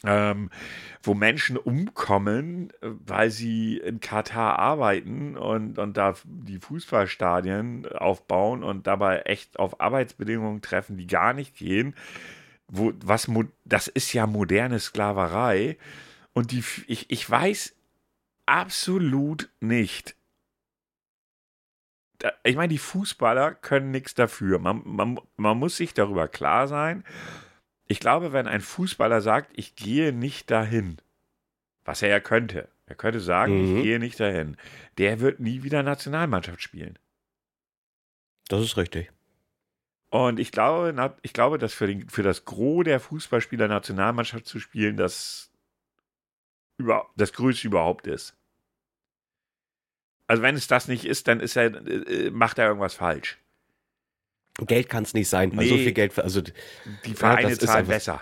Ähm, 0.04 0.52
wo 1.02 1.14
Menschen 1.14 1.58
umkommen, 1.58 2.72
weil 2.82 3.32
sie 3.32 3.78
in 3.78 4.02
Katar 4.02 4.60
arbeiten 4.60 5.36
und, 5.36 5.80
und 5.80 5.98
da 5.98 6.16
die 6.26 6.60
Fußballstadien 6.60 7.88
aufbauen 7.88 8.64
und 8.64 8.86
dabei 8.88 9.22
echt 9.22 9.58
auf 9.58 9.80
Arbeitsbedingungen 9.80 10.62
treffen, 10.62 10.98
die 10.98 11.08
gar 11.08 11.34
nicht 11.34 11.56
gehen 11.56 11.96
wo, 12.68 12.94
was, 13.04 13.30
das 13.64 13.88
ist 13.88 14.14
ja 14.14 14.28
moderne 14.28 14.80
Sklaverei. 14.80 15.78
Und 16.34 16.52
die, 16.52 16.64
ich, 16.88 17.10
ich 17.10 17.30
weiß 17.30 17.76
absolut 18.46 19.50
nicht. 19.60 20.16
Ich 22.44 22.56
meine, 22.56 22.70
die 22.70 22.78
Fußballer 22.78 23.54
können 23.54 23.92
nichts 23.92 24.14
dafür. 24.14 24.60
Man, 24.60 24.82
man, 24.86 25.20
man 25.38 25.58
muss 25.58 25.78
sich 25.78 25.94
darüber 25.94 26.28
klar 26.28 26.68
sein. 26.68 27.04
Ich 27.88 28.00
glaube, 28.00 28.34
wenn 28.34 28.48
ein 28.48 28.62
Fußballer 28.62 29.22
sagt, 29.22 29.52
ich 29.56 29.76
gehe 29.76 30.12
nicht 30.12 30.50
dahin, 30.50 30.98
was 31.84 32.02
er 32.02 32.10
ja 32.10 32.20
könnte, 32.20 32.68
er 32.88 32.96
könnte 32.96 33.20
sagen, 33.20 33.58
mhm. 33.58 33.78
ich 33.78 33.84
gehe 33.84 34.00
nicht 34.00 34.20
dahin, 34.20 34.58
der 34.98 35.20
wird 35.20 35.40
nie 35.40 35.64
wieder 35.64 35.84
Nationalmannschaft 35.84 36.62
spielen. 36.62 36.98
Das 38.48 38.62
ist 38.62 38.78
richtig. 38.78 39.12
Und 40.16 40.40
ich 40.40 40.54
glaube, 40.54 41.18
ich 41.24 41.34
glaube, 41.34 41.58
dass 41.58 41.74
für, 41.74 41.88
den, 41.88 42.08
für 42.08 42.24
das 42.24 42.46
Gros 42.46 42.86
der 42.86 43.02
Fußballspieler 43.02 43.68
Nationalmannschaft 43.68 44.46
zu 44.46 44.62
spielen, 44.62 44.96
das, 44.96 45.52
über, 46.78 47.10
das 47.18 47.34
Größte 47.34 47.68
überhaupt 47.68 48.08
ist. 48.08 48.34
Also 50.28 50.42
wenn 50.42 50.56
es 50.56 50.68
das 50.68 50.88
nicht 50.88 51.04
ist, 51.04 51.28
dann 51.28 51.42
ist 51.42 51.58
er, 51.58 51.86
äh, 51.86 52.30
macht 52.30 52.60
er 52.60 52.68
irgendwas 52.68 52.94
falsch. 52.94 53.38
Geld 54.60 54.88
kann 54.88 55.04
es 55.04 55.14
nicht 55.14 55.28
sein, 55.28 55.50
nee, 55.50 55.68
so 55.68 55.76
viel 55.76 55.92
Geld. 55.92 56.18
Also 56.18 56.42
die 56.42 57.14
Vereine 57.14 57.50
ja, 57.50 57.60
zahlen 57.60 57.88
besser. 57.88 58.22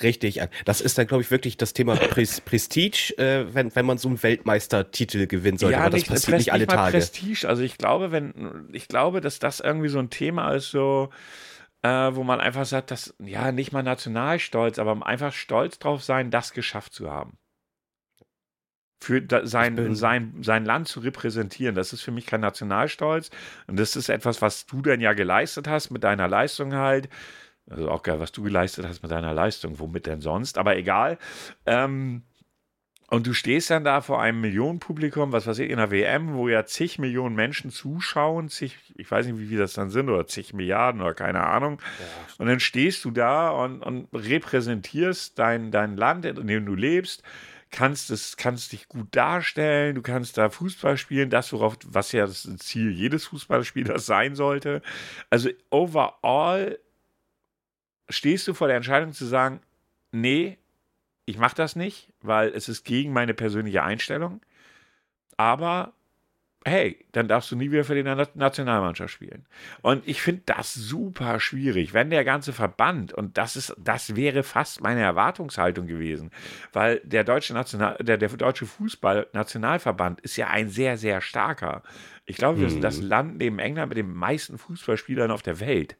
Richtig, 0.00 0.40
das 0.64 0.80
ist 0.80 0.96
dann, 0.96 1.06
glaube 1.06 1.22
ich, 1.22 1.30
wirklich 1.30 1.58
das 1.58 1.74
Thema 1.74 1.96
Prestige, 1.96 3.14
äh, 3.18 3.54
wenn, 3.54 3.74
wenn 3.76 3.84
man 3.84 3.98
so 3.98 4.08
einen 4.08 4.22
Weltmeistertitel 4.22 5.26
gewinnen 5.26 5.58
sollte. 5.58 5.74
Ja, 5.74 5.80
aber 5.80 5.90
das 5.90 6.00
nicht, 6.00 6.08
passiert 6.08 6.38
nicht 6.38 6.52
alle 6.52 6.64
nicht 6.64 6.74
Tage. 6.74 6.92
Prestige. 6.96 7.46
Also 7.46 7.62
ich 7.62 7.76
glaube, 7.76 8.10
wenn, 8.10 8.68
ich 8.72 8.88
glaube, 8.88 9.20
dass 9.20 9.38
das 9.38 9.60
irgendwie 9.60 9.88
so 9.88 9.98
ein 9.98 10.08
Thema 10.08 10.54
ist, 10.54 10.70
so, 10.70 11.10
äh, 11.82 11.88
wo 11.88 12.24
man 12.24 12.40
einfach 12.40 12.64
sagt, 12.64 12.90
dass, 12.90 13.14
ja, 13.18 13.52
nicht 13.52 13.72
mal 13.72 13.82
Nationalstolz, 13.82 14.78
aber 14.78 15.06
einfach 15.06 15.32
stolz 15.32 15.78
drauf 15.78 16.02
sein, 16.02 16.30
das 16.30 16.52
geschafft 16.52 16.94
zu 16.94 17.10
haben. 17.10 17.36
Für 19.02 19.20
da, 19.20 19.44
sein, 19.46 19.94
sein, 19.94 20.34
sein 20.42 20.64
Land 20.64 20.88
zu 20.88 21.00
repräsentieren. 21.00 21.74
Das 21.74 21.92
ist 21.92 22.02
für 22.02 22.12
mich 22.12 22.24
kein 22.24 22.40
Nationalstolz. 22.40 23.30
Und 23.66 23.78
das 23.78 23.96
ist 23.96 24.08
etwas, 24.08 24.40
was 24.40 24.64
du 24.66 24.80
dann 24.80 25.00
ja 25.00 25.12
geleistet 25.12 25.68
hast 25.68 25.90
mit 25.90 26.04
deiner 26.04 26.28
Leistung 26.28 26.74
halt. 26.74 27.08
Also 27.70 27.90
auch 27.90 28.02
geil, 28.02 28.20
was 28.20 28.32
du 28.32 28.42
geleistet 28.42 28.86
hast 28.86 29.02
mit 29.02 29.10
deiner 29.10 29.34
Leistung, 29.34 29.78
womit 29.78 30.06
denn 30.06 30.20
sonst, 30.20 30.58
aber 30.58 30.76
egal. 30.76 31.18
Ähm, 31.64 32.22
und 33.12 33.26
du 33.26 33.34
stehst 33.34 33.68
dann 33.68 33.84
da 33.84 34.00
vor 34.00 34.22
einem 34.22 34.40
Millionenpublikum, 34.40 35.32
was 35.32 35.46
weiß 35.46 35.58
ich, 35.58 35.70
in 35.70 35.76
der 35.76 35.90
WM, 35.90 36.32
wo 36.32 36.48
ja 36.48 36.64
zig 36.64 36.98
Millionen 36.98 37.36
Menschen 37.36 37.70
zuschauen, 37.70 38.48
zig, 38.48 38.78
ich 38.96 39.10
weiß 39.10 39.26
nicht, 39.26 39.38
wie 39.38 39.48
viel 39.48 39.58
das 39.58 39.74
dann 39.74 39.90
sind, 39.90 40.08
oder 40.08 40.26
zig 40.26 40.54
Milliarden 40.54 41.02
oder 41.02 41.12
keine 41.12 41.44
Ahnung. 41.44 41.78
Ja. 41.98 42.34
Und 42.38 42.46
dann 42.46 42.58
stehst 42.58 43.04
du 43.04 43.10
da 43.10 43.50
und, 43.50 43.82
und 43.82 44.08
repräsentierst 44.14 45.38
dein, 45.38 45.70
dein 45.70 45.98
Land, 45.98 46.24
in 46.24 46.46
dem 46.46 46.64
du 46.64 46.74
lebst, 46.74 47.22
kannst 47.70 48.10
es, 48.10 48.38
kannst 48.38 48.72
dich 48.72 48.88
gut 48.88 49.08
darstellen, 49.10 49.94
du 49.94 50.00
kannst 50.00 50.38
da 50.38 50.48
Fußball 50.48 50.96
spielen, 50.96 51.28
das, 51.28 51.52
worauf, 51.52 51.76
was 51.84 52.12
ja 52.12 52.24
das 52.24 52.48
Ziel 52.60 52.92
jedes 52.92 53.26
Fußballspielers 53.26 54.06
sein 54.06 54.36
sollte. 54.36 54.80
Also 55.28 55.50
overall 55.68 56.78
stehst 58.12 58.46
du 58.48 58.54
vor 58.54 58.68
der 58.68 58.76
Entscheidung 58.76 59.12
zu 59.12 59.24
sagen, 59.26 59.60
nee, 60.12 60.58
ich 61.24 61.38
mache 61.38 61.56
das 61.56 61.76
nicht, 61.76 62.12
weil 62.20 62.48
es 62.50 62.68
ist 62.68 62.84
gegen 62.84 63.12
meine 63.12 63.34
persönliche 63.34 63.82
Einstellung. 63.82 64.40
Aber 65.36 65.92
hey, 66.64 67.04
dann 67.12 67.28
darfst 67.28 67.50
du 67.50 67.56
nie 67.56 67.70
wieder 67.70 67.84
für 67.84 67.94
die 67.94 68.02
Nationalmannschaft 68.02 69.12
spielen. 69.12 69.46
Und 69.80 70.06
ich 70.06 70.22
finde 70.22 70.42
das 70.46 70.74
super 70.74 71.40
schwierig, 71.40 71.92
wenn 71.92 72.10
der 72.10 72.24
ganze 72.24 72.52
Verband, 72.52 73.12
und 73.12 73.36
das 73.36 73.56
ist, 73.56 73.74
das 73.78 74.14
wäre 74.16 74.42
fast 74.42 74.80
meine 74.80 75.00
Erwartungshaltung 75.00 75.86
gewesen, 75.86 76.30
weil 76.72 77.00
der 77.04 77.24
deutsche 77.24 77.54
National, 77.54 77.96
der, 78.00 78.16
der 78.16 78.28
deutsche 78.28 78.66
Fußball-Nationalverband 78.66 80.20
ist 80.20 80.36
ja 80.36 80.48
ein 80.48 80.68
sehr, 80.68 80.96
sehr 80.96 81.20
starker. 81.20 81.82
Ich 82.26 82.36
glaube, 82.36 82.60
wir 82.60 82.70
sind 82.70 82.84
das 82.84 83.00
mhm. 83.00 83.08
Land 83.08 83.38
neben 83.38 83.58
England 83.58 83.88
mit 83.88 83.98
den 83.98 84.12
meisten 84.12 84.58
Fußballspielern 84.58 85.30
auf 85.30 85.42
der 85.42 85.58
Welt. 85.60 85.96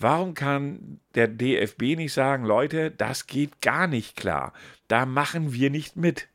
Warum 0.00 0.32
kann 0.32 0.98
der 1.14 1.28
DFB 1.28 1.96
nicht 1.96 2.14
sagen, 2.14 2.44
Leute, 2.44 2.90
das 2.90 3.26
geht 3.26 3.60
gar 3.60 3.86
nicht 3.86 4.16
klar. 4.16 4.54
Da 4.88 5.04
machen 5.04 5.52
wir 5.52 5.68
nicht 5.68 5.96
mit. 5.96 6.26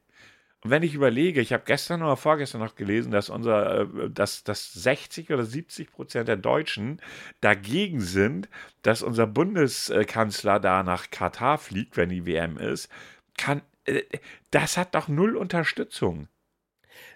Und 0.61 0.70
wenn 0.70 0.84
ich 0.84 0.93
überlege, 0.93 1.41
ich 1.41 1.51
habe 1.51 1.63
gestern 1.66 2.03
oder 2.03 2.16
vorgestern 2.16 2.61
noch 2.61 2.76
gelesen, 2.76 3.11
dass 3.11 3.30
unser, 3.30 3.82
äh, 3.82 4.09
dass, 4.09 4.43
dass 4.43 4.72
60 4.74 5.32
oder 5.32 5.45
70 5.45 5.91
Prozent 5.91 6.28
der 6.28 6.38
Deutschen 6.38 7.01
dagegen 7.41 8.01
sind, 8.01 8.49
dass 8.84 9.01
unser 9.01 9.26
Bundeskanzler 9.26 10.59
da 10.59 10.84
nach 10.84 11.09
Katar 11.09 11.57
fliegt, 11.57 11.97
wenn 11.97 12.09
die 12.09 12.28
WM 12.28 12.57
ist, 12.57 12.89
kann, 13.36 13.61
äh, 13.86 14.03
das 14.51 14.78
hat 14.78 14.93
doch 14.93 15.07
null 15.07 15.36
Unterstützung. 15.36 16.28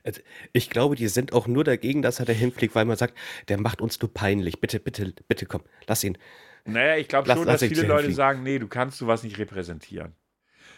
Also, 0.10 0.22
ich 0.53 0.70
glaube, 0.70 0.95
die 0.95 1.07
sind 1.07 1.34
auch 1.34 1.47
nur 1.47 1.64
dagegen, 1.64 2.01
dass 2.01 2.20
er 2.20 2.26
da 2.26 2.34
hinfliegt, 2.34 2.74
weil 2.76 2.86
man 2.86 2.97
sagt, 2.97 3.16
der 3.47 3.60
macht 3.60 3.82
uns 3.82 4.01
nur 4.01 4.14
peinlich. 4.14 4.60
Bitte, 4.60 4.80
bitte, 4.80 5.14
bitte 5.28 5.45
komm, 5.45 5.62
lass 5.88 6.03
ihn. 6.03 6.18
Naja, 6.66 6.97
ich 6.97 7.07
glaube 7.07 7.30
schon, 7.32 7.45
dass 7.45 7.64
viele 7.64 7.84
Leute 7.84 8.12
sagen, 8.12 8.43
nee, 8.43 8.60
du 8.60 8.68
kannst 8.68 8.97
sowas 8.97 9.24
nicht 9.24 9.38
repräsentieren. 9.38 10.14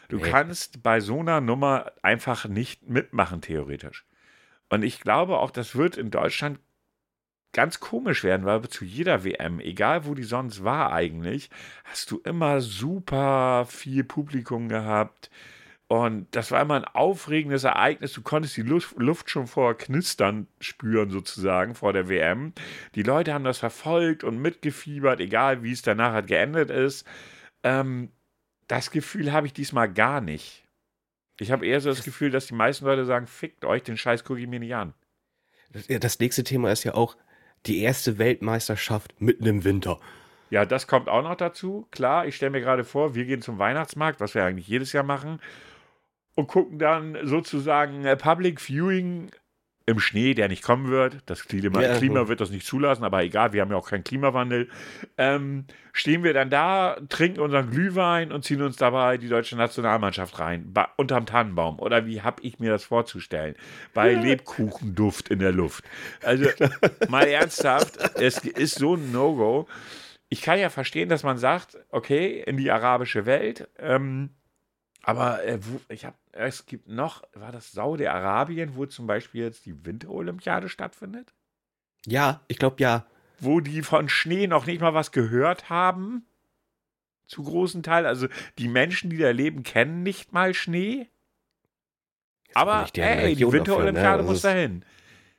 Du 0.09 0.17
Nee. 0.17 0.23
kannst 0.23 0.83
bei 0.83 0.99
so 0.99 1.19
einer 1.19 1.39
Nummer 1.39 1.93
einfach 2.01 2.45
nicht 2.45 2.89
mitmachen, 2.89 3.41
theoretisch. 3.41 4.05
Und 4.69 4.83
ich 4.83 4.99
glaube 4.99 5.39
auch, 5.39 5.51
das 5.51 5.75
wird 5.75 5.97
in 5.97 6.11
Deutschland 6.11 6.59
ganz 7.53 7.79
komisch 7.79 8.23
werden, 8.23 8.45
weil 8.45 8.61
zu 8.69 8.85
jeder 8.85 9.23
WM, 9.23 9.59
egal 9.59 10.05
wo 10.05 10.13
die 10.13 10.23
sonst 10.23 10.63
war 10.63 10.93
eigentlich, 10.93 11.49
hast 11.83 12.11
du 12.11 12.19
immer 12.23 12.61
super 12.61 13.65
viel 13.69 14.03
Publikum 14.03 14.69
gehabt. 14.69 15.29
Und 15.91 16.27
das 16.31 16.51
war 16.51 16.61
immer 16.61 16.75
ein 16.75 16.85
aufregendes 16.85 17.65
Ereignis. 17.65 18.13
Du 18.13 18.21
konntest 18.21 18.55
die 18.55 18.61
Luft, 18.61 18.95
Luft 18.97 19.29
schon 19.29 19.45
vor 19.45 19.77
Knistern 19.77 20.47
spüren, 20.61 21.09
sozusagen, 21.09 21.75
vor 21.75 21.91
der 21.91 22.07
WM. 22.07 22.53
Die 22.95 23.03
Leute 23.03 23.33
haben 23.33 23.43
das 23.43 23.57
verfolgt 23.57 24.23
und 24.23 24.41
mitgefiebert, 24.41 25.19
egal 25.19 25.63
wie 25.63 25.73
es 25.73 25.81
danach 25.81 26.13
halt 26.13 26.27
geendet 26.27 26.69
ist. 26.69 27.05
Ähm, 27.63 28.09
das 28.67 28.91
Gefühl 28.91 29.33
habe 29.33 29.47
ich 29.47 29.51
diesmal 29.53 29.91
gar 29.91 30.21
nicht. 30.21 30.63
Ich 31.41 31.51
habe 31.51 31.65
eher 31.67 31.81
so 31.81 31.89
das 31.89 32.05
Gefühl, 32.05 32.31
dass 32.31 32.47
die 32.47 32.53
meisten 32.53 32.85
Leute 32.85 33.03
sagen, 33.03 33.27
fickt 33.27 33.65
euch, 33.65 33.83
den 33.83 33.97
Scheiß 33.97 34.23
gucke 34.23 34.39
ich 34.39 34.47
mir 34.47 34.61
nicht 34.61 34.73
an. 34.75 34.93
Das- 35.73 35.89
ja, 35.89 35.99
Das 35.99 36.19
nächste 36.21 36.45
Thema 36.45 36.71
ist 36.71 36.85
ja 36.85 36.93
auch 36.93 37.17
die 37.65 37.81
erste 37.81 38.17
Weltmeisterschaft 38.17 39.19
mitten 39.19 39.45
im 39.45 39.65
Winter. 39.65 39.99
Ja, 40.51 40.63
das 40.65 40.87
kommt 40.87 41.09
auch 41.09 41.21
noch 41.21 41.35
dazu. 41.35 41.85
Klar, 41.91 42.27
ich 42.27 42.37
stelle 42.37 42.51
mir 42.51 42.61
gerade 42.61 42.85
vor, 42.85 43.13
wir 43.13 43.25
gehen 43.25 43.41
zum 43.41 43.59
Weihnachtsmarkt, 43.59 44.21
was 44.21 44.35
wir 44.35 44.45
eigentlich 44.45 44.69
jedes 44.69 44.93
Jahr 44.93 45.03
machen, 45.03 45.41
und 46.35 46.47
gucken 46.47 46.79
dann 46.79 47.17
sozusagen 47.23 48.05
äh, 48.05 48.15
Public 48.15 48.59
Viewing 48.61 49.31
im 49.87 49.99
Schnee, 49.99 50.35
der 50.35 50.47
nicht 50.47 50.63
kommen 50.63 50.89
wird. 50.89 51.17
Das 51.25 51.45
Klima, 51.45 51.81
Ja. 51.81 51.97
Klima 51.97 52.27
wird 52.27 52.39
das 52.39 52.51
nicht 52.51 52.65
zulassen, 52.65 53.03
aber 53.03 53.23
egal, 53.23 53.51
wir 53.51 53.61
haben 53.61 53.71
ja 53.71 53.77
auch 53.77 53.89
keinen 53.89 54.03
Klimawandel. 54.03 54.69
Ähm, 55.17 55.65
stehen 55.91 56.23
wir 56.23 56.33
dann 56.33 56.49
da, 56.51 56.97
trinken 57.09 57.41
unseren 57.41 57.71
Glühwein 57.71 58.31
und 58.31 58.45
ziehen 58.45 58.61
uns 58.61 58.77
dabei 58.77 59.17
die 59.17 59.27
deutsche 59.27 59.57
Nationalmannschaft 59.57 60.39
rein, 60.39 60.71
ba- 60.71 60.89
unterm 60.97 61.25
Tannenbaum. 61.25 61.79
Oder 61.79 62.05
wie 62.05 62.21
habe 62.21 62.41
ich 62.43 62.59
mir 62.59 62.69
das 62.69 62.85
vorzustellen? 62.85 63.55
Bei 63.93 64.13
Lebkuchenduft 64.13 65.29
in 65.29 65.39
der 65.39 65.51
Luft. 65.51 65.83
Also 66.23 66.47
mal 67.09 67.27
ernsthaft, 67.27 67.97
es 68.19 68.37
ist 68.37 68.75
so 68.75 68.95
ein 68.95 69.11
No-Go. 69.11 69.67
Ich 70.29 70.41
kann 70.43 70.59
ja 70.59 70.69
verstehen, 70.69 71.09
dass 71.09 71.23
man 71.23 71.37
sagt, 71.39 71.77
okay, 71.89 72.41
in 72.45 72.55
die 72.55 72.71
arabische 72.71 73.25
Welt, 73.25 73.67
ähm, 73.79 74.29
aber 75.03 75.43
äh, 75.43 75.59
ich 75.89 76.05
habe, 76.05 76.15
es 76.33 76.65
gibt 76.65 76.87
noch, 76.87 77.23
war 77.33 77.51
das 77.51 77.71
Saudi-Arabien, 77.71 78.75
wo 78.75 78.85
zum 78.85 79.07
Beispiel 79.07 79.41
jetzt 79.43 79.65
die 79.65 79.85
Winterolympiade 79.85 80.69
stattfindet? 80.69 81.33
Ja, 82.05 82.41
ich 82.47 82.57
glaube 82.57 82.77
ja. 82.79 83.05
Wo 83.39 83.59
die 83.59 83.81
von 83.81 84.09
Schnee 84.09 84.47
noch 84.47 84.65
nicht 84.65 84.81
mal 84.81 84.93
was 84.93 85.11
gehört 85.11 85.69
haben? 85.69 86.25
Zu 87.27 87.43
großen 87.43 87.83
Teil. 87.83 88.05
Also 88.05 88.27
die 88.57 88.67
Menschen, 88.67 89.09
die 89.09 89.17
da 89.17 89.31
leben, 89.31 89.63
kennen 89.63 90.03
nicht 90.03 90.33
mal 90.33 90.53
Schnee. 90.53 91.07
Aber 92.53 92.87
deren 92.95 93.19
ey, 93.19 93.35
die 93.35 93.43
dafür, 93.43 93.59
Winterolympiade 93.59 94.23
ne? 94.23 94.27
muss 94.27 94.37
ist- 94.37 94.45
dahin. 94.45 94.85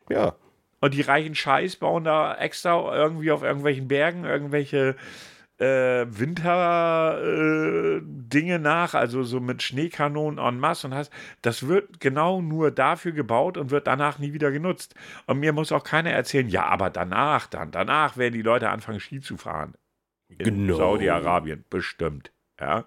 Ja. 0.09 0.34
Und 0.80 0.95
die 0.95 1.03
reichen 1.03 1.34
Scheiß 1.36 1.76
bauen 1.76 2.03
da 2.03 2.34
extra 2.36 2.95
irgendwie 2.97 3.30
auf 3.30 3.43
irgendwelchen 3.45 3.86
Bergen 3.86 4.24
irgendwelche 4.24 4.97
äh, 5.62 6.06
Winter-Dinge 6.08 8.58
nach, 8.58 8.94
also 8.94 9.22
so 9.22 9.38
mit 9.40 9.62
Schneekanonen 9.62 10.44
en 10.44 10.58
masse 10.58 10.88
und 10.88 10.94
hast, 10.94 11.12
das 11.42 11.68
wird 11.68 12.00
genau 12.00 12.42
nur 12.42 12.72
dafür 12.72 13.12
gebaut 13.12 13.56
und 13.56 13.70
wird 13.70 13.86
danach 13.86 14.18
nie 14.18 14.32
wieder 14.32 14.50
genutzt. 14.50 14.96
Und 15.26 15.38
mir 15.38 15.52
muss 15.52 15.70
auch 15.70 15.84
keiner 15.84 16.10
erzählen, 16.10 16.48
ja, 16.48 16.64
aber 16.64 16.90
danach, 16.90 17.46
dann, 17.46 17.70
danach 17.70 18.16
werden 18.16 18.34
die 18.34 18.42
Leute 18.42 18.70
anfangen, 18.70 18.98
Ski 19.00 19.20
zu 19.20 19.36
fahren. 19.36 19.74
In 20.28 20.38
Genau. 20.38 20.76
Saudi-Arabien, 20.76 21.64
bestimmt. 21.70 22.32
Ja. 22.58 22.86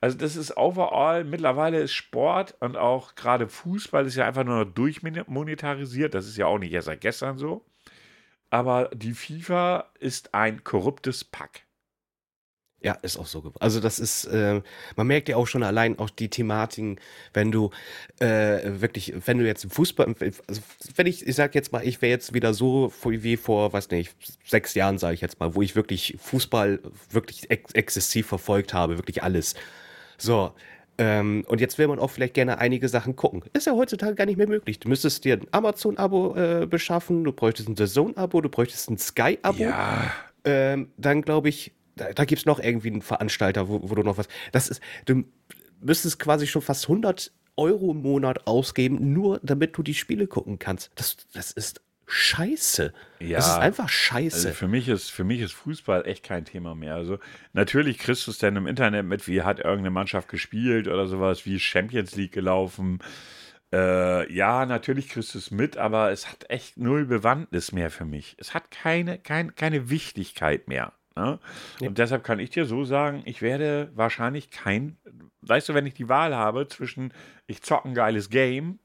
Also 0.00 0.18
das 0.18 0.36
ist 0.36 0.56
overall, 0.56 1.24
mittlerweile 1.24 1.80
ist 1.80 1.94
Sport 1.94 2.56
und 2.60 2.76
auch 2.76 3.14
gerade 3.14 3.48
Fußball 3.48 4.06
ist 4.06 4.16
ja 4.16 4.26
einfach 4.26 4.44
nur 4.44 4.64
noch 4.64 4.72
durchmonetarisiert. 4.72 6.14
Das 6.14 6.26
ist 6.26 6.36
ja 6.36 6.46
auch 6.46 6.58
nicht 6.58 6.72
erst 6.72 6.86
seit 6.86 7.00
gestern 7.00 7.38
so. 7.38 7.64
Aber 8.50 8.90
die 8.94 9.14
FIFA 9.14 9.86
ist 9.98 10.34
ein 10.34 10.62
korruptes 10.62 11.24
Pack. 11.24 11.62
Ja, 12.84 12.92
ist 13.00 13.16
auch 13.16 13.24
so. 13.26 13.40
ge- 13.40 13.52
Also 13.60 13.80
das 13.80 13.98
ist, 13.98 14.26
äh, 14.26 14.60
man 14.94 15.06
merkt 15.06 15.30
ja 15.30 15.36
auch 15.36 15.46
schon 15.46 15.62
allein 15.62 15.98
auch 15.98 16.10
die 16.10 16.28
Thematiken, 16.28 17.00
wenn 17.32 17.50
du 17.50 17.70
äh, 18.20 18.60
wirklich, 18.80 19.14
wenn 19.26 19.38
du 19.38 19.46
jetzt 19.46 19.64
im 19.64 19.70
Fußball, 19.70 20.14
also 20.46 20.60
wenn 20.94 21.06
ich, 21.06 21.26
ich 21.26 21.34
sag 21.34 21.54
jetzt 21.54 21.72
mal, 21.72 21.82
ich 21.86 22.02
wäre 22.02 22.10
jetzt 22.10 22.34
wieder 22.34 22.52
so 22.52 22.92
wie 23.02 23.38
vor, 23.38 23.72
weiß 23.72 23.88
nicht, 23.90 24.14
sechs 24.46 24.74
Jahren, 24.74 24.98
sage 24.98 25.14
ich 25.14 25.22
jetzt 25.22 25.40
mal, 25.40 25.54
wo 25.54 25.62
ich 25.62 25.74
wirklich 25.76 26.16
Fußball 26.20 26.80
wirklich 27.10 27.50
ex 27.50 27.72
exzessiv 27.72 28.26
verfolgt 28.26 28.74
habe, 28.74 28.98
wirklich 28.98 29.22
alles. 29.22 29.54
So, 30.18 30.52
ähm, 30.98 31.44
und 31.48 31.60
jetzt 31.62 31.78
will 31.78 31.88
man 31.88 31.98
auch 31.98 32.10
vielleicht 32.10 32.34
gerne 32.34 32.58
einige 32.58 32.88
Sachen 32.90 33.16
gucken. 33.16 33.42
Ist 33.54 33.66
ja 33.66 33.72
heutzutage 33.72 34.14
gar 34.14 34.26
nicht 34.26 34.36
mehr 34.36 34.46
möglich. 34.46 34.78
Du 34.78 34.90
müsstest 34.90 35.24
dir 35.24 35.38
ein 35.38 35.46
Amazon-Abo 35.52 36.36
äh, 36.36 36.66
beschaffen, 36.66 37.24
du 37.24 37.32
bräuchtest 37.32 37.68
ein 37.70 37.74
DAZN-Abo, 37.76 38.42
du 38.42 38.50
bräuchtest 38.50 38.90
ein 38.90 38.98
Sky-Abo 38.98 39.62
Ja, 39.62 40.12
ähm, 40.44 40.90
dann 40.98 41.22
glaube 41.22 41.48
ich, 41.48 41.72
da, 41.96 42.12
da 42.12 42.24
gibt 42.24 42.40
es 42.40 42.46
noch 42.46 42.60
irgendwie 42.60 42.90
einen 42.90 43.02
Veranstalter, 43.02 43.68
wo, 43.68 43.88
wo 43.88 43.94
du 43.94 44.02
noch 44.02 44.18
was. 44.18 44.28
Das 44.52 44.68
ist, 44.68 44.80
du 45.06 45.24
müsstest 45.80 46.18
quasi 46.18 46.46
schon 46.46 46.62
fast 46.62 46.84
100 46.84 47.32
Euro 47.56 47.92
im 47.92 48.02
Monat 48.02 48.46
ausgeben, 48.46 49.12
nur 49.12 49.40
damit 49.42 49.76
du 49.76 49.82
die 49.82 49.94
Spiele 49.94 50.26
gucken 50.26 50.58
kannst. 50.58 50.90
Das, 50.96 51.16
das 51.32 51.52
ist 51.52 51.80
scheiße. 52.06 52.92
Ja. 53.20 53.36
Das 53.36 53.48
ist 53.48 53.54
einfach 53.54 53.88
scheiße. 53.88 54.36
also 54.36 54.50
für 54.50 54.68
mich 54.68 54.88
ist 54.88 55.10
für 55.10 55.24
mich 55.24 55.40
ist 55.40 55.52
Fußball 55.52 56.06
echt 56.06 56.24
kein 56.24 56.44
Thema 56.44 56.74
mehr. 56.74 56.94
Also 56.94 57.18
natürlich 57.52 57.98
kriegst 57.98 58.26
du 58.26 58.30
es 58.30 58.38
dann 58.38 58.56
im 58.56 58.66
Internet 58.66 59.06
mit, 59.06 59.26
wie 59.28 59.42
hat 59.42 59.58
irgendeine 59.58 59.90
Mannschaft 59.90 60.28
gespielt 60.28 60.88
oder 60.88 61.06
sowas, 61.06 61.46
wie 61.46 61.56
ist 61.56 61.62
Champions 61.62 62.14
League 62.16 62.32
gelaufen. 62.32 62.98
Äh, 63.72 64.32
ja, 64.32 64.66
natürlich 64.66 65.08
kriegst 65.08 65.34
du 65.34 65.38
es 65.38 65.50
mit, 65.50 65.76
aber 65.76 66.12
es 66.12 66.28
hat 66.30 66.48
echt 66.48 66.76
null 66.76 67.06
Bewandtnis 67.06 67.72
mehr 67.72 67.90
für 67.90 68.04
mich. 68.04 68.36
Es 68.38 68.54
hat 68.54 68.70
keine, 68.70 69.18
kein, 69.18 69.54
keine 69.54 69.90
Wichtigkeit 69.90 70.68
mehr. 70.68 70.92
Ne? 71.16 71.38
Ja. 71.80 71.88
Und 71.88 71.98
deshalb 71.98 72.24
kann 72.24 72.38
ich 72.40 72.50
dir 72.50 72.64
so 72.64 72.84
sagen, 72.84 73.22
ich 73.24 73.40
werde 73.40 73.90
wahrscheinlich 73.94 74.50
kein, 74.50 74.96
weißt 75.42 75.68
du, 75.68 75.74
wenn 75.74 75.86
ich 75.86 75.94
die 75.94 76.08
Wahl 76.08 76.34
habe 76.34 76.66
zwischen 76.68 77.12
ich 77.46 77.62
zocke 77.62 77.88
ein 77.88 77.94
geiles 77.94 78.30
Game 78.30 78.78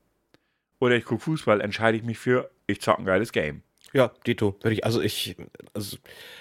oder 0.80 0.96
ich 0.96 1.06
gucke 1.06 1.24
Fußball, 1.24 1.62
entscheide 1.62 1.98
ich 1.98 2.04
mich 2.04 2.20
für 2.20 2.52
ich 2.68 2.82
zocke 2.82 3.02
ein 3.02 3.06
geiles 3.06 3.32
Game. 3.32 3.64
Ja, 3.92 4.12
Dito, 4.28 4.56
würde 4.62 4.74
ich, 4.76 4.86
also 4.86 5.02
ich, 5.02 5.36
also 5.74 5.98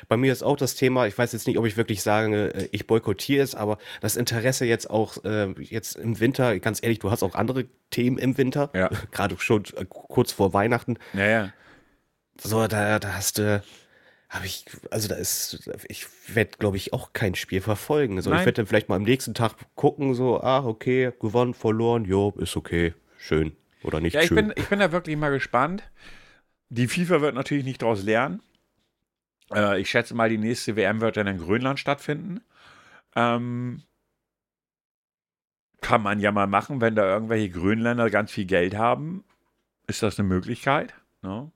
bei 0.06 0.18
mir 0.18 0.30
ist 0.32 0.42
auch 0.42 0.56
das 0.58 0.74
Thema, 0.74 1.06
ich 1.06 1.16
weiß 1.16 1.32
jetzt 1.32 1.46
nicht, 1.46 1.56
ob 1.56 1.64
ich 1.64 1.78
wirklich 1.78 2.02
sage, 2.02 2.52
äh, 2.52 2.68
ich 2.72 2.86
boykottiere 2.86 3.42
es, 3.42 3.54
aber 3.54 3.78
das 4.02 4.16
Interesse 4.16 4.66
jetzt 4.66 4.90
auch, 4.90 5.24
äh, 5.24 5.54
jetzt 5.58 5.96
im 5.96 6.20
Winter, 6.20 6.58
ganz 6.60 6.82
ehrlich, 6.82 6.98
du 6.98 7.10
hast 7.10 7.22
auch 7.22 7.34
andere 7.34 7.64
Themen 7.88 8.18
im 8.18 8.36
Winter, 8.36 8.70
Ja. 8.74 8.90
gerade 9.12 9.38
schon 9.38 9.64
äh, 9.76 9.86
kurz 9.88 10.32
vor 10.32 10.52
Weihnachten, 10.52 10.98
Naja. 11.14 11.54
So, 12.38 12.66
da, 12.66 12.98
da 12.98 13.14
hast 13.14 13.38
du, 13.38 13.62
habe 14.28 14.44
ich, 14.46 14.66
also 14.90 15.08
da 15.08 15.14
ist, 15.14 15.70
ich 15.88 16.06
werde, 16.34 16.50
glaube 16.58 16.76
ich, 16.76 16.92
auch 16.92 17.12
kein 17.12 17.34
Spiel 17.34 17.60
verfolgen. 17.60 18.20
So, 18.20 18.30
ich 18.30 18.36
Nein. 18.36 18.46
werde 18.46 18.56
dann 18.56 18.66
vielleicht 18.66 18.88
mal 18.88 18.96
am 18.96 19.02
nächsten 19.04 19.34
Tag 19.34 19.54
gucken, 19.74 20.14
so, 20.14 20.40
ah, 20.40 20.64
okay, 20.64 21.12
gewonnen, 21.18 21.54
verloren, 21.54 22.04
jo, 22.04 22.34
ist 22.38 22.56
okay, 22.56 22.94
schön 23.18 23.56
oder 23.82 24.00
nicht 24.00 24.14
Ja, 24.14 24.20
ich 24.20 24.28
schön. 24.28 24.48
bin, 24.48 24.52
ich 24.56 24.68
bin 24.68 24.80
da 24.80 24.92
wirklich 24.92 25.16
mal 25.16 25.30
gespannt. 25.30 25.82
Die 26.68 26.88
FIFA 26.88 27.22
wird 27.22 27.34
natürlich 27.34 27.64
nicht 27.64 27.80
daraus 27.80 28.02
lernen. 28.02 28.42
Äh, 29.54 29.80
ich 29.80 29.88
schätze 29.88 30.14
mal, 30.14 30.28
die 30.28 30.36
nächste 30.38 30.76
WM 30.76 31.00
wird 31.00 31.16
dann 31.16 31.26
in 31.26 31.38
Grönland 31.38 31.80
stattfinden. 31.80 32.42
Ähm, 33.16 33.82
kann 35.80 36.02
man 36.02 36.20
ja 36.20 36.32
mal 36.32 36.46
machen, 36.46 36.80
wenn 36.82 36.94
da 36.94 37.04
irgendwelche 37.04 37.50
Grönländer 37.50 38.10
ganz 38.10 38.30
viel 38.30 38.44
Geld 38.44 38.76
haben. 38.76 39.24
Ist 39.86 40.02
das 40.02 40.18
eine 40.18 40.28
Möglichkeit? 40.28 40.94
Ne? 41.22 41.50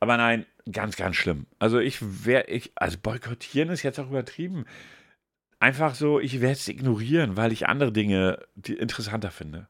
Aber 0.00 0.16
nein, 0.16 0.44
ganz, 0.70 0.96
ganz 0.96 1.16
schlimm. 1.16 1.46
Also 1.58 1.78
ich 1.78 2.26
wäre, 2.26 2.46
ich, 2.46 2.72
also 2.74 2.98
boykottieren 2.98 3.70
ist 3.70 3.82
jetzt 3.82 3.98
auch 3.98 4.08
übertrieben. 4.08 4.66
Einfach 5.58 5.94
so, 5.94 6.20
ich 6.20 6.40
werde 6.40 6.54
es 6.54 6.68
ignorieren, 6.68 7.36
weil 7.36 7.52
ich 7.52 7.68
andere 7.68 7.92
Dinge 7.92 8.38
die 8.54 8.74
interessanter 8.74 9.30
finde. 9.30 9.68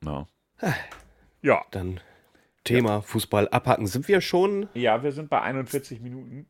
No. 0.00 0.26
Ja. 1.42 1.62
Dann 1.70 2.00
Thema 2.64 3.02
Fußball 3.02 3.48
abhaken. 3.48 3.86
Sind 3.86 4.08
wir 4.08 4.20
schon? 4.20 4.68
Ja, 4.74 5.02
wir 5.02 5.12
sind 5.12 5.28
bei 5.28 5.42
41 5.42 6.00
Minuten. 6.00 6.46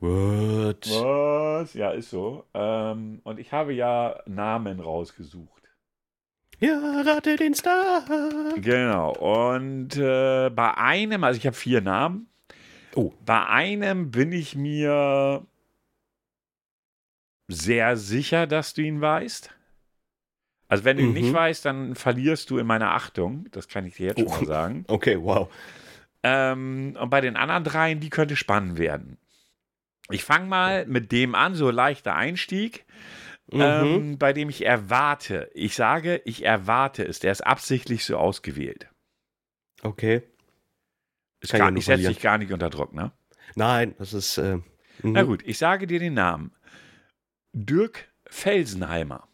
What? 0.00 0.88
Was? 0.90 1.74
Ja, 1.74 1.90
ist 1.90 2.10
so. 2.10 2.44
Ähm, 2.54 3.20
und 3.24 3.40
ich 3.40 3.52
habe 3.52 3.72
ja 3.72 4.22
Namen 4.26 4.80
rausgesucht. 4.80 5.57
Ja, 6.60 7.02
rate 7.02 7.36
den 7.36 7.54
Star. 7.54 8.02
Genau. 8.56 9.12
Und 9.12 9.96
äh, 9.96 10.50
bei 10.50 10.76
einem, 10.76 11.22
also 11.24 11.38
ich 11.38 11.46
habe 11.46 11.56
vier 11.56 11.80
Namen. 11.80 12.28
Oh. 12.96 13.12
Bei 13.24 13.46
einem 13.46 14.10
bin 14.10 14.32
ich 14.32 14.56
mir 14.56 15.46
sehr 17.48 17.96
sicher, 17.96 18.46
dass 18.46 18.74
du 18.74 18.82
ihn 18.82 19.00
weißt. 19.00 19.50
Also 20.68 20.84
wenn 20.84 20.96
du 20.96 21.02
ihn 21.04 21.08
Mhm. 21.10 21.14
nicht 21.14 21.32
weißt, 21.32 21.64
dann 21.64 21.94
verlierst 21.94 22.50
du 22.50 22.58
in 22.58 22.66
meiner 22.66 22.92
Achtung. 22.92 23.46
Das 23.52 23.68
kann 23.68 23.86
ich 23.86 23.96
dir 23.96 24.08
jetzt 24.08 24.18
schon 24.20 24.28
Oh. 24.28 24.32
mal 24.32 24.46
sagen. 24.46 24.84
Okay, 24.88 25.16
wow. 25.20 25.48
Ähm, 26.24 26.96
und 27.00 27.10
bei 27.10 27.20
den 27.20 27.36
anderen 27.36 27.64
dreien, 27.64 28.00
die 28.00 28.10
könnte 28.10 28.34
spannend 28.36 28.76
werden. 28.78 29.16
Ich 30.10 30.24
fange 30.24 30.46
mal 30.46 30.86
mit 30.86 31.12
dem 31.12 31.34
an, 31.34 31.54
so 31.54 31.70
leichter 31.70 32.14
Einstieg. 32.16 32.84
Mhm. 33.50 33.60
ähm, 33.60 34.18
bei 34.18 34.32
dem 34.32 34.48
ich 34.48 34.64
erwarte, 34.64 35.50
ich 35.54 35.74
sage, 35.74 36.20
ich 36.24 36.44
erwarte 36.44 37.04
es, 37.04 37.20
der 37.20 37.32
ist 37.32 37.46
absichtlich 37.46 38.04
so 38.04 38.16
ausgewählt. 38.16 38.88
Okay. 39.82 40.22
Ist 41.40 41.52
Kann 41.52 41.60
gar, 41.60 41.76
ich 41.76 41.84
setze 41.84 42.08
dich 42.08 42.20
gar 42.20 42.38
nicht 42.38 42.52
unter 42.52 42.68
Druck, 42.68 42.92
ne? 42.92 43.12
Nein, 43.54 43.94
das 43.98 44.12
ist. 44.12 44.38
Äh, 44.38 44.56
mhm. 45.02 45.12
Na 45.12 45.22
gut, 45.22 45.42
ich 45.44 45.56
sage 45.56 45.86
dir 45.86 45.98
den 45.98 46.14
Namen. 46.14 46.52
Dirk 47.52 48.12
Felsenheimer. 48.26 49.28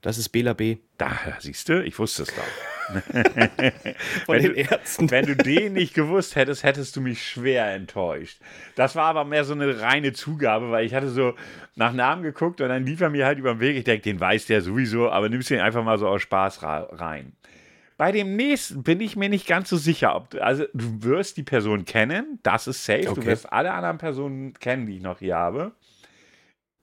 Das 0.00 0.18
ist 0.18 0.28
Bela 0.30 0.52
B. 0.52 0.78
Da, 0.98 1.38
siehst 1.40 1.68
du, 1.68 1.82
ich 1.82 1.98
wusste 1.98 2.22
es 2.22 2.34
doch. 2.34 2.71
Von 4.26 4.36
Wenn 4.36 4.42
den 4.42 4.54
du- 4.54 4.60
Ärzten. 4.60 5.10
Wenn 5.10 5.26
du 5.26 5.36
den 5.36 5.74
nicht 5.74 5.94
gewusst 5.94 6.36
hättest, 6.36 6.62
hättest 6.64 6.96
du 6.96 7.00
mich 7.00 7.26
schwer 7.26 7.72
enttäuscht. 7.74 8.38
Das 8.76 8.96
war 8.96 9.04
aber 9.06 9.24
mehr 9.24 9.44
so 9.44 9.52
eine 9.54 9.80
reine 9.80 10.12
Zugabe, 10.12 10.70
weil 10.70 10.84
ich 10.86 10.94
hatte 10.94 11.08
so 11.08 11.34
nach 11.76 11.92
Namen 11.92 12.22
geguckt 12.22 12.60
und 12.60 12.68
dann 12.68 12.84
lief 12.84 13.00
er 13.00 13.10
mir 13.10 13.26
halt 13.26 13.38
über 13.38 13.54
den 13.54 13.60
Weg. 13.60 13.76
Ich 13.76 13.84
denke, 13.84 14.02
den 14.02 14.20
weiß 14.20 14.46
der 14.46 14.60
sowieso, 14.62 15.10
aber 15.10 15.28
nimmst 15.28 15.50
ihn 15.50 15.60
einfach 15.60 15.84
mal 15.84 15.98
so 15.98 16.08
aus 16.08 16.22
Spaß 16.22 16.62
rein. 16.62 17.32
Bei 17.98 18.10
dem 18.10 18.34
nächsten 18.36 18.82
bin 18.82 19.00
ich 19.00 19.16
mir 19.16 19.28
nicht 19.28 19.46
ganz 19.46 19.68
so 19.68 19.76
sicher, 19.76 20.16
ob 20.16 20.30
du, 20.30 20.42
also 20.42 20.64
du 20.74 21.02
wirst 21.04 21.36
die 21.36 21.42
Person 21.44 21.84
kennen, 21.84 22.40
das 22.42 22.66
ist 22.66 22.84
safe. 22.84 23.02
Du 23.02 23.10
Okay. 23.12 23.26
wirst 23.26 23.52
alle 23.52 23.72
anderen 23.72 23.98
Personen 23.98 24.54
kennen, 24.54 24.86
die 24.86 24.96
ich 24.96 25.02
noch 25.02 25.20
hier 25.20 25.36
habe. 25.36 25.72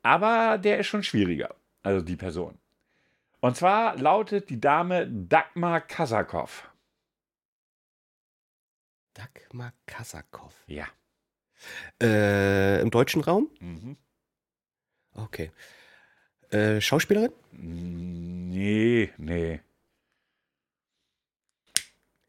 Aber 0.01 0.57
der 0.57 0.79
ist 0.79 0.87
schon 0.87 1.03
schwieriger, 1.03 1.49
also 1.83 2.01
die 2.05 2.15
Person. 2.15 2.57
Und 3.41 3.55
zwar 3.55 3.95
lautet 3.97 4.49
die 4.49 4.59
Dame 4.59 5.07
Dagmar 5.07 5.81
Kasakow. 5.81 6.69
Dagmar 9.13 9.73
Kasakow. 9.85 10.53
Ja. 10.67 10.87
Äh, 12.01 12.81
Im 12.81 12.91
deutschen 12.91 13.21
Raum? 13.21 13.49
Mhm. 13.59 13.97
Okay. 15.13 15.51
Äh, 16.51 16.81
Schauspielerin? 16.81 17.31
Nee, 17.51 19.11
nee. 19.17 19.61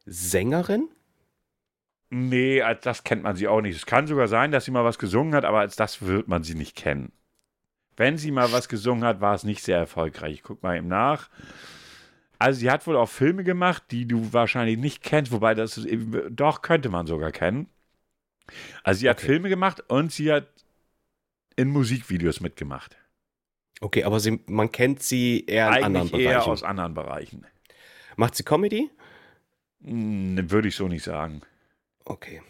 Sängerin? 0.04 0.88
Nee, 2.10 2.62
als 2.62 2.82
das 2.82 3.04
kennt 3.04 3.22
man 3.22 3.36
sie 3.36 3.46
auch 3.46 3.60
nicht. 3.60 3.76
Es 3.76 3.86
kann 3.86 4.08
sogar 4.08 4.26
sein, 4.26 4.50
dass 4.50 4.64
sie 4.64 4.72
mal 4.72 4.84
was 4.84 4.98
gesungen 4.98 5.34
hat, 5.34 5.44
aber 5.44 5.60
als 5.60 5.76
das 5.76 6.02
wird 6.02 6.26
man 6.26 6.42
sie 6.42 6.56
nicht 6.56 6.76
kennen. 6.76 7.12
Wenn 7.96 8.16
sie 8.18 8.30
mal 8.30 8.50
was 8.52 8.68
gesungen 8.68 9.04
hat, 9.04 9.20
war 9.20 9.34
es 9.34 9.44
nicht 9.44 9.62
sehr 9.62 9.78
erfolgreich. 9.78 10.32
Ich 10.34 10.42
guck 10.42 10.62
mal 10.62 10.76
eben 10.76 10.88
nach. 10.88 11.28
Also 12.38 12.60
sie 12.60 12.70
hat 12.70 12.86
wohl 12.86 12.96
auch 12.96 13.08
Filme 13.10 13.44
gemacht, 13.44 13.84
die 13.90 14.06
du 14.06 14.32
wahrscheinlich 14.32 14.78
nicht 14.78 15.02
kennst, 15.02 15.30
wobei 15.32 15.54
das 15.54 15.76
ist, 15.76 15.88
doch 16.30 16.62
könnte 16.62 16.88
man 16.88 17.06
sogar 17.06 17.32
kennen. 17.32 17.68
Also 18.82 19.00
sie 19.00 19.10
hat 19.10 19.18
Okay. 19.18 19.26
Filme 19.26 19.48
gemacht 19.50 19.82
und 19.88 20.10
sie 20.12 20.32
hat 20.32 20.48
in 21.56 21.68
Musikvideos 21.68 22.40
mitgemacht. 22.40 22.96
Okay, 23.82 24.04
aber 24.04 24.20
sie, 24.20 24.40
man 24.46 24.72
kennt 24.72 25.02
sie 25.02 25.44
eher 25.46 25.68
in 25.76 25.84
anderen 25.84 26.08
eher 26.14 26.30
Bereichen. 26.32 26.50
aus 26.50 26.62
anderen 26.62 26.94
Bereichen. 26.94 27.46
Macht 28.16 28.34
sie 28.34 28.42
Comedy? 28.42 28.90
Hm, 29.82 30.50
Würde 30.50 30.68
ich 30.68 30.76
so 30.76 30.88
nicht 30.88 31.04
sagen. 31.04 31.42
Okay. 32.04 32.42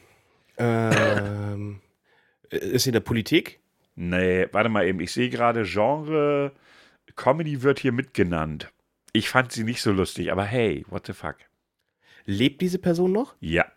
Ähm, 0.59 1.80
ist 2.51 2.84
sie 2.84 2.91
in 2.91 2.95
der 2.95 3.01
Politik? 3.01 3.61
Nee, 4.03 4.48
warte 4.53 4.70
mal 4.70 4.86
eben. 4.86 4.98
Ich 5.01 5.12
sehe 5.12 5.28
gerade 5.28 5.64
Genre 5.64 6.53
Comedy 7.16 7.61
wird 7.61 7.80
hier 7.80 7.92
mitgenannt. 7.92 8.72
Ich 9.12 9.28
fand 9.28 9.53
sie 9.53 9.62
nicht 9.62 9.82
so 9.82 9.92
lustig, 9.92 10.32
aber 10.32 10.42
hey, 10.44 10.86
what 10.88 11.07
the 11.07 11.12
fuck? 11.12 11.36
Lebt 12.24 12.62
diese 12.62 12.78
Person 12.78 13.12
noch? 13.12 13.34
Ja. 13.40 13.70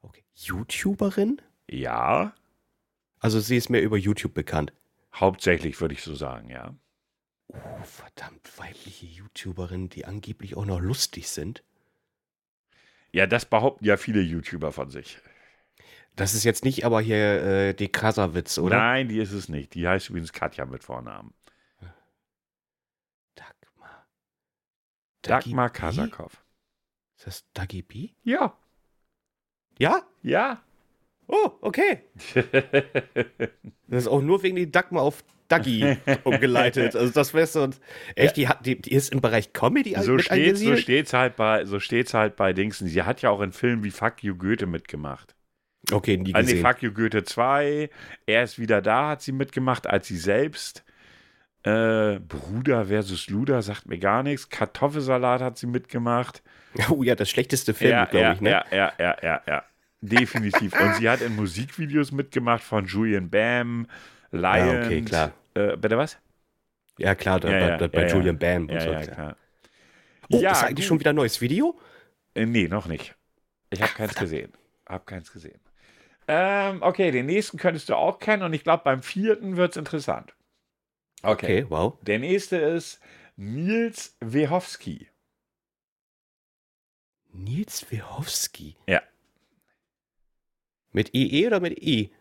Okay. 0.00 0.24
YouTuberin? 0.34 1.42
Ja. 1.68 2.34
Also 3.18 3.38
sie 3.38 3.58
ist 3.58 3.68
mehr 3.68 3.82
über 3.82 3.98
YouTube 3.98 4.32
bekannt. 4.32 4.72
Hauptsächlich 5.12 5.78
würde 5.78 5.92
ich 5.92 6.02
so 6.02 6.14
sagen, 6.14 6.48
ja. 6.48 6.74
Oh, 7.48 7.82
verdammt, 7.82 8.58
weibliche 8.58 9.04
YouTuberinnen, 9.04 9.90
die 9.90 10.06
angeblich 10.06 10.56
auch 10.56 10.64
noch 10.64 10.80
lustig 10.80 11.28
sind. 11.28 11.62
Ja, 13.12 13.26
das 13.26 13.44
behaupten 13.44 13.84
ja 13.84 13.98
viele 13.98 14.22
YouTuber 14.22 14.72
von 14.72 14.88
sich. 14.88 15.18
Das 16.16 16.34
ist 16.34 16.44
jetzt 16.44 16.64
nicht 16.64 16.84
aber 16.84 17.00
hier 17.00 17.42
äh, 17.42 17.74
die 17.74 17.88
Krasserwitz, 17.88 18.58
oder? 18.58 18.76
Nein, 18.76 19.08
die 19.08 19.18
ist 19.18 19.32
es 19.32 19.48
nicht. 19.48 19.74
Die 19.74 19.88
heißt 19.88 20.10
übrigens 20.10 20.32
Katja 20.32 20.66
mit 20.66 20.84
Vornamen. 20.84 21.32
Dagmar. 23.34 24.06
Dagmar 25.22 25.68
B? 25.68 25.78
Kasakow. 25.78 26.44
Ist 27.16 27.26
das 27.26 27.44
Dagi 27.54 27.82
B? 27.82 28.10
Ja. 28.24 28.58
Ja? 29.78 30.02
Ja. 30.22 30.62
Oh, 31.28 31.52
okay. 31.60 32.02
Das 33.86 34.04
ist 34.04 34.08
auch 34.08 34.20
nur 34.20 34.42
wegen 34.42 34.56
die 34.56 34.70
Dagmar 34.70 35.02
auf 35.02 35.24
Dagi 35.48 35.96
umgeleitet. 36.24 36.94
Also 36.94 37.12
das 37.12 37.32
wäre 37.32 37.46
so. 37.46 37.70
Echt, 38.16 38.36
die, 38.36 38.48
hat, 38.48 38.66
die, 38.66 38.80
die 38.80 38.92
ist 38.92 39.12
im 39.12 39.20
Bereich 39.20 39.52
Comedy 39.52 39.94
so 40.00 40.12
mit 40.12 40.24
steht's, 40.24 40.60
so 40.60 40.76
steht's 40.76 41.12
halt 41.12 41.36
bei, 41.36 41.64
so 41.64 41.80
steht's 41.80 42.12
halt 42.12 42.36
bei 42.36 42.52
Dingsen. 42.52 42.88
Sie 42.88 43.02
hat 43.02 43.22
ja 43.22 43.30
auch 43.30 43.40
in 43.40 43.52
Filmen 43.52 43.82
wie 43.84 43.90
Fuck 43.90 44.22
You 44.22 44.34
Goethe 44.36 44.66
mitgemacht. 44.66 45.34
Okay, 45.90 46.16
nie 46.16 46.34
Ah, 46.34 46.38
nee, 46.38 46.44
gesehen. 46.52 46.64
Fuck 46.64 46.82
You 46.82 46.92
Goethe 46.92 47.24
2. 47.24 47.90
Er 48.26 48.42
ist 48.44 48.58
wieder 48.58 48.80
da, 48.80 49.08
hat 49.08 49.22
sie 49.22 49.32
mitgemacht, 49.32 49.86
als 49.86 50.06
sie 50.06 50.16
selbst. 50.16 50.84
Äh, 51.64 52.18
Bruder 52.20 52.86
versus 52.86 53.28
Luder 53.28 53.62
sagt 53.62 53.86
mir 53.86 53.98
gar 53.98 54.22
nichts. 54.22 54.48
Kartoffelsalat 54.48 55.40
hat 55.40 55.58
sie 55.58 55.66
mitgemacht. 55.66 56.42
Oh 56.88 57.02
ja, 57.02 57.14
das 57.14 57.28
schlechteste 57.28 57.74
Film, 57.74 57.90
ja, 57.90 58.06
glaube 58.06 58.24
ja, 58.24 58.32
ich, 58.32 58.40
ne? 58.40 58.50
ja, 58.50 58.64
ja, 58.70 58.92
ja, 58.98 59.16
ja, 59.22 59.42
ja. 59.46 59.62
Definitiv. 60.00 60.72
Und 60.80 60.94
sie 60.96 61.10
hat 61.10 61.20
in 61.20 61.36
Musikvideos 61.36 62.12
mitgemacht 62.12 62.62
von 62.62 62.86
Julian 62.86 63.28
Bam, 63.28 63.86
Lion. 64.30 64.66
Ja, 64.68 64.80
okay, 64.86 65.02
klar. 65.02 65.32
Äh, 65.52 65.76
bitte 65.76 65.98
was? 65.98 66.18
Ja, 66.96 67.14
klar, 67.14 67.40
da, 67.40 67.50
Ja, 67.50 67.76
da, 67.76 67.88
bei. 67.88 68.08
Julian 68.08 68.38
Bam 68.38 68.62
und 68.70 68.72
Ja, 68.72 68.80
so. 68.80 68.90
ja, 68.90 69.02
klar. 69.04 69.36
Oh, 70.30 70.40
ja, 70.40 70.52
ist 70.52 70.62
eigentlich 70.62 70.76
gut. 70.76 70.84
schon 70.86 71.00
wieder 71.00 71.10
ein 71.10 71.16
neues 71.16 71.42
Video? 71.42 71.78
Äh, 72.34 72.46
nee, 72.46 72.68
noch 72.68 72.86
nicht. 72.86 73.14
Ich 73.70 73.82
habe 73.82 73.92
keins 73.92 74.12
verdammt. 74.12 74.30
gesehen. 74.30 74.52
Hab 74.88 75.06
keins 75.06 75.30
gesehen. 75.30 75.60
Ähm, 76.34 76.82
okay, 76.82 77.10
den 77.10 77.26
nächsten 77.26 77.58
könntest 77.58 77.90
du 77.90 77.94
auch 77.94 78.18
kennen 78.18 78.42
und 78.42 78.54
ich 78.54 78.64
glaube, 78.64 78.84
beim 78.84 79.02
vierten 79.02 79.58
wird 79.58 79.72
es 79.72 79.76
interessant. 79.76 80.34
Okay, 81.22 81.66
wow. 81.68 81.98
Der 82.00 82.18
nächste 82.18 82.56
ist 82.56 83.00
Nils 83.36 84.16
Wehowski. 84.20 85.08
Nils 87.32 87.90
Wehowski. 87.90 88.76
Ja. 88.86 89.02
Mit 90.92 91.14
IE 91.14 91.46
oder 91.46 91.60
mit 91.60 91.78
I? 91.82 92.14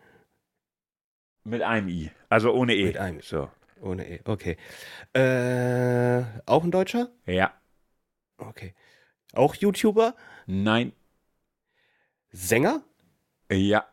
Mit 1.45 1.61
einem 1.61 1.87
I. 1.87 2.11
Also 2.27 2.51
ohne 2.51 2.75
E. 2.75 2.83
Mit 2.83 2.97
einem. 2.97 3.21
So. 3.21 3.49
Ohne 3.79 4.09
E, 4.09 4.19
okay. 4.25 4.57
Äh, 5.13 6.23
auch 6.45 6.65
ein 6.65 6.71
Deutscher? 6.71 7.11
Ja. 7.25 7.53
Okay. 8.37 8.75
Auch 9.31 9.55
YouTuber? 9.55 10.15
Nein. 10.47 10.91
Sänger? 12.31 12.83
Ja. 13.49 13.90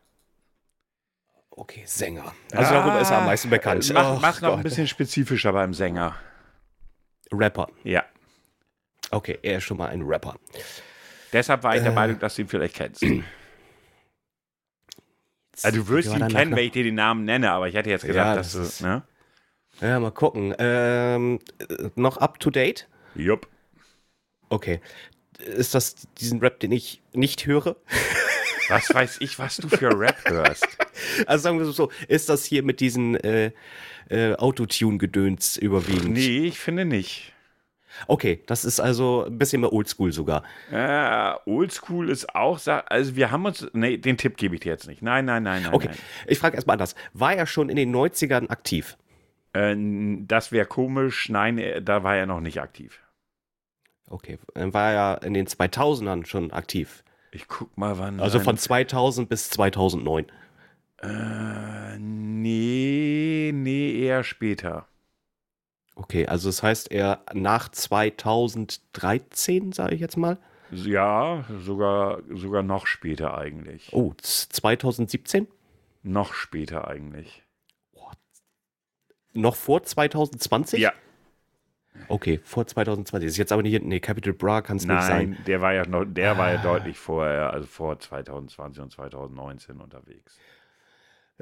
Okay, 1.59 1.83
Sänger. 1.85 2.33
Also 2.53 2.73
darüber 2.73 3.01
ist 3.01 3.11
er 3.11 3.17
am 3.17 3.25
meisten 3.25 3.49
bekannt. 3.49 3.89
Äh, 3.89 3.93
Mach, 3.93 4.15
Oh 4.15 4.19
mach 4.21 4.39
noch 4.41 4.55
ein 4.57 4.63
bisschen 4.63 4.87
spezifischer 4.87 5.51
beim 5.51 5.73
Sänger. 5.73 6.15
Rapper. 7.33 7.67
Ja. 7.83 8.05
Okay, 9.11 9.37
er 9.41 9.57
ist 9.57 9.65
schon 9.65 9.75
mal 9.77 9.89
ein 9.89 10.01
Rapper. 10.03 10.35
Deshalb 11.33 11.63
war 11.63 11.75
ich 11.75 11.81
der 11.83 11.91
Äh. 11.91 11.95
Meinung, 11.95 12.17
dass 12.19 12.35
du 12.35 12.43
ihn 12.43 12.47
vielleicht 12.47 12.75
kennst. 12.75 13.03
Also 15.61 15.77
du 15.79 15.87
wirst 15.89 16.13
ihn 16.13 16.19
der 16.19 16.27
kennen, 16.29 16.55
wenn 16.55 16.65
ich 16.65 16.71
dir 16.71 16.85
den 16.85 16.95
Namen 16.95 17.25
nenne, 17.25 17.51
aber 17.51 17.67
ich 17.67 17.75
hätte 17.75 17.89
jetzt 17.89 18.05
gesagt, 18.05 18.25
Ja, 18.29 18.35
dass 18.35 18.53
das 18.53 18.67
ist- 18.69 18.79
du. 18.81 18.85
Ne? 18.85 19.03
Ja, 19.81 19.99
mal 19.99 20.11
gucken. 20.11 20.55
Ähm, 20.59 21.39
äh, 21.59 21.89
noch 21.95 22.15
up 22.17 22.39
to 22.39 22.49
date? 22.51 22.87
Jupp. 23.15 23.47
Okay. 24.47 24.79
Ist 25.39 25.75
das 25.75 25.95
diesen 26.19 26.39
Rap, 26.39 26.61
den 26.61 26.71
ich 26.71 27.01
nicht 27.11 27.45
höre? 27.45 27.75
Was 28.69 28.93
weiß 28.93 29.17
ich, 29.21 29.37
was 29.39 29.57
du 29.57 29.67
für 29.67 29.97
Rap 29.99 30.17
hörst. 30.27 30.67
Also 31.25 31.43
sagen 31.43 31.59
wir 31.59 31.65
so, 31.65 31.91
ist 32.07 32.29
das 32.29 32.45
hier 32.45 32.63
mit 32.63 32.79
diesen 32.79 33.15
äh, 33.15 33.51
äh, 34.09 34.35
Autotune-Gedöns 34.35 35.57
überwiegend? 35.57 36.11
Nee, 36.11 36.45
ich 36.45 36.59
finde 36.59 36.85
nicht. 36.85 37.33
Okay, 38.07 38.43
das 38.45 38.65
ist 38.65 38.79
also 38.79 39.25
ein 39.25 39.37
bisschen 39.37 39.61
mehr 39.61 39.73
oldschool 39.73 40.11
sogar. 40.11 40.43
Äh, 40.71 41.33
Oldschool 41.49 42.09
ist 42.09 42.33
auch, 42.35 42.59
also 42.65 43.15
wir 43.15 43.31
haben 43.31 43.45
uns, 43.45 43.67
nee, 43.73 43.97
den 43.97 44.17
Tipp 44.17 44.37
gebe 44.37 44.55
ich 44.55 44.61
dir 44.61 44.71
jetzt 44.71 44.87
nicht. 44.87 45.01
Nein, 45.01 45.25
nein, 45.25 45.43
nein, 45.43 45.63
nein. 45.63 45.73
Okay, 45.73 45.89
ich 46.27 46.39
frage 46.39 46.55
erstmal 46.55 46.75
anders. 46.75 46.95
War 47.13 47.35
er 47.35 47.45
schon 47.45 47.69
in 47.69 47.75
den 47.75 47.93
90ern 47.93 48.49
aktiv? 48.49 48.95
Nein. 48.97 50.21
Äh, 50.21 50.25
das 50.27 50.51
wäre 50.51 50.65
komisch. 50.65 51.29
Nein, 51.29 51.57
äh, 51.57 51.81
da 51.81 52.03
war 52.03 52.15
er 52.15 52.25
noch 52.25 52.41
nicht 52.41 52.61
aktiv. 52.61 52.99
Okay, 54.07 54.39
dann 54.53 54.73
war 54.73 54.91
er 54.91 55.23
in 55.23 55.33
den 55.33 55.47
2000ern 55.47 56.25
schon 56.25 56.51
aktiv. 56.51 57.03
Ich 57.31 57.47
guck 57.47 57.75
mal, 57.77 57.97
wann. 57.99 58.19
Also 58.19 58.39
von 58.39 58.57
2000 58.57 59.29
bis 59.29 59.49
2009. 59.49 60.25
Äh, 61.01 61.97
nee, 61.99 63.51
nee, 63.53 64.01
eher 64.03 64.23
später. 64.23 64.87
Okay, 65.95 66.25
also 66.27 66.49
das 66.49 66.63
heißt, 66.63 66.91
er 66.91 67.23
nach 67.33 67.69
2013, 67.69 69.71
sage 69.73 69.95
ich 69.95 70.01
jetzt 70.01 70.17
mal. 70.17 70.37
Ja, 70.71 71.45
sogar, 71.63 72.21
sogar 72.33 72.63
noch 72.63 72.87
später 72.87 73.37
eigentlich. 73.37 73.89
Oh, 73.91 74.13
z- 74.17 74.53
2017? 74.53 75.47
Noch 76.03 76.33
später 76.33 76.87
eigentlich. 76.87 77.43
Noch 79.33 79.55
vor 79.55 79.83
2020? 79.83 80.79
Ja. 80.79 80.93
Okay, 82.07 82.39
vor 82.43 82.65
2020. 82.65 83.27
Ist 83.27 83.37
jetzt 83.37 83.51
aber 83.51 83.61
nicht, 83.61 83.83
nee, 83.83 83.99
Capital 83.99 84.33
Bra 84.33 84.61
kann 84.61 84.77
es 84.77 84.87
nicht 84.87 85.03
sein. 85.03 85.31
Nein, 85.31 85.43
der 85.43 85.61
war 85.61 85.73
ja 85.73 85.85
noch, 85.85 86.05
der 86.05 86.37
war 86.37 86.49
ja 86.49 86.57
Ah. 86.57 86.61
deutlich 86.63 86.97
vorher, 86.97 87.51
also 87.53 87.67
vor 87.67 87.99
2020 87.99 88.81
und 88.81 88.91
2019 88.91 89.79
unterwegs. 89.79 90.37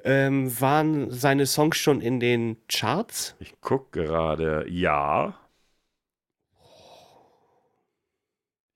Ähm, 0.04 0.60
waren 0.62 1.12
seine 1.12 1.46
Songs 1.46 1.78
schon 1.78 2.02
in 2.02 2.20
den 2.20 2.58
Charts? 2.68 3.36
Ich 3.40 3.54
guck 3.62 3.92
gerade, 3.92 4.66
ja. 4.70 5.36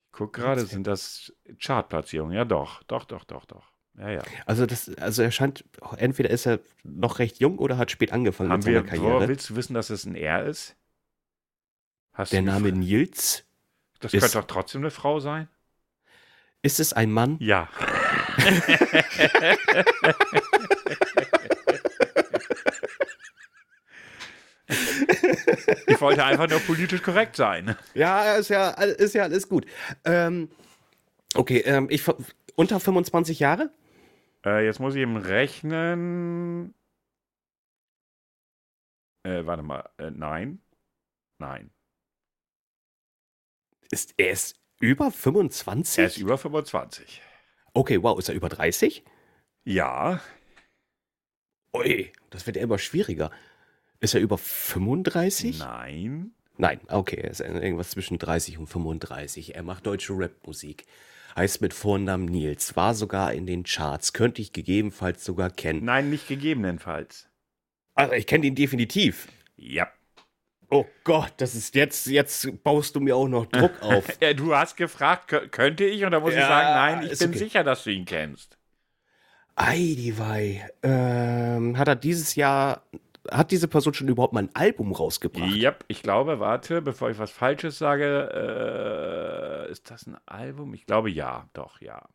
Ich 0.06 0.12
guck 0.12 0.32
gerade, 0.34 0.64
sind 0.66 0.86
das 0.86 1.32
Chartplatzierungen? 1.58 2.34
Ja, 2.36 2.44
doch, 2.44 2.82
doch, 2.84 3.04
doch, 3.04 3.24
doch, 3.24 3.44
doch. 3.46 3.72
Ja, 3.98 4.10
ja. 4.10 4.22
Also, 4.46 4.66
das, 4.66 4.94
also 4.96 5.22
er 5.22 5.30
scheint, 5.30 5.64
entweder 5.98 6.30
ist 6.30 6.46
er 6.46 6.60
noch 6.82 7.18
recht 7.18 7.38
jung 7.40 7.58
oder 7.58 7.76
hat 7.78 7.90
spät 7.90 8.12
angefangen 8.12 8.50
Haben 8.50 8.58
mit 8.58 8.64
seiner 8.64 8.82
wir, 8.82 8.88
Karriere. 8.88 9.28
willst 9.28 9.50
du 9.50 9.56
wissen, 9.56 9.74
dass 9.74 9.90
es 9.90 10.04
ein 10.04 10.14
R 10.14 10.44
ist? 10.44 10.76
Hast 12.12 12.32
Der 12.32 12.42
Name 12.42 12.72
Nils, 12.72 13.44
Das 14.00 14.12
ist- 14.12 14.20
könnte 14.20 14.38
doch 14.38 14.46
trotzdem 14.46 14.82
eine 14.82 14.90
Frau 14.90 15.20
sein? 15.20 15.48
ist 16.64 16.78
es 16.78 16.92
ein 16.92 17.10
Mann? 17.10 17.38
Ja. 17.40 17.68
ich 25.86 26.00
wollte 26.00 26.24
einfach 26.24 26.48
nur 26.48 26.60
politisch 26.60 27.02
korrekt 27.02 27.36
sein. 27.36 27.76
Ja, 27.94 28.34
ist 28.36 28.48
ja, 28.48 28.70
ist 28.70 29.14
ja 29.14 29.24
alles 29.24 29.48
gut. 29.48 29.66
Ähm, 30.04 30.48
okay, 31.34 31.58
ähm, 31.60 31.88
ich, 31.90 32.02
unter 32.54 32.80
25 32.80 33.38
Jahre? 33.40 33.70
Äh, 34.44 34.64
jetzt 34.64 34.80
muss 34.80 34.94
ich 34.94 35.00
eben 35.02 35.16
rechnen. 35.16 36.74
Äh, 39.24 39.44
warte 39.46 39.62
mal. 39.62 39.88
Äh, 39.98 40.10
nein. 40.10 40.60
Nein. 41.38 41.70
Ist, 43.92 44.14
er 44.16 44.30
ist 44.30 44.58
über 44.80 45.10
25? 45.10 45.98
Er 45.98 46.06
ist 46.06 46.16
über 46.16 46.38
25. 46.38 47.20
okay, 47.74 48.02
wow, 48.02 48.18
ist 48.18 48.30
er 48.30 48.34
über 48.34 48.48
30? 48.48 49.04
Ja. 49.64 50.20
Ui, 51.76 52.10
das 52.30 52.46
wird 52.46 52.56
ja 52.56 52.62
immer 52.62 52.78
schwieriger. 52.78 53.30
Ist 54.00 54.14
er 54.14 54.22
über 54.22 54.38
35? 54.38 55.58
Nein. 55.58 56.32
Nein, 56.56 56.80
okay, 56.88 57.16
er 57.16 57.30
ist 57.30 57.40
irgendwas 57.40 57.90
zwischen 57.90 58.16
30 58.18 58.56
und 58.56 58.66
35. 58.66 59.56
Er 59.56 59.62
macht 59.62 59.86
deutsche 59.86 60.14
Rapmusik. 60.16 60.86
Heißt 61.36 61.60
mit 61.60 61.74
Vornamen 61.74 62.24
Nils. 62.24 62.74
War 62.74 62.94
sogar 62.94 63.34
in 63.34 63.46
den 63.46 63.64
Charts. 63.64 64.14
Könnte 64.14 64.40
ich 64.40 64.54
gegebenenfalls 64.54 65.22
sogar 65.22 65.50
kennen. 65.50 65.84
Nein, 65.84 66.08
nicht 66.08 66.28
gegebenenfalls. 66.28 67.28
Also 67.94 68.14
ich 68.14 68.26
kenne 68.26 68.46
ihn 68.46 68.54
definitiv. 68.54 69.28
Ja. 69.56 69.92
Oh 70.72 70.86
Gott, 71.04 71.34
das 71.36 71.54
ist 71.54 71.74
jetzt, 71.76 72.06
jetzt 72.06 72.64
baust 72.64 72.96
du 72.96 73.00
mir 73.00 73.14
auch 73.16 73.28
noch 73.28 73.46
Druck 73.46 73.80
auf. 73.82 74.18
Du 74.36 74.54
hast 74.56 74.76
gefragt, 74.76 75.30
kö- 75.30 75.48
könnte 75.48 75.84
ich? 75.84 76.04
Und 76.04 76.12
da 76.12 76.20
muss 76.20 76.36
ich 76.36 76.44
Ja, 76.44 76.46
sagen, 76.46 76.72
nein, 76.72 77.02
ich 77.02 77.16
bin 77.18 77.32
okay. 77.32 77.34
sicher, 77.34 77.64
dass 77.64 77.84
du 77.84 77.90
ihn 77.90 78.04
kennst. 78.04 78.58
Eidiwei. 79.56 80.68
Ähm, 80.82 81.76
hat 81.78 81.88
er 81.88 81.96
dieses 81.96 82.34
Jahr, 82.36 82.82
hat 83.30 83.50
diese 83.50 83.68
Person 83.68 83.94
schon 83.94 84.08
überhaupt 84.08 84.32
mal 84.32 84.44
ein 84.44 84.54
Album 84.54 84.92
rausgebracht? 84.92 85.60
Ja, 85.60 85.76
ich 85.88 86.02
glaube, 86.02 86.40
warte, 86.40 86.82
bevor 86.82 87.10
ich 87.10 87.18
was 87.18 87.30
Falsches 87.30 87.78
sage, 87.78 88.28
äh, 89.68 89.70
ist 89.70 89.90
das 89.90 90.06
ein 90.06 90.16
Album? 90.26 90.74
Ich 90.74 90.84
glaube 90.86 91.10
ja, 91.10 91.48
doch, 91.54 91.80
ja. 91.80 92.06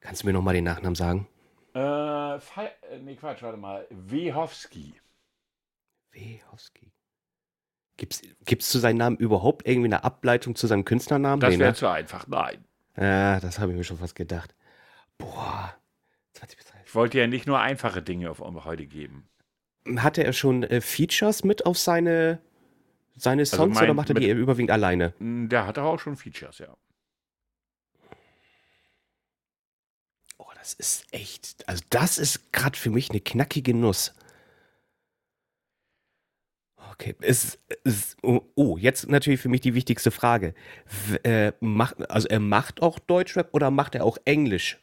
Kannst 0.00 0.22
du 0.22 0.26
mir 0.26 0.32
noch 0.32 0.40
mal 0.40 0.54
den 0.54 0.64
Nachnamen 0.64 0.94
sagen? 0.94 1.28
Äh, 1.76 2.40
Fall, 2.40 2.70
äh, 2.90 2.98
nee, 3.00 3.16
Quatsch, 3.16 3.42
warte 3.42 3.58
mal. 3.58 3.86
Wehowski. 3.90 4.94
Wehowski. 6.10 6.90
Gibt's, 7.98 8.22
gibt's 8.46 8.70
zu 8.70 8.78
seinem 8.78 8.96
Namen 8.96 9.16
überhaupt 9.18 9.66
irgendwie 9.66 9.88
eine 9.88 10.02
Ableitung 10.02 10.54
zu 10.54 10.66
seinem 10.66 10.86
Künstlernamen? 10.86 11.40
Das 11.40 11.58
wäre 11.58 11.70
ne? 11.70 11.74
zu 11.74 11.86
einfach, 11.86 12.26
nein. 12.28 12.64
Ja, 12.96 13.40
das 13.40 13.58
habe 13.58 13.72
ich 13.72 13.76
mir 13.78 13.84
schon 13.84 13.98
fast 13.98 14.14
gedacht. 14.14 14.54
Boah. 15.18 15.74
20 16.32 16.56
bis 16.56 16.66
30. 16.66 16.86
Ich 16.86 16.94
wollte 16.94 17.18
ja 17.18 17.26
nicht 17.26 17.46
nur 17.46 17.60
einfache 17.60 18.00
Dinge 18.00 18.30
auf 18.30 18.40
heute 18.40 18.86
geben. 18.86 19.28
Hatte 19.98 20.24
er 20.24 20.32
schon 20.32 20.62
äh, 20.62 20.80
Features 20.80 21.44
mit 21.44 21.66
auf 21.66 21.78
seine, 21.78 22.40
seine 23.16 23.44
Songs 23.44 23.74
mein- 23.74 23.84
oder 23.84 23.94
macht 23.94 24.08
er 24.08 24.14
die 24.14 24.28
mit- 24.28 24.38
überwiegend 24.38 24.70
alleine? 24.70 25.12
Der 25.20 25.66
hat 25.66 25.76
doch 25.76 25.84
auch 25.84 25.98
schon 25.98 26.16
Features, 26.16 26.58
ja. 26.58 26.74
Das 30.66 30.72
ist 30.72 31.06
echt. 31.12 31.68
Also, 31.68 31.84
das 31.90 32.18
ist 32.18 32.52
gerade 32.52 32.76
für 32.76 32.90
mich 32.90 33.10
eine 33.10 33.20
knackige 33.20 33.72
Nuss. 33.72 34.12
Okay, 36.90 37.14
es, 37.20 37.58
es, 37.84 38.16
oh, 38.22 38.40
oh, 38.56 38.76
jetzt 38.76 39.08
natürlich 39.08 39.40
für 39.40 39.48
mich 39.48 39.60
die 39.60 39.74
wichtigste 39.74 40.10
Frage. 40.10 40.54
Äh, 41.22 41.52
macht, 41.60 42.10
also, 42.10 42.26
er 42.26 42.40
macht 42.40 42.82
auch 42.82 42.98
Deutschrap 42.98 43.50
oder 43.52 43.70
macht 43.70 43.94
er 43.94 44.04
auch 44.04 44.18
Englisch? 44.24 44.78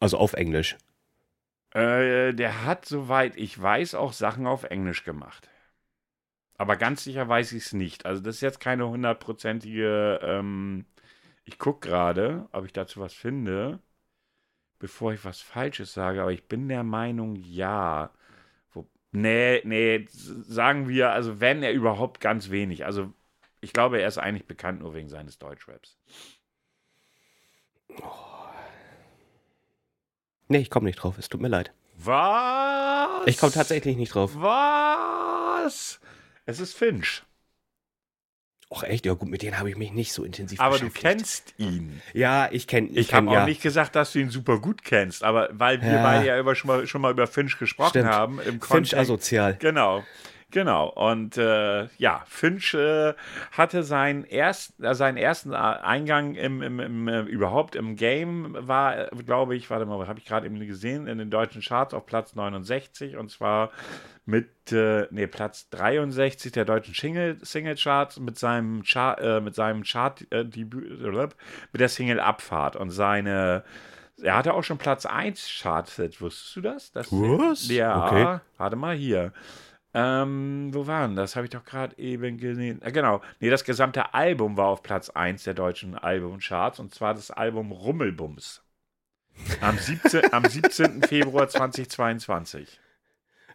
Also 0.00 0.16
auf 0.16 0.32
Englisch. 0.32 0.78
Äh, 1.74 2.32
der 2.32 2.64
hat, 2.64 2.86
soweit 2.86 3.36
ich 3.36 3.60
weiß, 3.60 3.94
auch 3.96 4.14
Sachen 4.14 4.46
auf 4.46 4.64
Englisch 4.64 5.04
gemacht. 5.04 5.50
Aber 6.56 6.76
ganz 6.76 7.04
sicher 7.04 7.28
weiß 7.28 7.52
ich 7.52 7.66
es 7.66 7.72
nicht. 7.74 8.06
Also 8.06 8.22
das 8.22 8.36
ist 8.36 8.40
jetzt 8.40 8.60
keine 8.60 8.88
hundertprozentige. 8.88 10.20
Ähm, 10.22 10.86
ich 11.44 11.58
gucke 11.58 11.88
gerade, 11.88 12.48
ob 12.52 12.64
ich 12.64 12.72
dazu 12.72 13.00
was 13.00 13.12
finde, 13.12 13.80
bevor 14.80 15.12
ich 15.12 15.24
was 15.24 15.40
Falsches 15.40 15.92
sage. 15.92 16.20
Aber 16.20 16.32
ich 16.32 16.48
bin 16.48 16.68
der 16.68 16.82
Meinung, 16.82 17.36
ja. 17.36 18.10
Wo, 18.72 18.88
nee, 19.12 19.60
nee, 19.64 20.06
sagen 20.10 20.88
wir, 20.88 21.12
also 21.12 21.40
wenn 21.40 21.62
er 21.62 21.72
überhaupt 21.72 22.20
ganz 22.20 22.50
wenig. 22.50 22.84
Also 22.84 23.12
ich 23.60 23.72
glaube, 23.72 24.00
er 24.00 24.08
ist 24.08 24.18
eigentlich 24.18 24.46
bekannt 24.46 24.80
nur 24.80 24.94
wegen 24.94 25.08
seines 25.08 25.38
Deutschraps. 25.38 25.96
Nee, 30.48 30.58
ich 30.58 30.70
komme 30.70 30.86
nicht 30.86 30.96
drauf. 30.96 31.16
Es 31.18 31.28
tut 31.28 31.40
mir 31.40 31.48
leid. 31.48 31.72
Was? 31.96 33.26
Ich 33.26 33.38
komme 33.38 33.52
tatsächlich 33.52 33.96
nicht 33.96 34.14
drauf. 34.14 34.32
Was? 34.34 36.00
Es 36.46 36.58
ist 36.58 36.74
Finch. 36.74 37.22
Och, 38.72 38.84
echt? 38.84 39.04
Ja, 39.04 39.14
gut, 39.14 39.28
mit 39.28 39.42
denen 39.42 39.58
habe 39.58 39.68
ich 39.68 39.76
mich 39.76 39.90
nicht 39.90 40.12
so 40.12 40.22
intensiv 40.22 40.60
Aber 40.60 40.78
du 40.78 40.84
beschäftigt. 40.88 41.02
kennst 41.02 41.54
ihn. 41.58 42.00
Ja, 42.14 42.48
ich 42.52 42.68
kenne 42.68 42.88
Ich 42.94 43.08
kenn, 43.08 43.16
habe 43.16 43.30
auch 43.30 43.34
ja. 43.40 43.44
nicht 43.46 43.60
gesagt, 43.62 43.96
dass 43.96 44.12
du 44.12 44.20
ihn 44.20 44.30
super 44.30 44.60
gut 44.60 44.84
kennst, 44.84 45.24
aber 45.24 45.48
weil 45.50 45.82
wir 45.82 45.90
Ja. 45.92 46.02
beide 46.04 46.26
ja 46.26 46.38
über, 46.38 46.54
schon, 46.54 46.68
mal, 46.68 46.86
schon 46.86 47.00
mal 47.00 47.10
über 47.10 47.26
Finch 47.26 47.58
gesprochen 47.58 47.90
Stimmt. 47.90 48.06
haben 48.10 48.38
im 48.38 48.44
Finch 48.44 48.60
Kontext. 48.60 48.94
asozial. 48.94 49.56
Genau. 49.58 50.04
Genau. 50.50 50.88
Und 50.88 51.36
äh, 51.36 51.86
ja, 51.98 52.22
Finch 52.26 52.74
äh, 52.74 53.14
hatte 53.52 53.82
seinen, 53.82 54.24
erst, 54.24 54.82
äh, 54.82 54.94
seinen 54.94 55.16
ersten 55.16 55.52
äh, 55.52 55.56
Eingang 55.56 56.34
im, 56.34 56.62
im, 56.62 56.80
im, 56.80 57.08
äh, 57.08 57.20
überhaupt 57.22 57.76
im 57.76 57.96
Game, 57.96 58.56
war, 58.58 59.06
glaube 59.24 59.54
ich, 59.56 59.70
warte 59.70 59.86
mal, 59.86 59.98
was 59.98 60.08
habe 60.08 60.18
ich 60.18 60.24
gerade 60.24 60.46
eben 60.46 60.58
gesehen, 60.66 61.06
in 61.06 61.18
den 61.18 61.30
deutschen 61.30 61.62
Charts 61.62 61.94
auf 61.94 62.06
Platz 62.06 62.34
69 62.34 63.16
und 63.16 63.30
zwar 63.30 63.70
mit, 64.26 64.72
äh, 64.72 65.06
nee, 65.10 65.26
Platz 65.26 65.68
63 65.70 66.52
der 66.52 66.64
deutschen 66.64 66.94
Single, 66.94 67.38
Single 67.42 67.76
Charts 67.76 68.18
mit 68.18 68.38
seinem, 68.38 68.82
Char, 68.84 69.20
äh, 69.20 69.40
mit 69.40 69.54
seinem 69.54 69.82
Chart 69.84 70.26
Debüt, 70.30 71.00
mit 71.72 71.80
der 71.80 71.88
Single 71.88 72.20
Abfahrt 72.20 72.76
und 72.76 72.90
seine 72.90 73.64
er 74.22 74.36
hatte 74.36 74.54
auch 74.54 74.62
schon 74.62 74.76
Platz 74.78 75.06
1 75.06 75.60
Charts, 75.62 75.98
wusstest 76.20 76.56
du 76.56 76.60
das? 76.60 76.92
das 76.92 77.10
Was? 77.10 77.68
Ja, 77.68 78.06
Okay. 78.06 78.40
warte 78.58 78.76
mal 78.76 78.94
hier. 78.94 79.32
Ähm, 79.92 80.70
wo 80.72 80.86
waren 80.86 81.16
das? 81.16 81.34
Habe 81.34 81.46
ich 81.46 81.50
doch 81.50 81.64
gerade 81.64 81.98
eben 81.98 82.38
gesehen. 82.38 82.80
Äh, 82.82 82.92
genau. 82.92 83.20
Nee, 83.40 83.50
das 83.50 83.64
gesamte 83.64 84.14
Album 84.14 84.56
war 84.56 84.68
auf 84.68 84.82
Platz 84.82 85.10
1 85.10 85.44
der 85.44 85.54
deutschen 85.54 85.96
Albumcharts 85.96 86.78
und 86.78 86.94
zwar 86.94 87.14
das 87.14 87.30
Album 87.30 87.72
Rummelbums. 87.72 88.62
Am 89.60 89.78
17, 89.78 90.22
am 90.32 90.44
17. 90.44 91.02
Februar 91.02 91.48
2022. 91.48 92.78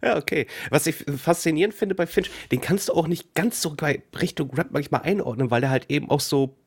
Ja, 0.04 0.18
okay. 0.18 0.48
Was 0.70 0.88
ich 0.88 0.96
faszinierend 1.18 1.74
finde 1.74 1.96
bei 1.96 2.06
Finch, 2.06 2.30
den 2.52 2.60
kannst 2.60 2.90
du 2.90 2.94
auch 2.94 3.08
nicht 3.08 3.34
ganz 3.34 3.62
so 3.62 3.76
Richtung 4.20 4.54
Rap 4.54 4.68
manchmal 4.72 5.04
einordnen, 5.04 5.52
weil 5.52 5.64
er 5.64 5.70
halt 5.70 5.90
eben 5.90 6.10
auch 6.10 6.20
so 6.20 6.58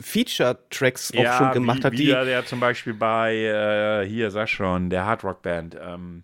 Feature-Tracks 0.00 1.12
auch 1.16 1.38
schon 1.38 1.52
gemacht 1.52 1.80
wie, 1.80 1.84
hat, 1.84 1.92
die. 1.92 2.06
der, 2.06 2.46
zum 2.46 2.60
Beispiel 2.60 2.94
bei, 2.94 3.34
äh, 3.34 4.08
hier, 4.08 4.30
sag 4.30 4.48
schon, 4.48 4.90
der 4.90 5.04
Hardrock-Band, 5.04 5.76
ähm, 5.80 6.22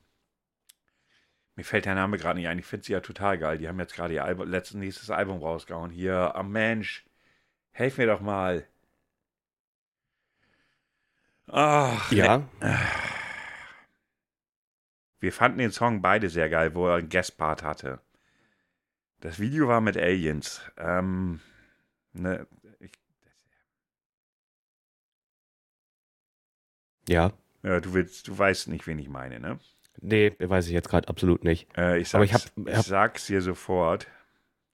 mir 1.56 1.64
fällt 1.64 1.84
der 1.84 1.94
Name 1.94 2.18
gerade 2.18 2.38
nicht 2.38 2.48
ein, 2.48 2.58
ich 2.58 2.66
finde 2.66 2.84
sie 2.86 2.92
ja 2.92 3.00
total 3.00 3.38
geil. 3.38 3.58
Die 3.58 3.68
haben 3.68 3.78
jetzt 3.78 3.94
gerade 3.94 4.14
ihr 4.14 4.24
Album, 4.24 4.48
letztes, 4.48 4.76
nächstes 4.76 5.10
Album 5.10 5.38
rausgehauen. 5.38 5.90
Hier, 5.90 6.34
am 6.34 6.50
Mensch, 6.52 7.04
helf 7.72 7.98
mir 7.98 8.06
doch 8.06 8.20
mal. 8.20 8.66
Ach, 11.46 12.10
Ja, 12.12 12.48
wir 15.24 15.32
fanden 15.32 15.58
den 15.58 15.72
Song 15.72 16.02
beide 16.02 16.28
sehr 16.28 16.50
geil, 16.50 16.74
wo 16.74 16.86
er 16.86 16.96
einen 16.96 17.08
Guest-Part 17.08 17.62
hatte. 17.62 18.00
Das 19.20 19.38
Video 19.38 19.68
war 19.68 19.80
mit 19.80 19.96
Aliens. 19.96 20.60
Ähm, 20.76 21.40
ne, 22.12 22.46
ich, 22.78 22.92
ja. 27.08 27.32
ja, 27.62 27.80
du 27.80 27.94
willst, 27.94 28.28
du 28.28 28.36
weißt 28.36 28.68
nicht, 28.68 28.86
wen 28.86 28.98
ich 28.98 29.08
meine, 29.08 29.40
ne? 29.40 29.58
Nee, 30.00 30.34
weiß 30.38 30.66
ich 30.66 30.72
jetzt 30.72 30.88
gerade 30.88 31.08
absolut 31.08 31.44
nicht. 31.44 31.66
Äh, 31.76 31.98
ich, 31.98 32.14
Aber 32.14 32.26
sag's, 32.26 32.52
ich 32.56 32.66
ich, 32.66 32.74
hab- 32.76 32.84
sag's 32.84 33.26
dir 33.26 33.40
sofort. 33.40 34.06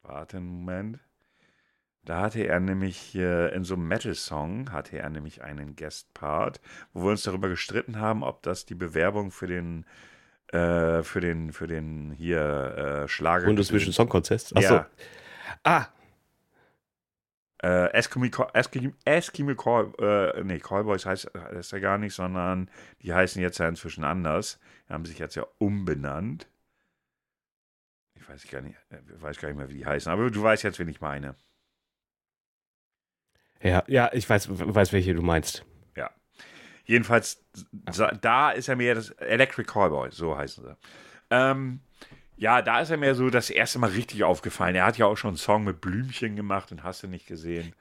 Warte 0.03 0.39
einen 0.39 0.47
Moment. 0.47 0.99
Da 2.05 2.23
hatte 2.23 2.43
er 2.43 2.59
nämlich 2.61 3.15
äh, 3.15 3.55
in 3.55 3.63
so 3.63 3.75
einem 3.75 3.87
Metal-Song 3.87 4.73
hatte 4.73 4.99
er 4.99 5.11
nämlich 5.11 5.43
einen 5.43 5.77
Guest-Part, 5.77 6.61
wo 6.95 7.05
wir 7.05 7.11
uns 7.11 7.23
darüber 7.23 7.49
gestritten 7.49 7.99
haben, 8.01 8.23
ob 8.25 8.43
das 8.43 8.65
die 8.65 8.75
Bewerbung 8.75 9.31
für 9.31 9.47
den 9.47 9.85
äh, 10.49 11.03
für 11.03 11.21
den 11.21 11.53
für 11.53 11.67
den 11.67 12.11
hier 12.11 13.03
äh, 13.05 13.09
Schlager 13.09 13.47
Bundesvision 13.47 13.93
Song 13.93 14.09
Contest. 14.09 14.57
Achso. 14.57 14.75
Ja. 14.77 14.87
Ah, 15.63 15.87
Äh, 17.63 17.93
Eskimo, 17.93 18.27
Eskimo, 18.55 19.93
äh, 19.99 20.43
nee, 20.45 20.59
Callboys 20.61 21.05
heißt 21.05 21.31
das 21.53 21.71
ja 21.73 21.79
gar 21.79 21.99
nicht, 21.99 22.15
sondern 22.15 22.71
die 23.03 23.13
heißen 23.13 23.41
jetzt 23.43 23.59
ja 23.59 23.69
inzwischen 23.69 24.05
anders. 24.05 24.59
Die 24.89 24.93
haben 24.95 25.05
sich 25.05 25.19
jetzt 25.19 25.35
ja 25.37 25.47
umbenannt. 25.59 26.49
Ich 28.15 28.29
weiß 28.29 28.47
gar 28.49 28.61
nicht, 28.61 28.77
äh, 28.91 28.99
weiß 29.21 29.39
gar 29.39 29.49
nicht 29.49 29.57
mehr, 29.59 29.69
wie 29.69 29.79
die 29.79 29.87
heißen, 29.87 30.11
aber 30.13 30.31
du 30.31 30.43
weißt 30.43 30.63
jetzt, 30.63 30.79
wen 30.79 30.89
ich 30.89 31.01
meine. 31.01 31.35
ja, 33.63 33.83
ja, 33.89 34.11
ich 34.13 34.29
weiß, 34.29 34.49
weiß, 34.51 34.93
welche 34.93 35.15
du 35.15 35.23
meinst. 35.23 35.65
Jedenfalls, 36.85 37.45
sa- 37.91 38.11
da 38.21 38.51
ist 38.51 38.69
er 38.69 38.77
mehr 38.77 38.95
das 38.95 39.11
Electric 39.11 39.71
Callboy, 39.71 40.11
so 40.11 40.37
heißen 40.37 40.65
sie. 40.65 40.77
Ähm, 41.31 41.81
ja, 42.41 42.63
da 42.63 42.81
ist 42.81 42.89
er 42.91 42.97
mir 42.97 43.15
so 43.15 43.29
das 43.29 43.51
erste 43.51 43.79
Mal 43.79 43.91
richtig 43.91 44.25
aufgefallen. 44.25 44.75
Er 44.75 44.87
hat 44.87 44.97
ja 44.97 45.05
auch 45.05 45.17
schon 45.17 45.29
einen 45.29 45.37
Song 45.37 45.63
mit 45.63 45.83
Blümchen 45.83 46.37
gemacht 46.37 46.73
und 46.73 46.83
hast 46.83 47.03
du 47.03 47.07
nicht 47.07 47.27
gesehen. 47.27 47.75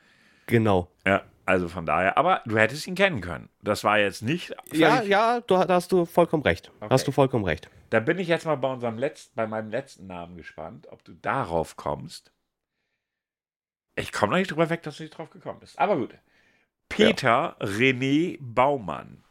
Genau. 0.48 0.92
Ja, 1.08 1.24
also 1.46 1.70
von 1.70 1.86
daher, 1.86 2.18
aber 2.18 2.42
du 2.46 2.58
hättest 2.58 2.86
ihn 2.86 2.96
kennen 2.96 3.22
können. 3.22 3.48
Das 3.62 3.86
war 3.86 4.00
jetzt 4.00 4.22
nicht. 4.22 4.54
Ja, 4.74 5.02
ja, 5.02 5.40
du, 5.40 5.56
da 5.56 5.76
hast 5.76 5.94
du 5.94 6.04
vollkommen 6.04 6.44
recht. 6.44 6.72
Okay. 6.82 6.88
Hast 6.90 7.08
du 7.08 7.14
vollkommen 7.14 7.46
recht. 7.46 7.70
Da 7.90 8.02
bin 8.02 8.20
ich 8.20 8.28
jetzt 8.28 8.46
mal 8.46 8.56
bei 8.56 8.70
unserem 8.70 8.98
letzten, 8.98 9.34
bei 9.34 9.48
meinem 9.48 9.70
letzten 9.70 10.08
Namen 10.08 10.36
gespannt, 10.36 10.88
ob 10.92 11.06
du 11.06 11.14
darauf 11.14 11.78
kommst. 11.78 12.34
Ich 13.96 14.12
komme 14.12 14.34
noch 14.34 14.40
nicht 14.40 14.52
drüber 14.52 14.70
weg, 14.70 14.84
dass 14.84 14.98
du 14.98 15.04
nicht 15.04 15.18
drauf 15.18 15.30
gekommen 15.30 15.62
bist. 15.62 15.80
Aber 15.80 15.96
gut. 15.96 16.16
Peter 16.90 17.56
René 17.62 18.38
Baumann. 18.42 19.24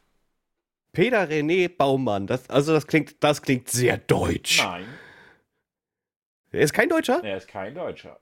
Peter 0.93 1.29
René 1.29 1.69
Baumann, 1.69 2.27
das, 2.27 2.49
also 2.49 2.73
das 2.73 2.87
klingt, 2.87 3.23
das 3.23 3.43
klingt 3.43 3.69
sehr 3.69 3.99
deutsch. 3.99 4.63
Nein, 4.63 4.87
Er 6.51 6.61
ist 6.61 6.73
kein 6.73 6.89
Deutscher? 6.89 7.23
er 7.25 7.37
ist 7.37 7.49
kein 7.49 7.75
Deutscher. 7.75 8.19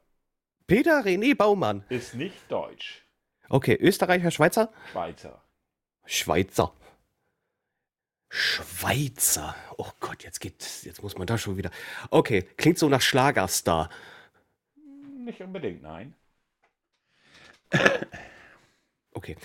Peter 0.67 1.01
René 1.05 1.37
Baumann. 1.37 1.85
Ist 1.89 2.15
nicht 2.15 2.51
deutsch. 2.51 3.05
Okay, 3.49 3.77
Österreicher, 3.81 4.31
Schweizer? 4.33 4.73
Schweizer. 4.91 5.41
Schweizer. 6.05 6.73
Schweizer. 8.29 9.55
Oh 9.79 9.91
Gott, 10.01 10.25
jetzt 10.25 10.41
geht, 10.41 10.83
jetzt 10.83 11.03
muss 11.03 11.17
man 11.17 11.29
da 11.29 11.39
schon 11.39 11.57
wieder. 11.57 11.71
Okay, 12.11 12.43
klingt 12.57 12.79
so 12.79 12.89
nach 12.89 13.01
Schlagerstar. 13.01 13.89
Nicht 15.25 15.41
unbedingt, 15.41 15.83
nein. 15.83 16.15
Okay. 19.13 19.37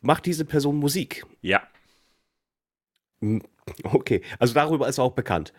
Macht 0.00 0.26
diese 0.26 0.44
Person 0.44 0.76
Musik? 0.76 1.24
Ja, 1.42 1.66
Hm, 3.20 3.42
Okay, 3.82 4.22
also 4.38 4.54
darüber 4.54 4.88
ist 4.88 4.98
er 4.98 5.04
auch 5.04 5.12
bekannt. 5.14 5.52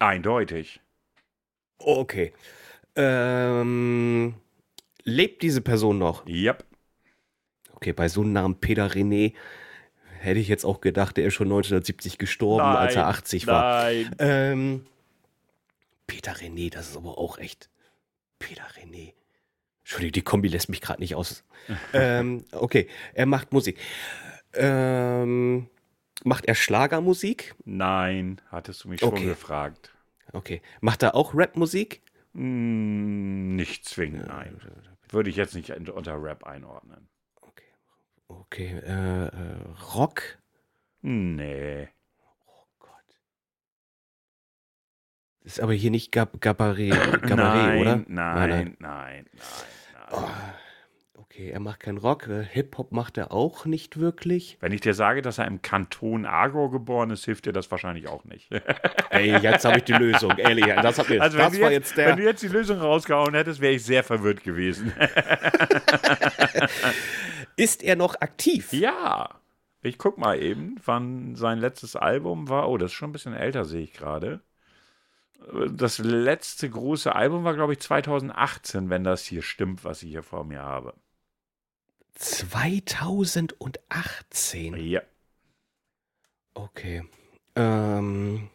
eindeutig. 0.00 0.80
Okay. 1.84 2.32
Ähm, 2.96 4.34
lebt 5.02 5.42
diese 5.42 5.60
Person 5.60 5.98
noch? 5.98 6.26
Yep. 6.26 6.64
Okay, 7.72 7.92
bei 7.92 8.08
so 8.08 8.22
einem 8.22 8.32
Namen 8.32 8.54
Peter 8.60 8.86
René 8.86 9.34
hätte 10.20 10.40
ich 10.40 10.48
jetzt 10.48 10.64
auch 10.64 10.80
gedacht, 10.80 11.16
der 11.16 11.26
ist 11.26 11.34
schon 11.34 11.48
1970 11.48 12.18
gestorben, 12.18 12.76
als 12.76 12.94
er 12.94 13.08
80 13.08 13.46
war. 13.46 13.82
Nein. 13.82 14.14
Ähm, 14.18 14.86
Peter 16.06 16.32
René, 16.32 16.70
das 16.70 16.90
ist 16.90 16.96
aber 16.96 17.18
auch 17.18 17.38
echt. 17.38 17.68
Peter 18.38 18.64
René. 18.80 19.12
Entschuldigung, 19.82 20.12
die 20.12 20.22
Kombi 20.22 20.48
lässt 20.48 20.68
mich 20.70 20.80
gerade 20.80 21.00
nicht 21.00 21.14
aus. 21.14 21.44
ähm, 21.92 22.44
okay, 22.52 22.88
er 23.12 23.26
macht 23.26 23.52
Musik. 23.52 23.78
Ähm, 24.54 25.68
macht 26.24 26.46
er 26.46 26.54
Schlagermusik? 26.54 27.54
Nein, 27.64 28.40
hattest 28.50 28.84
du 28.84 28.88
mich 28.88 29.00
schon 29.00 29.10
Okay. 29.10 29.26
gefragt. 29.26 29.93
Okay. 30.34 30.60
Macht 30.80 31.02
er 31.02 31.14
auch 31.14 31.32
Rapmusik? 31.34 32.02
Hm, 32.34 33.54
nicht 33.56 33.84
zwingend, 33.86 34.26
nein. 34.26 34.60
Würde 35.08 35.30
ich 35.30 35.36
jetzt 35.36 35.54
nicht 35.54 35.70
unter 35.70 36.20
Rap 36.20 36.44
einordnen. 36.44 37.08
Okay. 37.40 37.64
Okay. 38.28 38.78
Äh, 38.84 39.26
äh, 39.26 39.56
Rock? 39.94 40.38
Nee. 41.02 41.88
Oh 42.46 42.66
Gott. 42.80 43.20
Ist 45.42 45.60
aber 45.60 45.72
hier 45.74 45.92
nicht 45.92 46.10
Gab 46.10 46.40
Gabaret, 46.40 46.90
Gabaret 47.22 47.36
nein, 47.36 47.78
oder? 47.80 47.96
Nein, 47.96 48.06
nein, 48.08 48.48
nein, 48.48 48.76
nein, 48.78 48.78
nein. 48.80 49.28
Oh, 50.10 50.28
okay, 51.16 51.50
er 51.50 51.60
macht 51.60 51.80
keinen 51.80 51.98
Rock. 51.98 52.28
äh, 52.28 52.44
Hip-Hop 52.44 52.92
macht 52.92 53.18
er 53.18 53.32
auch 53.32 53.64
nicht 53.64 53.98
wirklich. 53.98 54.56
Wenn 54.60 54.72
ich 54.72 54.80
dir 54.80 54.94
sage, 54.94 55.22
dass 55.22 55.38
er 55.38 55.46
im 55.46 55.62
Kanton 55.62 56.26
Agor 56.26 56.70
geboren 56.70 57.10
ist, 57.10 57.24
hilft 57.24 57.46
dir 57.46 57.52
das 57.52 57.70
wahrscheinlich 57.70 58.08
auch 58.08 58.24
nicht. 58.24 58.50
Ey, 59.10 59.36
jetzt 59.38 59.64
habe 59.64 59.78
ich 59.78 59.84
die 59.84 59.92
Lösung. 59.92 60.36
Ehrlich, 60.38 60.66
das, 60.66 60.98
hat 60.98 61.08
mir, 61.08 61.22
Also 61.22 61.38
das 61.38 61.60
war 61.60 61.70
jetzt, 61.70 61.90
jetzt 61.90 61.96
wenn 61.96 62.16
du 62.16 62.22
der. 62.22 62.30
jetzt 62.32 62.42
die 62.42 62.48
Lösung 62.48 62.78
rausgehauen 62.78 63.34
hättest, 63.34 63.60
wäre 63.60 63.74
ich 63.74 63.84
sehr 63.84 64.04
verwirrt 64.04 64.42
gewesen. 64.44 64.92
Ist 67.56 67.82
er 67.82 67.96
noch 67.96 68.20
aktiv? 68.20 68.72
ja. 68.72 69.28
Ich 69.86 69.98
guck 69.98 70.16
mal 70.16 70.42
eben, 70.42 70.76
wann 70.86 71.36
sein 71.36 71.58
letztes 71.58 71.94
Album 71.94 72.48
war. 72.48 72.70
Oh, 72.70 72.78
das 72.78 72.86
ist 72.90 72.94
schon 72.94 73.10
ein 73.10 73.12
bisschen 73.12 73.34
älter, 73.34 73.66
sehe 73.66 73.82
ich 73.82 73.92
gerade. 73.92 74.40
Das 75.76 75.98
letzte 75.98 76.70
große 76.70 77.14
Album 77.14 77.44
war, 77.44 77.52
glaube 77.52 77.74
ich, 77.74 77.80
2018, 77.80 78.88
wenn 78.88 79.04
das 79.04 79.26
hier 79.26 79.42
stimmt, 79.42 79.84
was 79.84 80.02
ich 80.02 80.08
hier 80.08 80.22
vor 80.22 80.44
mir 80.44 80.62
habe. 80.62 80.94
2018. 82.14 84.76
Ja. 84.76 85.02
Okay. 86.54 87.02
Ähm, 87.56 88.48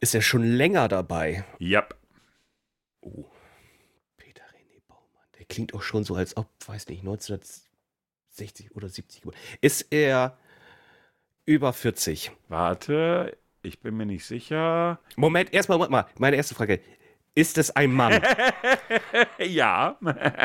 ist 0.00 0.14
er 0.14 0.22
schon 0.22 0.44
länger 0.44 0.88
dabei? 0.88 1.44
Ja. 1.58 1.86
Oh. 3.00 3.26
Peter 4.16 4.44
René 4.44 4.80
Baumann. 4.86 5.26
Der 5.38 5.44
klingt 5.46 5.74
auch 5.74 5.82
schon 5.82 6.04
so, 6.04 6.14
als 6.14 6.36
ob, 6.36 6.48
weiß 6.66 6.86
nicht, 6.88 7.00
1960 7.00 8.74
oder 8.74 8.88
70 8.88 9.22
geboren. 9.22 9.38
Ist 9.60 9.86
er 9.90 10.38
über 11.44 11.72
40? 11.72 12.30
Warte, 12.48 13.36
ich 13.62 13.80
bin 13.80 13.96
mir 13.96 14.06
nicht 14.06 14.24
sicher. 14.24 15.00
Moment, 15.16 15.52
erstmal, 15.52 15.78
Moment 15.78 15.92
mal. 15.92 16.06
Meine 16.18 16.36
erste 16.36 16.54
Frage. 16.54 16.80
Ist 17.38 17.56
es 17.56 17.70
ein 17.70 17.92
Mann? 17.92 18.20
ja. 19.38 19.96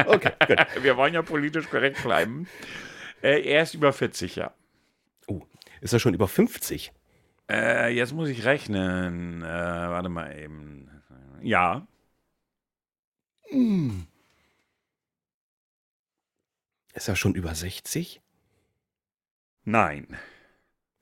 Okay, 0.06 0.32
gut. 0.46 0.84
Wir 0.84 0.96
wollen 0.96 1.16
ja 1.16 1.24
politisch 1.24 1.68
korrekt 1.68 2.04
bleiben. 2.04 2.48
Äh, 3.24 3.42
er 3.50 3.64
ist 3.64 3.74
über 3.74 3.92
40, 3.92 4.36
ja. 4.36 4.54
Oh, 5.26 5.42
ist 5.82 5.94
er 5.94 6.00
schon 6.00 6.14
über 6.14 6.28
50? 6.28 6.94
Äh, 7.50 7.96
jetzt 7.96 8.14
muss 8.14 8.30
ich 8.30 8.46
rechnen. 8.46 9.42
Äh, 9.42 9.46
warte 9.48 10.10
mal 10.10 10.38
eben. 10.38 10.88
Ja. 11.42 11.88
Ist 16.94 17.08
er 17.08 17.16
schon 17.16 17.34
über 17.34 17.56
60? 17.56 18.22
Nein. 19.64 20.16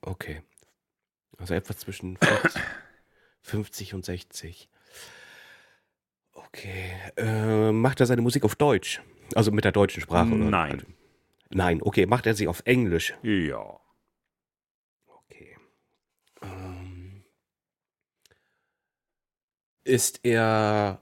Okay. 0.00 0.40
Also 1.36 1.52
etwas 1.52 1.76
zwischen 1.76 2.16
50, 2.16 2.62
50 3.42 3.92
und 3.92 4.06
60. 4.06 4.70
Okay. 6.54 6.92
Äh, 7.16 7.72
macht 7.72 8.00
er 8.00 8.06
seine 8.06 8.20
Musik 8.20 8.44
auf 8.44 8.56
Deutsch? 8.56 9.00
Also 9.34 9.50
mit 9.50 9.64
der 9.64 9.72
deutschen 9.72 10.02
Sprache? 10.02 10.32
Oder? 10.32 10.44
Nein. 10.44 10.82
Nein, 11.48 11.80
okay. 11.82 12.04
Macht 12.06 12.26
er 12.26 12.34
sie 12.34 12.46
auf 12.46 12.62
Englisch? 12.66 13.14
Ja. 13.22 13.80
Okay. 15.06 15.56
Ähm, 16.42 17.24
ist 19.84 20.20
er 20.24 21.00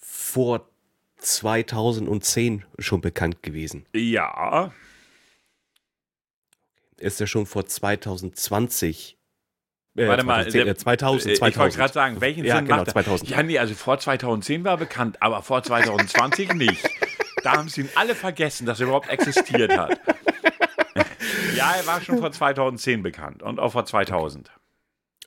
vor 0.00 0.68
2010 1.16 2.64
schon 2.78 3.00
bekannt 3.00 3.42
gewesen? 3.44 3.86
Ja. 3.94 4.72
Ist 6.96 7.20
er 7.20 7.26
schon 7.28 7.46
vor 7.46 7.64
2020? 7.64 9.19
Äh, 9.96 10.06
Warte 10.06 10.24
mal, 10.24 10.42
2010, 10.44 10.64
der- 10.64 10.72
äh, 10.72 10.76
2000, 10.76 11.32
Ich 11.32 11.38
2000. 11.38 11.58
wollte 11.64 11.76
gerade 11.78 11.92
sagen, 11.92 12.20
welchen 12.20 12.44
Ja, 12.44 12.56
Sinn 12.56 12.64
genau, 12.66 12.76
macht 12.78 12.88
er? 12.88 12.92
2000. 12.92 13.30
Ja, 13.30 13.42
nee, 13.42 13.58
also 13.58 13.74
vor 13.74 13.98
2010 13.98 14.64
war 14.64 14.72
er 14.74 14.76
bekannt, 14.78 15.20
aber 15.20 15.42
vor 15.42 15.62
2020 15.62 16.54
nicht. 16.54 16.88
Da 17.42 17.52
haben 17.56 17.68
sie 17.68 17.82
ihn 17.82 17.88
alle 17.96 18.14
vergessen, 18.14 18.66
dass 18.66 18.80
er 18.80 18.84
überhaupt 18.86 19.08
existiert 19.08 19.76
hat. 19.76 19.98
ja, 21.56 21.72
er 21.76 21.86
war 21.86 22.00
schon 22.00 22.18
vor 22.18 22.30
2010 22.32 23.02
bekannt 23.02 23.42
und 23.42 23.58
auch 23.58 23.72
vor 23.72 23.84
2000. 23.84 24.50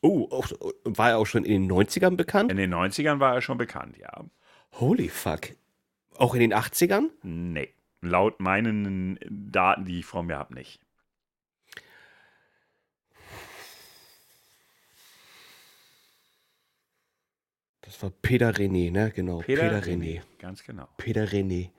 Oh, 0.02 0.28
auch, 0.32 0.48
war 0.84 1.12
er 1.12 1.18
auch 1.18 1.26
schon 1.26 1.46
in 1.46 1.64
den 1.64 1.72
90ern 1.72 2.16
bekannt? 2.18 2.52
In 2.52 2.58
den 2.58 2.74
90ern 2.74 3.20
war 3.20 3.34
er 3.36 3.42
schon 3.42 3.58
bekannt, 3.58 3.98
ja. 3.98 4.24
Holy 4.80 5.10
fuck. 5.10 5.42
Auch 6.18 6.34
in 6.36 6.42
den 6.42 6.54
80ern? 6.54 7.10
Nee. 7.24 7.74
Laut 8.02 8.40
meinen 8.42 9.18
Daten, 9.30 9.86
die 9.86 10.00
ich 10.00 10.06
vor 10.06 10.24
mir 10.24 10.38
habe, 10.38 10.54
nicht. 10.54 10.82
Das 17.94 18.02
war 18.02 18.10
Peter 18.10 18.50
René, 18.50 18.92
ne? 18.92 19.12
Genau. 19.12 19.38
Peter, 19.38 19.70
Peter, 19.70 19.84
René. 19.84 20.16
René. 20.16 20.22
Ganz 20.40 20.64
genau. 20.64 20.88
Peter 20.98 21.26
René. 21.26 21.70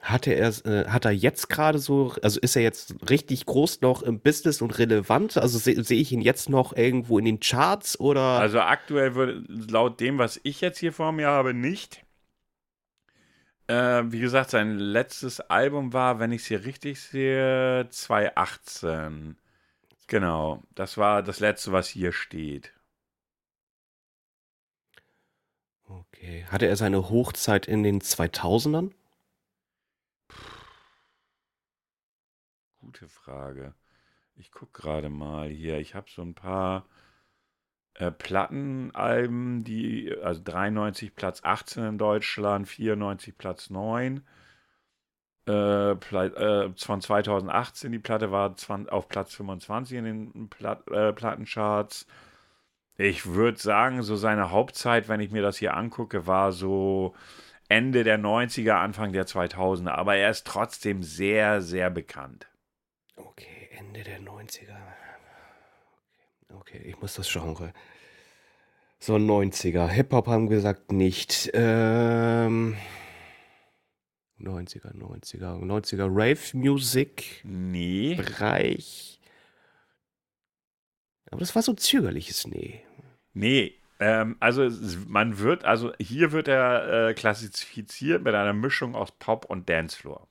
Hatte 0.00 0.32
er, 0.32 0.48
äh, 0.64 0.88
hat 0.88 1.04
er 1.04 1.10
jetzt 1.10 1.50
gerade 1.50 1.78
so, 1.78 2.14
also 2.22 2.40
ist 2.40 2.56
er 2.56 2.62
jetzt 2.62 3.10
richtig 3.10 3.44
groß 3.44 3.82
noch 3.82 4.02
im 4.02 4.18
Business 4.18 4.62
und 4.62 4.78
relevant? 4.78 5.36
Also 5.36 5.58
sehe 5.58 5.84
seh 5.84 6.00
ich 6.00 6.10
ihn 6.10 6.22
jetzt 6.22 6.48
noch 6.48 6.74
irgendwo 6.74 7.18
in 7.18 7.26
den 7.26 7.38
Charts 7.38 8.00
oder? 8.00 8.38
Also 8.40 8.60
aktuell 8.60 9.14
würde, 9.14 9.44
laut 9.46 10.00
dem, 10.00 10.16
was 10.16 10.40
ich 10.42 10.62
jetzt 10.62 10.78
hier 10.78 10.94
vor 10.94 11.12
mir 11.12 11.28
habe, 11.28 11.52
nicht. 11.52 12.06
Äh, 13.66 14.04
wie 14.06 14.20
gesagt, 14.20 14.50
sein 14.50 14.78
letztes 14.78 15.38
Album 15.40 15.92
war, 15.92 16.18
wenn 16.18 16.32
ich 16.32 16.40
es 16.40 16.48
hier 16.48 16.64
richtig 16.64 16.98
sehe, 16.98 17.86
2018. 17.90 19.36
Genau, 20.06 20.62
das 20.74 20.96
war 20.96 21.22
das 21.22 21.40
letzte, 21.40 21.72
was 21.72 21.88
hier 21.88 22.12
steht. 22.12 22.72
Okay. 26.22 26.44
Hatte 26.48 26.66
er 26.66 26.76
seine 26.76 27.08
Hochzeit 27.08 27.66
in 27.66 27.82
den 27.82 28.00
2000ern? 28.00 28.92
Gute 32.80 33.08
Frage. 33.08 33.74
Ich 34.34 34.50
gucke 34.52 34.80
gerade 34.80 35.08
mal 35.08 35.48
hier. 35.48 35.78
Ich 35.78 35.94
habe 35.94 36.10
so 36.10 36.22
ein 36.22 36.34
paar 36.34 36.86
äh, 37.94 38.10
Plattenalben, 38.10 39.64
die, 39.64 40.14
also 40.22 40.40
93 40.42 41.14
Platz 41.14 41.40
18 41.42 41.84
in 41.84 41.98
Deutschland, 41.98 42.68
94 42.68 43.36
Platz 43.36 43.70
9. 43.70 44.24
Äh, 45.46 45.92
äh, 45.92 46.72
von 46.76 47.00
2018, 47.00 47.92
die 47.92 47.98
Platte 47.98 48.30
war 48.30 48.56
20, 48.56 48.92
auf 48.92 49.08
Platz 49.08 49.34
25 49.34 49.98
in 49.98 50.04
den 50.04 50.48
Plat 50.48 50.88
äh, 50.90 51.12
Plattencharts. 51.12 52.06
Ich 53.02 53.26
würde 53.26 53.58
sagen, 53.58 54.04
so 54.04 54.14
seine 54.14 54.52
Hauptzeit, 54.52 55.08
wenn 55.08 55.18
ich 55.18 55.32
mir 55.32 55.42
das 55.42 55.56
hier 55.56 55.74
angucke, 55.74 56.28
war 56.28 56.52
so 56.52 57.14
Ende 57.68 58.04
der 58.04 58.16
90er, 58.16 58.74
Anfang 58.74 59.12
der 59.12 59.26
2000er. 59.26 59.90
Aber 59.90 60.14
er 60.14 60.30
ist 60.30 60.46
trotzdem 60.46 61.02
sehr, 61.02 61.62
sehr 61.62 61.90
bekannt. 61.90 62.46
Okay, 63.16 63.70
Ende 63.76 64.04
der 64.04 64.20
90er. 64.20 64.76
Okay, 66.54 66.80
ich 66.84 67.00
muss 67.00 67.14
das 67.14 67.28
Genre. 67.28 67.72
So 69.00 69.16
90er. 69.16 69.88
Hip-Hop 69.88 70.28
haben 70.28 70.48
wir 70.48 70.58
gesagt 70.58 70.92
nicht. 70.92 71.50
Ähm, 71.54 72.76
90er, 74.38 74.94
90er, 74.94 75.60
90er 75.60 76.06
Rave-Music 76.08 77.40
Nee. 77.42 78.14
Bereich. 78.14 79.18
Aber 81.32 81.40
das 81.40 81.56
war 81.56 81.62
so 81.62 81.72
zögerliches 81.72 82.46
Nee. 82.46 82.84
Nee, 83.34 83.74
ähm, 83.98 84.36
also 84.40 84.68
man 85.06 85.38
wird, 85.38 85.64
also 85.64 85.92
hier 85.98 86.32
wird 86.32 86.48
er 86.48 87.08
äh, 87.10 87.14
klassifiziert 87.14 88.22
mit 88.22 88.34
einer 88.34 88.52
Mischung 88.52 88.94
aus 88.94 89.12
Pop 89.12 89.44
und 89.44 89.68
Dancefloor. 89.68 90.26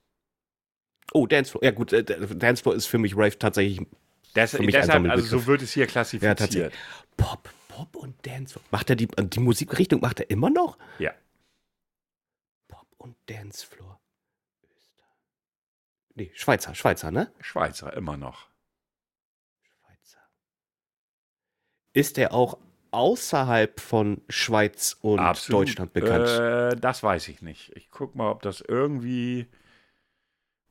Oh, 1.14 1.26
Dancefloor. 1.26 1.64
Ja 1.64 1.72
gut, 1.72 1.94
äh, 1.94 2.04
Dancefloor 2.04 2.76
ist 2.76 2.88
für 2.88 2.98
mich 2.98 3.16
Rave 3.16 3.38
tatsächlich 3.40 3.86
Des, 4.36 4.52
Für 4.52 4.62
mich 4.64 4.76
deshalb, 4.76 5.10
also 5.10 5.26
so 5.26 5.46
wird 5.46 5.62
es 5.62 5.72
hier 5.74 5.86
Ja, 5.86 5.88
klassifiziert. 5.88 6.38
tatsächlich. 6.38 6.74
Pop, 7.18 7.50
Pop 7.68 7.96
und 7.96 8.16
Dancefloor. 8.26 8.64
Macht 8.72 8.90
er 8.90 8.96
die, 8.96 9.08
äh, 9.18 9.26
die 9.26 9.40
Musikrichtung 9.40 10.02
macht 10.02 10.20
er 10.20 10.30
immer 10.30 10.50
noch? 10.50 10.78
Ja. 11.00 11.14
Pop 12.68 12.88
und 12.98 13.16
Dancefloor. 13.28 14.00
Nee, 16.16 16.32
Schweizer, 16.34 16.76
Schweizer, 16.76 17.10
ne? 17.10 17.32
Schweizer 17.40 17.94
immer 17.94 18.18
noch. 18.18 18.50
Schweizer. 19.62 20.20
Ist 21.94 22.18
er 22.18 22.34
auch 22.34 22.58
außerhalb 22.92 23.80
von 23.80 24.22
Schweiz 24.30 24.98
und 25.02 25.20
Absolut. 25.20 25.68
Deutschland 25.68 25.94
bekannt? 25.94 26.28
Äh, 26.28 26.76
das 26.76 27.04
weiß 27.04 27.28
ich 27.30 27.42
nicht. 27.42 27.72
Ich 27.76 27.90
guck 27.90 28.16
mal, 28.16 28.30
ob 28.30 28.42
das 28.42 28.62
irgendwie. 28.62 29.48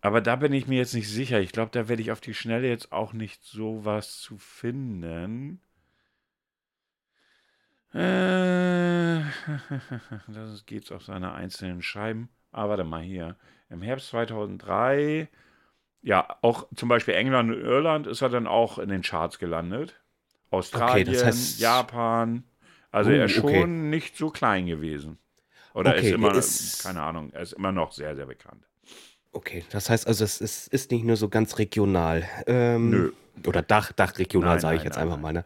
Aber 0.02 0.20
da 0.20 0.36
bin 0.36 0.52
ich 0.52 0.66
mir 0.66 0.78
jetzt 0.78 0.94
nicht 0.94 1.08
sicher. 1.08 1.40
Ich 1.40 1.52
glaube, 1.52 1.70
da 1.72 1.88
werde 1.88 2.02
ich 2.02 2.12
auf 2.12 2.20
die 2.20 2.34
Schnelle 2.34 2.68
jetzt 2.68 2.92
auch 2.92 3.12
nicht 3.12 3.44
so 3.44 3.84
was 3.84 4.18
zu 4.20 4.38
finden. 4.38 5.60
Äh, 7.92 9.20
das 10.28 10.64
geht's 10.66 10.92
auf 10.92 11.04
seine 11.04 11.32
einzelnen 11.32 11.82
Scheiben. 11.82 12.28
Ah, 12.52 12.68
warte 12.68 12.84
mal 12.84 13.02
hier. 13.02 13.36
Im 13.68 13.82
Herbst 13.82 14.08
2003, 14.08 15.28
ja, 16.02 16.38
auch 16.42 16.66
zum 16.74 16.88
Beispiel 16.88 17.14
England 17.14 17.50
und 17.52 17.60
Irland 17.60 18.06
ist 18.06 18.22
er 18.22 18.28
dann 18.28 18.46
auch 18.46 18.78
in 18.78 18.88
den 18.88 19.02
Charts 19.02 19.38
gelandet. 19.38 19.99
Australien, 20.50 21.12
das 21.12 21.24
heißt- 21.24 21.60
Japan. 21.60 22.44
Also 22.90 23.10
Oh, 23.10 23.14
er 23.14 23.24
ist 23.26 23.32
schon 23.32 23.44
okay. 23.44 23.66
nicht 23.66 24.16
so 24.16 24.30
klein 24.30 24.66
gewesen. 24.66 25.18
Oder 25.74 25.90
Okay, 25.92 26.08
ist 26.08 26.14
immer, 26.14 26.28
er 26.30 26.34
ist- 26.38 26.82
keine 26.82 27.02
Ahnung, 27.02 27.30
er 27.32 27.42
ist 27.42 27.52
immer 27.52 27.70
noch 27.72 27.92
sehr, 27.92 28.16
sehr 28.16 28.26
bekannt. 28.26 28.66
Okay, 29.32 29.64
das 29.70 29.88
heißt 29.88 30.08
also, 30.08 30.24
es 30.24 30.40
ist, 30.40 30.66
ist 30.68 30.90
nicht 30.90 31.04
nur 31.04 31.16
so 31.16 31.28
ganz 31.28 31.58
regional. 31.58 32.28
Ähm, 32.48 32.90
Nö. 32.90 33.12
Oder 33.46 33.62
Dach, 33.62 33.92
Dachregional, 33.92 34.58
sage 34.60 34.78
ich 34.78 34.82
jetzt 34.82 34.96
nein, 34.96 35.04
einfach 35.04 35.16
nein. 35.16 35.22
mal. 35.22 35.32
Ne? 35.32 35.44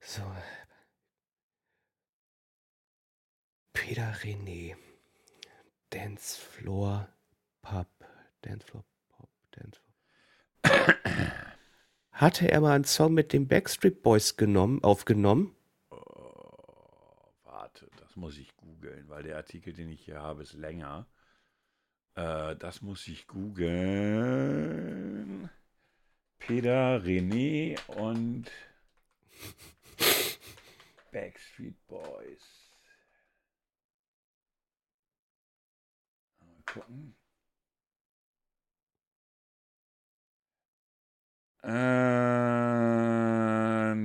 So. 0.00 0.22
Peter 3.72 4.12
René. 4.22 4.74
Dancefloor 5.90 7.08
Pub. 7.62 7.86
Dancefloor. 8.42 8.82
Dancefloor. 8.82 8.84
Hatte 12.18 12.50
er 12.50 12.60
mal 12.60 12.74
einen 12.74 12.82
Song 12.82 13.14
mit 13.14 13.32
den 13.32 13.46
Backstreet 13.46 14.02
Boys 14.02 14.36
genommen, 14.36 14.82
aufgenommen? 14.82 15.54
Oh, 15.90 15.96
warte, 17.44 17.88
das 18.00 18.16
muss 18.16 18.36
ich 18.38 18.56
googeln, 18.56 19.08
weil 19.08 19.22
der 19.22 19.36
Artikel, 19.36 19.72
den 19.72 19.88
ich 19.88 20.04
hier 20.04 20.20
habe, 20.20 20.42
ist 20.42 20.54
länger. 20.54 21.06
Äh, 22.16 22.56
das 22.56 22.82
muss 22.82 23.06
ich 23.06 23.28
googeln. 23.28 24.68
Peter, 26.40 27.00
René 27.04 27.78
und 27.86 28.50
Backstreet 31.12 31.86
Boys. 31.86 32.72
Mal 36.40 36.62
gucken. 36.66 37.17
Ähm, 41.62 42.86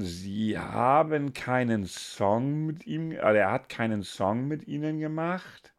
sie 0.01 0.57
haben 0.57 1.33
keinen 1.33 1.85
Song 1.85 2.65
mit 2.65 2.87
ihm, 2.87 3.11
also 3.11 3.37
er 3.37 3.51
hat 3.51 3.69
keinen 3.69 4.03
Song 4.03 4.47
mit 4.47 4.67
ihnen 4.67 4.99
gemacht. 4.99 5.73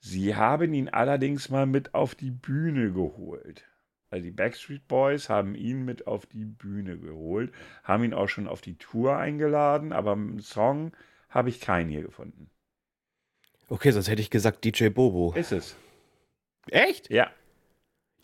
Sie 0.00 0.36
haben 0.36 0.74
ihn 0.74 0.88
allerdings 0.88 1.48
mal 1.48 1.66
mit 1.66 1.94
auf 1.94 2.14
die 2.14 2.30
Bühne 2.30 2.92
geholt. 2.92 3.64
Also 4.10 4.24
die 4.24 4.30
Backstreet 4.30 4.86
Boys 4.88 5.28
haben 5.28 5.54
ihn 5.54 5.84
mit 5.84 6.06
auf 6.06 6.26
die 6.26 6.44
Bühne 6.44 6.98
geholt, 6.98 7.52
haben 7.82 8.04
ihn 8.04 8.14
auch 8.14 8.28
schon 8.28 8.48
auf 8.48 8.60
die 8.60 8.76
Tour 8.76 9.16
eingeladen, 9.16 9.92
aber 9.92 10.12
einen 10.12 10.40
Song 10.40 10.92
habe 11.28 11.50
ich 11.50 11.60
keinen 11.60 11.90
hier 11.90 12.02
gefunden. 12.02 12.50
Okay, 13.68 13.90
sonst 13.90 14.08
hätte 14.08 14.22
ich 14.22 14.30
gesagt 14.30 14.64
DJ 14.64 14.88
Bobo. 14.88 15.34
Ist 15.34 15.52
es? 15.52 15.76
Echt? 16.70 17.10
Ja. 17.10 17.30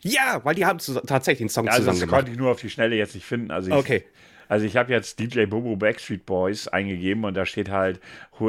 Ja, 0.01 0.41
weil 0.43 0.55
die 0.55 0.65
haben 0.65 0.79
tatsächlich 1.07 1.41
einen 1.41 1.49
Song 1.49 1.67
Also 1.67 1.79
zusammen 1.79 1.95
das 1.95 2.01
gemacht. 2.01 2.17
konnte 2.19 2.31
ich 2.31 2.37
nur 2.37 2.51
auf 2.51 2.61
die 2.61 2.69
Schnelle 2.69 2.95
jetzt 2.95 3.15
nicht 3.15 3.25
finden. 3.25 3.51
Also 3.51 3.69
ich, 3.71 3.75
Okay. 3.75 4.03
Also 4.47 4.65
ich 4.67 4.77
habe 4.77 4.93
jetzt 4.93 5.19
DJ 5.19 5.45
Bobo 5.45 5.75
Backstreet 5.75 6.25
Boys 6.25 6.67
eingegeben 6.67 7.23
und 7.23 7.33
da 7.33 7.47
steht 7.47 7.69
halt, 7.69 7.99
äh, 8.39 8.43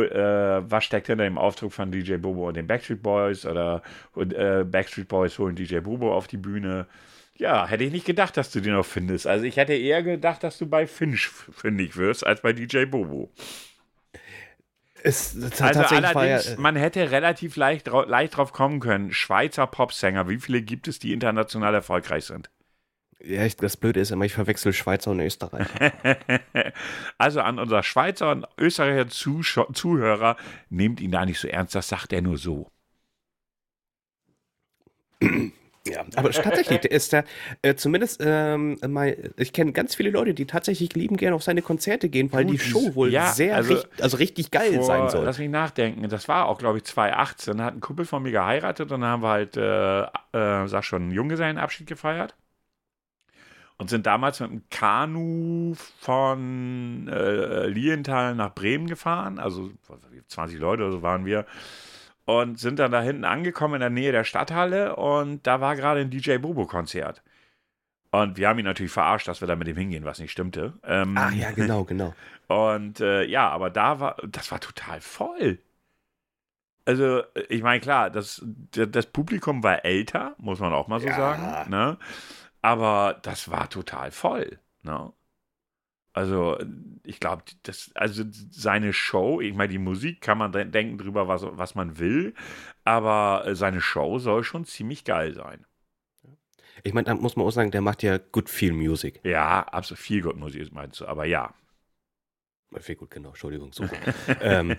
was 0.70 0.84
steckt 0.84 1.07
hinter 1.07 1.24
dem 1.24 1.38
Aufdruck 1.38 1.72
von 1.72 1.90
DJ 1.90 2.16
Bobo 2.16 2.49
und 2.49 2.55
den 2.57 2.66
Backstreet 2.66 3.03
Boys 3.03 3.47
oder 3.47 3.82
äh, 4.14 4.64
Backstreet 4.64 5.09
Boys 5.09 5.38
holen 5.38 5.57
DJ 5.57 5.78
Bobo 5.78 6.14
auf 6.14 6.26
die 6.26 6.36
Bühne. 6.36 6.86
Ja, 7.38 7.66
hätte 7.66 7.84
ich 7.84 7.92
nicht 7.92 8.05
gedacht, 8.07 8.36
dass 8.36 8.51
du 8.51 8.61
den 8.61 8.74
noch 8.74 8.84
findest. 8.84 9.26
Also 9.26 9.44
ich 9.47 9.57
hätte 9.57 9.72
eher 9.74 10.03
gedacht, 10.03 10.42
dass 10.42 10.59
du 10.59 10.66
bei 10.66 10.86
Finch 10.86 11.28
fündig 11.28 11.97
wirst, 11.97 12.26
als 12.26 12.42
bei 12.42 12.53
DJ 12.53 12.84
Bobo. 12.84 13.30
Es, 15.07 15.32
t- 15.32 15.62
Also 15.62 15.80
war 15.80 15.92
ja, 16.26 16.36
allerdings, 16.36 16.59
man 16.59 16.74
hätte 16.76 17.11
relativ 17.11 17.57
leicht, 17.57 17.86
leicht 17.86 18.36
drauf 18.36 18.52
kommen 18.52 18.80
können, 18.80 19.12
Schweizer 19.12 19.66
Popsänger, 19.66 20.28
wie 20.28 20.38
viele 20.38 20.62
gibt 20.62 20.88
es, 20.88 20.98
die 20.98 21.12
international 21.12 21.74
erfolgreich 21.74 22.24
sind? 22.24 22.50
ja, 23.20 23.44
ich- 23.44 23.57
das 23.57 23.76
Blöde 23.76 24.00
ist 24.00 24.11
immer, 24.11 24.24
ich 24.24 24.34
verwechsel 24.34 24.72
Schweizer 24.72 25.11
und 25.12 25.20
Österreich. 25.20 25.66
also 27.18 27.40
an 27.40 27.59
unser 27.59 27.82
Schweizer 27.82 28.30
und 28.30 28.46
Österreicher 28.59 29.09
Zuschau 29.09 29.70
Zuhörer, 29.72 30.36
nehmt 30.68 31.00
ihn 31.00 31.11
da 31.12 31.24
nicht 31.24 31.40
so 31.40 31.48
ernst, 31.48 31.74
das 31.74 31.88
sagt 31.88 32.12
er 32.12 32.22
nur 32.22 32.38
so. 32.38 32.70
Ja, 35.87 36.05
aber 36.16 36.30
tatsächlich, 36.30 36.80
der 36.82 36.91
ist 36.91 37.12
da, 37.12 37.24
äh, 37.62 37.74
zumindest, 37.74 38.20
ähm, 38.24 38.78
mal, 38.87 39.16
ich 39.37 39.53
kenne 39.53 39.72
ganz 39.72 39.95
viele 39.95 40.11
Leute, 40.11 40.34
die 40.34 40.47
tatsächlich 40.47 40.95
lieben 40.95 41.16
gerne 41.16 41.37
auf 41.37 41.43
seine 41.43 41.62
Konzerte 41.62 42.09
gehen, 42.09 42.32
weil 42.32 42.45
Gut, 42.45 42.55
die 42.55 42.59
Show 42.59 42.95
wohl 42.95 43.12
ja, 43.12 43.32
sehr, 43.32 43.57
also 43.57 43.74
richt, 43.74 44.03
also 44.03 44.16
richtig 44.16 44.51
geil 44.51 44.72
Vor- 44.74 44.84
sein 44.84 45.09
soll. 45.09 45.24
Lass 45.24 45.39
mich 45.39 45.51
nachdenken, 45.51 46.09
das 46.09 46.28
war 46.28 46.47
auch, 46.47 46.59
glaube 46.59 46.78
ich, 46.78 46.84
2018, 46.84 47.62
hat 47.62 47.74
ein 47.74 47.80
Kumpel 47.80 48.05
von 48.05 48.22
mir 48.22 48.32
geheiratet 48.32 48.93
und 48.93 49.01
dann 49.01 49.11
haben 49.11 49.22
wir 49.22 49.28
halt, 49.28 49.57
äh, 49.57 50.03
äh, 50.03 50.66
sag 50.68 50.84
schon, 50.84 51.03
einen 51.03 51.12
Junggesellenabschied 51.12 51.87
gefeiert. 51.87 52.34
und 53.78 53.91
sind 53.91 54.07
damals 54.07 54.41
mit 54.41 54.51
einem 54.51 54.62
Kanu 54.70 55.74
von 56.01 57.09
äh, 57.09 57.66
Lienthal 57.66 58.34
nach 58.34 58.55
Bremen 58.55 58.87
gefahren. 58.87 59.39
Also 59.39 59.70
20 60.28 60.59
Leute 60.59 60.84
oder 60.84 60.93
so 60.93 61.03
waren 61.03 61.26
wir. 61.26 61.45
Und 62.27 62.59
sind 62.59 62.79
dann 62.79 62.93
da 62.93 63.01
hinten 63.01 63.24
angekommen 63.24 63.74
in 63.74 63.81
der 63.81 63.91
Nähe 63.91 64.12
der 64.12 64.24
Stadthalle 64.24 64.97
und 64.97 65.47
da 65.47 65.61
war 65.61 65.77
gerade 65.77 66.01
ein 66.01 66.11
DJ 66.11 66.39
Bobo-Konzert. 66.39 67.22
Und 68.11 68.37
wir 68.37 68.49
haben 68.49 68.59
ihn 68.59 68.64
natürlich 68.64 68.93
verarscht, 68.93 69.29
dass 69.29 69.41
wir 69.41 69.49
da 69.49 69.57
mit 69.57 69.68
ihm 69.68 69.77
hingehen, 69.77 70.05
was 70.05 70.18
nicht 70.18 70.33
stimmte. 70.33 70.74
Ähm, 70.85 71.16
ah, 71.16 71.31
ja, 71.31 71.51
genau, 71.53 71.85
genau. 71.85 72.14
Und 72.49 73.01
äh, 73.01 73.24
ja, 73.24 73.49
aber 73.49 73.70
da 73.70 74.01
war, 74.01 74.16
das 74.27 74.51
war 74.51 74.61
total 74.61 75.01
voll. 75.01 75.59
Also, 76.85 77.22
ich 77.49 77.62
meine, 77.62 77.81
klar, 77.81 78.11
das, 78.11 78.45
das 78.70 79.07
Publikum 79.07 79.62
war 79.64 79.85
älter, 79.85 80.35
muss 80.39 80.61
man 80.61 80.72
auch 80.72 80.87
mal 80.87 81.01
so 81.01 81.09
ja. 81.09 81.16
sagen. 81.16 81.70
Ne? 81.70 81.99
Aber 82.62 83.18
das 83.22 83.51
war 83.51 83.68
total 83.68 84.12
voll. 84.12 84.59
Ne? 84.83 85.12
Also, 86.17 86.59
ich 87.05 87.21
glaube, 87.21 87.43
das, 87.64 87.91
also 87.95 88.25
seine 88.51 88.95
Show, 88.95 89.43
ich 89.43 89.53
meine, 89.53 89.71
die 89.71 89.79
Musik 89.79 90.23
kann 90.23 90.39
man 90.39 90.51
denken 90.51 90.97
drüber, 90.97 91.29
was, 91.29 91.43
was 91.45 91.75
man 91.75 91.99
will, 91.99 92.33
aber 92.85 93.45
seine 93.55 93.83
Show 93.83 94.19
soll 94.19 94.43
schon 94.43 94.64
ziemlich 94.64 95.05
geil 95.05 95.35
sein. 95.35 95.67
Ich 96.85 96.95
meine, 96.95 97.05
da 97.05 97.14
muss 97.14 97.37
man 97.37 97.45
auch 97.45 97.51
sagen, 97.51 97.71
der 97.71 97.83
macht 97.83 98.03
ja 98.03 98.17
Good 98.17 98.49
Feel 98.49 98.73
Music. 98.73 99.21
Ja, 99.25 99.61
absolut 99.64 100.01
viel 100.01 100.23
Good 100.23 100.39
Musik 100.39 100.73
meinst 100.73 101.01
du, 101.01 101.07
aber 101.07 101.27
ja. 101.27 101.53
Viel 102.79 102.97
gut, 102.97 103.11
genau, 103.11 103.31
Entschuldigung. 103.31 103.71
So. 103.77 103.85
ähm, 104.41 104.77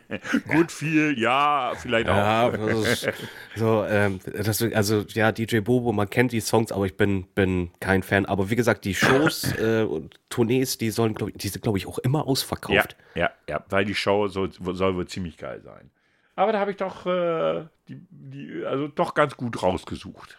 gut 0.48 0.72
viel, 0.72 1.18
ja, 1.18 1.74
vielleicht 1.76 2.10
auch. 2.10 2.16
Ja, 2.16 2.48
ist, 2.50 3.10
so, 3.56 3.86
ähm, 3.86 4.20
das, 4.26 4.62
also 4.62 5.02
ja, 5.10 5.32
DJ 5.32 5.60
Bobo, 5.60 5.92
man 5.92 6.10
kennt 6.10 6.32
die 6.32 6.40
Songs, 6.40 6.72
aber 6.72 6.86
ich 6.86 6.96
bin, 6.96 7.28
bin 7.34 7.72
kein 7.80 8.04
Fan. 8.04 8.26
Aber 8.26 8.50
wie 8.50 8.56
gesagt, 8.56 8.86
die 8.86 8.94
Shows 8.94 9.52
äh, 9.60 9.84
und 9.84 10.20
Tournees, 10.30 10.78
die 10.78 10.90
sollen, 10.90 11.16
glaub, 11.16 11.32
die 11.34 11.48
sind, 11.48 11.62
glaube 11.62 11.78
ich, 11.78 11.88
auch 11.88 11.98
immer 12.00 12.28
ausverkauft. 12.28 12.96
Ja, 13.16 13.22
ja, 13.22 13.32
ja, 13.50 13.66
weil 13.70 13.86
die 13.86 13.96
Show 13.96 14.28
soll, 14.28 14.52
soll 14.52 14.96
wohl 14.96 15.08
ziemlich 15.08 15.38
geil 15.38 15.62
sein. 15.62 15.90
Aber 16.36 16.52
da 16.52 16.60
habe 16.60 16.72
ich 16.72 16.78
doch, 16.78 17.06
äh, 17.06 17.66
die, 17.88 18.06
die, 18.10 18.64
also 18.66 18.88
doch 18.88 19.14
ganz 19.14 19.36
gut 19.38 19.62
rausgesucht. 19.64 20.38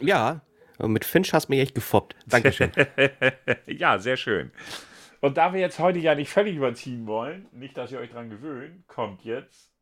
Ja, 0.00 0.42
mit 0.78 1.04
Finch 1.04 1.32
hast 1.32 1.48
du 1.48 1.52
mich 1.52 1.60
echt 1.60 1.74
gefoppt. 1.74 2.14
Dankeschön. 2.26 2.70
ja, 3.66 3.98
sehr 3.98 4.16
schön. 4.16 4.52
Und 5.26 5.38
da 5.38 5.52
wir 5.52 5.58
jetzt 5.58 5.80
heute 5.80 5.98
ja 5.98 6.14
nicht 6.14 6.30
völlig 6.30 6.54
überziehen 6.54 7.04
wollen, 7.08 7.48
nicht, 7.50 7.76
dass 7.76 7.90
ihr 7.90 7.98
euch 7.98 8.12
dran 8.12 8.30
gewöhnt, 8.30 8.86
kommt 8.86 9.24
jetzt 9.24 9.74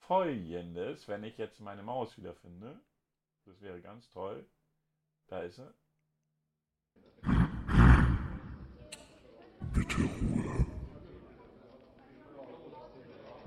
folgendes, 0.00 1.08
wenn 1.08 1.24
ich 1.24 1.38
jetzt 1.38 1.58
meine 1.58 1.82
Maus 1.82 2.18
wiederfinde. 2.18 2.78
Das 3.46 3.62
wäre 3.62 3.80
ganz 3.80 4.10
toll. 4.10 4.44
Da 5.28 5.40
ist 5.40 5.56
sie. 5.56 5.72
Bitte 9.72 10.02
Ruhe. 10.02 10.66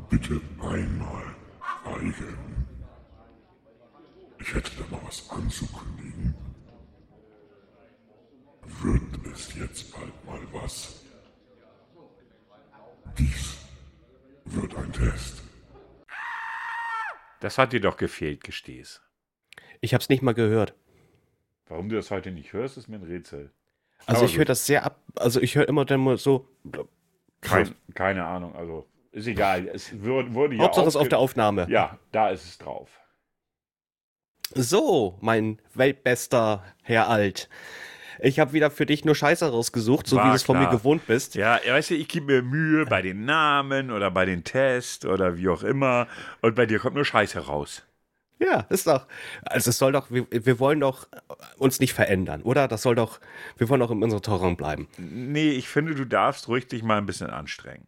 Bitte 0.10 0.42
einmal 0.60 1.36
schweigen. 1.84 2.68
Ich 4.40 4.56
hätte 4.56 4.72
da 4.82 4.88
mal 4.90 5.06
was 5.06 5.30
anzukündigen. 5.30 6.34
Wird 8.82 9.28
es 9.32 9.54
jetzt 9.54 9.94
bald 9.94 10.26
mal 10.26 10.42
was? 10.52 11.04
Dies 13.18 13.58
wird 14.46 14.76
ein 14.76 14.92
Test. 14.92 15.44
Das 17.40 17.58
hat 17.58 17.74
dir 17.74 17.82
doch 17.82 17.98
gefehlt, 17.98 18.44
gesteh's. 18.44 19.02
Ich 19.82 19.94
hab's 19.94 20.10
nicht 20.10 20.22
mal 20.22 20.34
gehört. 20.34 20.74
Warum 21.68 21.90
du 21.90 21.96
das 21.96 22.12
heute 22.12 22.32
nicht 22.32 22.54
hörst, 22.54 22.78
ist 22.78 22.88
mir 22.88 22.98
ein 22.98 23.04
Rätsel. 23.04 23.52
Also 24.06 24.22
Aber 24.22 24.30
ich 24.30 24.38
höre 24.38 24.46
das 24.46 24.66
sehr 24.66 24.86
ab. 24.86 25.02
Also 25.16 25.42
ich 25.42 25.56
höre 25.56 25.68
immer 25.68 25.86
dann 25.86 26.02
mal 26.02 26.18
so. 26.18 26.48
Kein, 27.42 27.76
keine 27.94 28.26
Ahnung, 28.26 28.56
also 28.56 28.88
ist 29.12 29.28
egal. 29.28 29.68
Es 29.68 29.92
wurde, 30.02 30.34
wurde 30.34 30.56
ja 30.56 30.64
Hauptsache 30.64 30.88
es 30.88 30.96
auf 30.96 31.10
der 31.10 31.20
Aufnahme. 31.20 31.68
Ja, 31.70 32.00
da 32.12 32.30
ist 32.30 32.46
es 32.46 32.58
drauf. 32.58 33.00
So, 34.56 35.18
mein 35.22 35.60
weltbester 35.74 36.64
Herr 36.84 37.10
Alt. 37.10 37.50
Ich 38.20 38.40
habe 38.40 38.54
wieder 38.54 38.72
für 38.72 38.86
dich 38.86 39.06
nur 39.06 39.16
Scheiße 39.16 39.50
rausgesucht, 39.50 40.08
so 40.08 40.18
War 40.18 40.26
wie 40.26 40.30
du 40.30 40.36
es 40.36 40.44
von 40.44 40.58
mir 40.58 40.70
gewohnt 40.70 41.06
bist. 41.08 41.36
Ja, 41.36 41.60
weißt 41.66 41.92
du, 41.92 41.96
ich 41.96 42.08
gebe 42.08 42.26
mir 42.26 42.42
Mühe 42.42 42.86
bei 42.86 43.02
den 43.02 43.26
Namen 43.26 43.92
oder 43.92 44.12
bei 44.12 44.26
den 44.26 44.44
Tests 44.44 45.06
oder 45.06 45.38
wie 45.38 45.50
auch 45.50 45.64
immer. 45.64 46.08
Und 46.42 46.56
bei 46.56 46.66
dir 46.66 46.80
kommt 46.80 46.96
nur 46.96 47.06
Scheiße 47.06 47.40
raus. 47.40 47.84
Ja, 48.40 48.62
ist 48.70 48.88
doch. 48.88 49.08
Also 49.44 49.70
es 49.70 49.78
soll 49.78 49.94
doch, 49.94 50.12
wir, 50.12 50.28
wir 50.30 50.60
wollen 50.60 50.80
doch 50.80 51.08
uns 51.58 51.80
nicht 51.80 51.94
verändern, 51.94 52.42
oder? 52.42 52.68
Das 52.68 52.82
soll 52.82 52.96
doch, 52.96 53.20
wir 53.58 53.70
wollen 53.70 53.80
doch 53.80 53.92
in 53.92 54.04
unserer 54.04 54.22
Torraum 54.22 54.58
bleiben. 54.58 54.88
Nee, 54.98 55.52
ich 55.52 55.68
finde, 55.70 55.96
du 55.96 56.06
darfst 56.06 56.48
ruhig 56.48 56.68
dich 56.68 56.84
mal 56.84 56.98
ein 56.98 57.06
bisschen 57.06 57.30
anstrengen. 57.30 57.88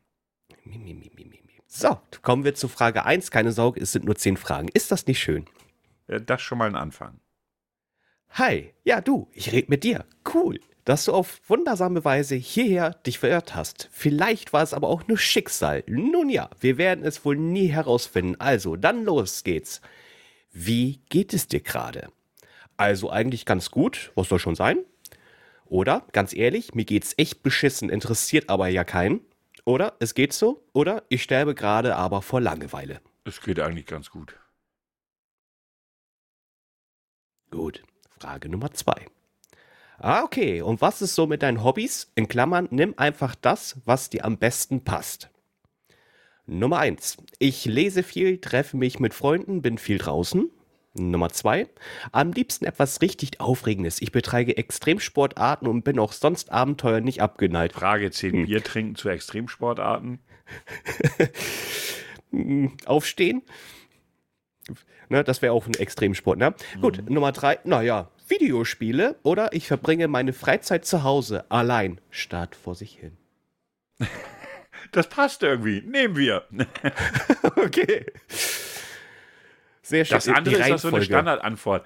So, 1.67 1.99
kommen 2.21 2.45
wir 2.45 2.55
zu 2.55 2.67
Frage 2.67 3.05
1. 3.05 3.31
Keine 3.31 3.51
Sorge, 3.51 3.81
es 3.81 3.91
sind 3.91 4.05
nur 4.05 4.15
10 4.15 4.37
Fragen. 4.37 4.69
Ist 4.73 4.91
das 4.91 5.07
nicht 5.07 5.19
schön? 5.19 5.45
Ja, 6.07 6.19
das 6.19 6.41
schon 6.41 6.57
mal 6.57 6.69
ein 6.69 6.75
Anfang. 6.75 7.19
Hi, 8.37 8.73
ja 8.83 8.99
du, 8.99 9.29
ich 9.31 9.53
rede 9.53 9.69
mit 9.69 9.85
dir. 9.85 10.03
Cool, 10.33 10.59
dass 10.83 11.05
du 11.05 11.13
auf 11.13 11.39
wundersame 11.47 12.03
Weise 12.03 12.35
hierher 12.35 12.89
dich 13.05 13.17
verirrt 13.17 13.55
hast. 13.55 13.87
Vielleicht 13.93 14.51
war 14.51 14.61
es 14.61 14.73
aber 14.73 14.89
auch 14.89 15.07
nur 15.07 15.17
Schicksal. 15.17 15.85
Nun 15.87 16.29
ja, 16.29 16.49
wir 16.59 16.77
werden 16.77 17.05
es 17.05 17.23
wohl 17.23 17.37
nie 17.37 17.67
herausfinden. 17.67 18.35
Also, 18.37 18.75
dann 18.75 19.05
los 19.05 19.45
geht's. 19.45 19.79
Wie 20.51 20.99
geht 21.07 21.33
es 21.33 21.47
dir 21.47 21.61
gerade? 21.61 22.09
Also 22.75 23.09
eigentlich 23.09 23.45
ganz 23.45 23.71
gut, 23.71 24.11
was 24.15 24.27
soll 24.27 24.39
schon 24.39 24.55
sein? 24.55 24.79
Oder, 25.63 26.05
ganz 26.11 26.33
ehrlich, 26.33 26.75
mir 26.75 26.83
geht's 26.83 27.13
echt 27.15 27.41
beschissen, 27.41 27.89
interessiert 27.89 28.49
aber 28.49 28.67
ja 28.67 28.83
keinen. 28.83 29.21
Oder, 29.63 29.95
es 29.99 30.13
geht 30.13 30.33
so? 30.33 30.61
Oder, 30.73 31.03
ich 31.07 31.23
sterbe 31.23 31.55
gerade 31.55 31.95
aber 31.95 32.21
vor 32.21 32.41
Langeweile. 32.41 32.99
Es 33.23 33.39
geht 33.39 33.61
eigentlich 33.61 33.85
ganz 33.85 34.09
gut. 34.09 34.35
Gut. 37.49 37.81
Frage 38.19 38.49
Nummer 38.49 38.71
zwei. 38.73 39.05
Ah, 39.97 40.23
okay. 40.23 40.61
Und 40.61 40.81
was 40.81 41.01
ist 41.01 41.15
so 41.15 41.27
mit 41.27 41.41
deinen 41.41 41.63
Hobbys? 41.63 42.11
In 42.15 42.27
Klammern, 42.27 42.67
nimm 42.71 42.93
einfach 42.97 43.35
das, 43.35 43.77
was 43.85 44.09
dir 44.09 44.25
am 44.25 44.37
besten 44.37 44.83
passt. 44.83 45.29
Nummer 46.47 46.79
eins. 46.79 47.17
Ich 47.39 47.65
lese 47.65 48.03
viel, 48.03 48.39
treffe 48.39 48.77
mich 48.77 48.99
mit 48.99 49.13
Freunden, 49.13 49.61
bin 49.61 49.77
viel 49.77 49.97
draußen. 49.97 50.49
Nummer 50.97 51.29
zwei. 51.29 51.67
Am 52.11 52.31
liebsten 52.31 52.65
etwas 52.65 53.01
richtig 53.01 53.41
Aufregendes. 53.41 54.01
Ich 54.01 54.11
betreibe 54.11 54.55
Extremsportarten 54.55 55.67
und 55.67 55.83
bin 55.83 55.99
auch 55.99 56.13
sonst 56.13 56.51
Abenteuer 56.51 57.01
nicht 57.01 57.21
abgeneigt. 57.21 57.75
Frage 57.75 58.11
10. 58.11 58.31
Hm. 58.31 58.45
Bier 58.45 58.63
trinken 58.63 58.95
zu 58.95 59.09
Extremsportarten? 59.09 60.19
Aufstehen? 62.85 63.41
Ne, 65.09 65.23
das 65.23 65.41
wäre 65.41 65.53
auch 65.53 65.67
ein 65.67 65.75
Extremsport. 65.75 66.37
Ne? 66.39 66.55
Mhm. 66.75 66.81
Gut, 66.81 67.09
Nummer 67.09 67.31
drei, 67.31 67.59
naja, 67.63 68.09
Videospiele 68.27 69.19
oder 69.23 69.53
ich 69.53 69.67
verbringe 69.67 70.07
meine 70.07 70.33
Freizeit 70.33 70.85
zu 70.85 71.03
Hause 71.03 71.45
allein, 71.49 72.01
statt 72.09 72.55
vor 72.55 72.75
sich 72.75 72.97
hin. 72.97 73.17
Das 74.91 75.09
passt 75.09 75.43
irgendwie. 75.43 75.81
Nehmen 75.81 76.15
wir. 76.15 76.45
okay. 77.57 78.05
Sehr 79.81 80.05
schön. 80.05 80.15
Das 80.15 80.27
andere 80.29 80.69
ist 80.73 80.81
so 80.83 80.87
eine 80.87 81.03
Standardantwort. 81.03 81.85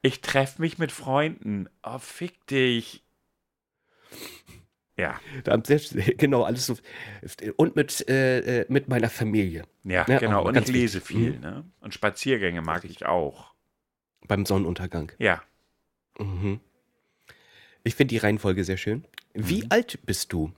Ich 0.00 0.20
treffe 0.20 0.62
mich 0.62 0.78
mit 0.78 0.90
Freunden. 0.92 1.68
Oh, 1.82 1.98
fick 1.98 2.46
dich. 2.46 3.04
Ja. 4.96 5.20
genau, 6.16 6.44
alles 6.44 6.66
so. 6.66 6.76
Und 7.56 7.76
mit, 7.76 8.08
äh, 8.08 8.60
äh, 8.62 8.66
mit 8.68 8.88
meiner 8.88 9.10
Familie. 9.10 9.64
Ja, 9.84 10.06
ja 10.08 10.18
genau. 10.18 10.46
Und 10.46 10.56
ich 10.56 10.68
lese 10.68 11.00
viel. 11.00 11.34
Mhm. 11.34 11.40
Ne? 11.40 11.64
Und 11.80 11.92
Spaziergänge 11.92 12.62
mag 12.62 12.84
ich 12.84 13.04
auch. 13.04 13.52
Beim 14.26 14.46
Sonnenuntergang. 14.46 15.12
Ja. 15.18 15.42
Mhm. 16.18 16.60
Ich 17.84 17.94
finde 17.94 18.14
die 18.14 18.18
Reihenfolge 18.18 18.64
sehr 18.64 18.78
schön. 18.78 19.04
Wie 19.34 19.62
mhm. 19.62 19.66
alt 19.68 20.04
bist 20.06 20.32
du? 20.32 20.52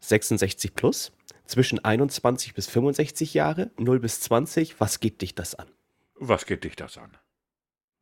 66 0.00 0.74
plus? 0.74 1.12
Zwischen 1.44 1.84
21 1.84 2.54
bis 2.54 2.68
65 2.68 3.34
Jahre? 3.34 3.70
0 3.76 3.98
bis 3.98 4.20
20? 4.20 4.80
Was 4.80 5.00
geht 5.00 5.20
dich 5.20 5.34
das 5.34 5.56
an? 5.56 5.68
Was 6.14 6.46
geht 6.46 6.62
dich 6.62 6.76
das 6.76 6.96
an? 6.96 7.16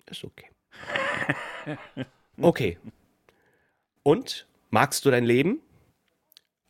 Ist 0.07 0.22
okay. 0.24 0.47
okay. 2.41 2.78
Und 4.03 4.47
magst 4.70 5.05
du 5.05 5.11
dein 5.11 5.24
Leben? 5.24 5.61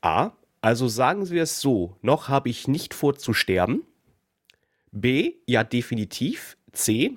A. 0.00 0.32
Also 0.60 0.88
sagen 0.88 1.30
wir 1.30 1.42
es 1.42 1.60
so, 1.60 1.96
noch 2.02 2.28
habe 2.28 2.48
ich 2.48 2.68
nicht 2.68 2.94
vor 2.94 3.16
zu 3.16 3.32
sterben. 3.32 3.82
B. 4.90 5.34
Ja, 5.46 5.64
definitiv. 5.64 6.56
C. 6.72 7.16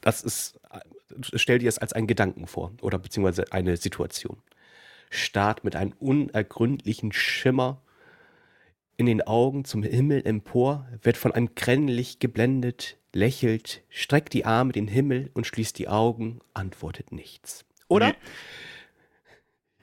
Das 0.00 0.22
ist, 0.22 0.58
stell 1.34 1.58
dir 1.58 1.68
es 1.68 1.78
als 1.78 1.92
einen 1.92 2.06
Gedanken 2.06 2.46
vor 2.46 2.72
oder 2.80 2.98
beziehungsweise 2.98 3.52
eine 3.52 3.76
Situation. 3.76 4.38
Start 5.10 5.64
mit 5.64 5.76
einem 5.76 5.92
unergründlichen 5.98 7.12
Schimmer 7.12 7.82
in 8.96 9.06
den 9.06 9.22
Augen 9.22 9.64
zum 9.64 9.82
Himmel 9.82 10.26
empor, 10.26 10.88
wird 11.02 11.16
von 11.16 11.32
einem 11.32 11.54
Krennlicht 11.54 12.18
geblendet, 12.18 12.98
lächelt, 13.12 13.82
streckt 13.88 14.32
die 14.34 14.44
Arme 14.44 14.72
den 14.72 14.88
Himmel 14.88 15.30
und 15.34 15.46
schließt 15.46 15.78
die 15.78 15.88
Augen, 15.88 16.40
antwortet 16.52 17.12
nichts. 17.12 17.64
Oder? 17.88 18.08
Nee 18.08 18.16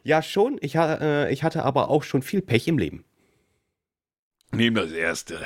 Ja, 0.05 0.21
schon. 0.21 0.59
Ich, 0.61 0.75
äh, 0.75 1.33
ich 1.33 1.43
hatte 1.43 1.65
aber 1.65 1.89
auch 1.89 2.03
schon 2.03 2.21
viel 2.21 2.43
Pech 2.43 2.67
im 2.67 2.77
Leben. 2.77 3.03
Nehm 4.51 4.75
das 4.75 4.91
erste. 4.91 5.43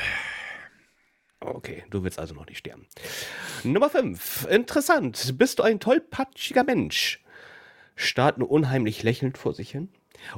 Okay, 1.40 1.86
du 1.90 2.04
willst 2.04 2.20
also 2.20 2.36
noch 2.36 2.46
nicht 2.46 2.58
sterben. 2.58 2.86
Nummer 3.64 3.90
5. 3.90 4.48
Interessant. 4.50 5.38
Bist 5.38 5.60
du 5.60 5.64
ein 5.64 5.80
tollpatschiger 5.80 6.66
Mensch? 6.66 7.24
Starrt 7.96 8.38
nur 8.38 8.52
unheimlich 8.52 9.02
lächelnd 9.02 9.38
vor 9.38 9.54
sich 9.54 9.72
hin. 9.72 9.88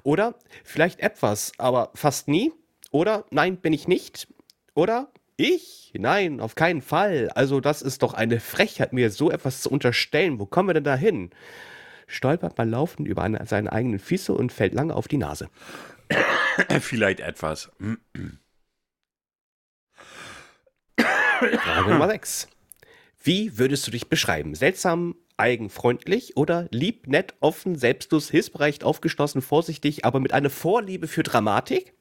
Oder 0.03 0.35
vielleicht 0.63 0.99
etwas, 0.99 1.53
aber 1.57 1.91
fast 1.95 2.27
nie. 2.27 2.53
Oder 2.91 3.25
nein, 3.31 3.57
bin 3.57 3.73
ich 3.73 3.87
nicht. 3.87 4.27
Oder 4.75 5.11
ich? 5.35 5.93
Nein, 5.97 6.41
auf 6.41 6.53
keinen 6.53 6.83
Fall. 6.83 7.31
Also 7.33 7.59
das 7.59 7.81
ist 7.81 8.03
doch 8.03 8.13
eine 8.13 8.39
Frechheit, 8.39 8.93
mir 8.93 9.09
so 9.09 9.31
etwas 9.31 9.61
zu 9.61 9.71
unterstellen. 9.71 10.39
Wo 10.39 10.45
kommen 10.45 10.69
wir 10.69 10.75
denn 10.75 10.83
da 10.83 10.95
hin? 10.95 11.31
Stolpert 12.11 12.57
mal 12.57 12.69
laufend 12.69 13.07
über 13.07 13.23
eine, 13.23 13.45
seine 13.45 13.71
eigenen 13.71 13.99
Füße 13.99 14.33
und 14.33 14.51
fällt 14.51 14.73
lange 14.73 14.95
auf 14.95 15.07
die 15.07 15.17
Nase. 15.17 15.49
Vielleicht 16.81 17.21
etwas. 17.21 17.71
Frage 20.97 21.89
Nummer 21.89 22.07
6. 22.07 22.49
Wie 23.23 23.57
würdest 23.57 23.87
du 23.87 23.91
dich 23.91 24.09
beschreiben? 24.09 24.55
Seltsam, 24.55 25.15
eigenfreundlich 25.37 26.37
oder 26.37 26.67
lieb, 26.71 27.07
nett, 27.07 27.33
offen, 27.39 27.75
selbstlos, 27.77 28.29
hilfsbereit, 28.29 28.83
aufgeschlossen, 28.83 29.41
vorsichtig, 29.41 30.03
aber 30.05 30.19
mit 30.19 30.33
einer 30.33 30.49
Vorliebe 30.49 31.07
für 31.07 31.23
Dramatik? 31.23 31.93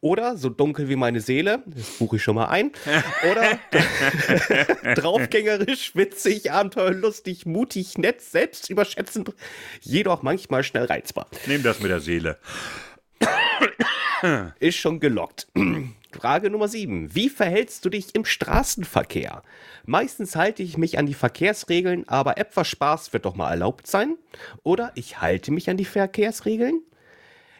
Oder 0.00 0.36
so 0.36 0.48
dunkel 0.48 0.88
wie 0.88 0.96
meine 0.96 1.20
Seele, 1.20 1.62
das 1.66 1.90
buche 1.98 2.16
ich 2.16 2.22
schon 2.22 2.36
mal 2.36 2.46
ein. 2.46 2.72
Oder 3.30 3.58
draufgängerisch, 4.94 5.96
witzig, 5.96 6.52
abenteuerlustig, 6.52 7.46
mutig, 7.46 7.98
nett, 7.98 8.20
selbstüberschätzend, 8.20 9.32
jedoch 9.80 10.22
manchmal 10.22 10.62
schnell 10.62 10.84
reizbar. 10.84 11.26
Nehm 11.46 11.62
das 11.62 11.80
mit 11.80 11.90
der 11.90 12.00
Seele. 12.00 12.38
Ist 14.58 14.76
schon 14.76 15.00
gelockt. 15.00 15.46
Frage 16.10 16.50
Nummer 16.50 16.68
7. 16.68 17.14
Wie 17.14 17.28
verhältst 17.28 17.84
du 17.84 17.90
dich 17.90 18.14
im 18.14 18.24
Straßenverkehr? 18.24 19.42
Meistens 19.84 20.36
halte 20.36 20.62
ich 20.62 20.76
mich 20.76 20.98
an 20.98 21.06
die 21.06 21.14
Verkehrsregeln, 21.14 22.08
aber 22.08 22.38
etwas 22.38 22.66
Spaß 22.68 23.12
wird 23.12 23.26
doch 23.26 23.36
mal 23.36 23.50
erlaubt 23.50 23.86
sein. 23.86 24.16
Oder 24.62 24.92
ich 24.94 25.20
halte 25.20 25.52
mich 25.52 25.70
an 25.70 25.76
die 25.76 25.84
Verkehrsregeln. 25.84 26.82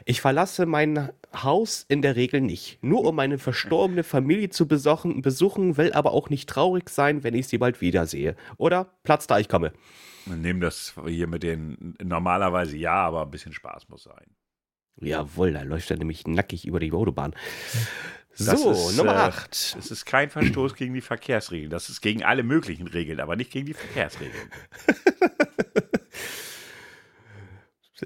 Ich 0.05 0.21
verlasse 0.21 0.67
mein 0.67 1.11
Haus 1.35 1.85
in 1.89 2.03
der 2.03 2.17
Regel 2.17 2.41
nicht, 2.41 2.83
nur 2.83 3.05
um 3.05 3.17
meine 3.17 3.39
verstorbene 3.39 4.03
Familie 4.03 4.49
zu 4.49 4.67
besuchen, 4.67 5.23
besuchen, 5.23 5.77
will 5.77 5.93
aber 5.93 6.13
auch 6.13 6.31
nicht 6.31 6.49
traurig 6.49 6.89
sein, 6.89 7.23
wenn 7.23 7.35
ich 7.35 7.49
sie 7.49 7.59
bald 7.59 7.81
wiedersehe. 7.81 8.37
Oder 8.57 8.87
Platz 9.03 9.27
da 9.27 9.39
ich 9.39 9.49
komme. 9.49 9.73
Nehm 10.27 10.61
das 10.61 10.95
hier 11.07 11.27
mit 11.27 11.43
den, 11.43 11.95
normalerweise 12.03 12.77
ja, 12.77 12.95
aber 12.95 13.23
ein 13.23 13.31
bisschen 13.31 13.53
Spaß 13.53 13.89
muss 13.89 14.05
sein. 14.05 14.27
Jawohl, 15.01 15.53
da 15.53 15.63
läuft 15.63 15.91
er 15.91 15.97
nämlich 15.97 16.27
nackig 16.27 16.67
über 16.67 16.81
die 16.81 16.93
Autobahn. 16.93 17.35
Das 18.37 18.61
So, 18.61 18.71
ist, 18.71 18.97
Nummer 18.97 19.15
äh, 19.15 19.29
8. 19.29 19.77
Es 19.79 19.91
ist 19.91 20.05
kein 20.05 20.31
Verstoß 20.31 20.75
gegen 20.75 20.95
die 20.95 21.01
Verkehrsregeln. 21.01 21.71
Das 21.71 21.89
ist 21.89 22.01
gegen 22.01 22.25
alle 22.25 22.43
möglichen 22.43 22.87
Regeln, 22.87 23.21
aber 23.21 23.37
nicht 23.37 23.51
gegen 23.51 23.67
die 23.67 23.75
Verkehrsregeln. 23.75 24.51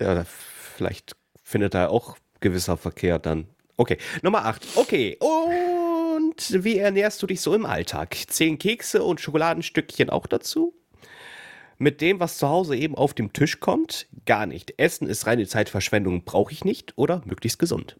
Ja, 0.01 0.25
vielleicht 0.25 1.17
findet 1.43 1.75
er 1.75 1.91
auch 1.91 2.17
gewisser 2.43 2.77
Verkehr 2.77 3.19
dann. 3.19 3.47
Okay, 3.77 3.97
Nummer 4.23 4.45
8. 4.45 4.77
Okay, 4.77 5.19
und 5.19 6.65
wie 6.65 6.79
ernährst 6.79 7.23
du 7.23 7.27
dich 7.27 7.41
so 7.41 7.55
im 7.55 7.67
Alltag? 7.67 8.15
Zehn 8.29 8.59
Kekse 8.59 9.03
und 9.03 9.21
Schokoladenstückchen 9.21 10.11
auch 10.11 10.27
dazu? 10.27 10.75
Mit 11.79 12.01
dem, 12.01 12.21
was 12.21 12.39
zu 12.39 12.49
Hause 12.49 12.77
eben 12.77 12.95
auf 12.95 13.15
dem 13.15 13.33
Tisch 13.33 13.59
kommt? 13.59 14.07
Gar 14.27 14.47
nicht. 14.47 14.79
Essen 14.79 15.09
ist 15.09 15.27
reine 15.27 15.47
Zeitverschwendung, 15.47 16.25
brauche 16.25 16.53
ich 16.53 16.65
nicht 16.65 16.97
oder 16.97 17.23
möglichst 17.25 17.59
gesund. 17.59 17.97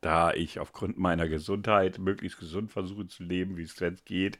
Da 0.00 0.32
ich 0.32 0.58
aufgrund 0.58 0.98
meiner 0.98 1.28
Gesundheit 1.28 1.98
möglichst 1.98 2.38
gesund 2.38 2.72
versuche 2.72 3.08
zu 3.08 3.24
leben, 3.24 3.56
wie 3.56 3.62
es 3.62 3.78
jetzt 3.78 4.06
geht, 4.06 4.38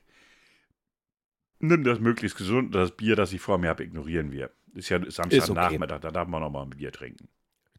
nimm 1.58 1.84
das 1.84 2.00
möglichst 2.00 2.38
gesund. 2.38 2.74
Das 2.74 2.96
Bier, 2.96 3.16
das 3.16 3.32
ich 3.32 3.40
vor 3.40 3.58
mir 3.58 3.68
habe, 3.68 3.84
ignorieren 3.84 4.32
wir. 4.32 4.50
Ist 4.74 4.88
ja 4.88 4.98
Samstagnachmittag, 5.06 6.00
da 6.00 6.10
darf 6.10 6.28
man 6.28 6.40
noch 6.40 6.50
mal 6.50 6.62
ein 6.62 6.70
Bier 6.70 6.92
trinken. 6.92 7.28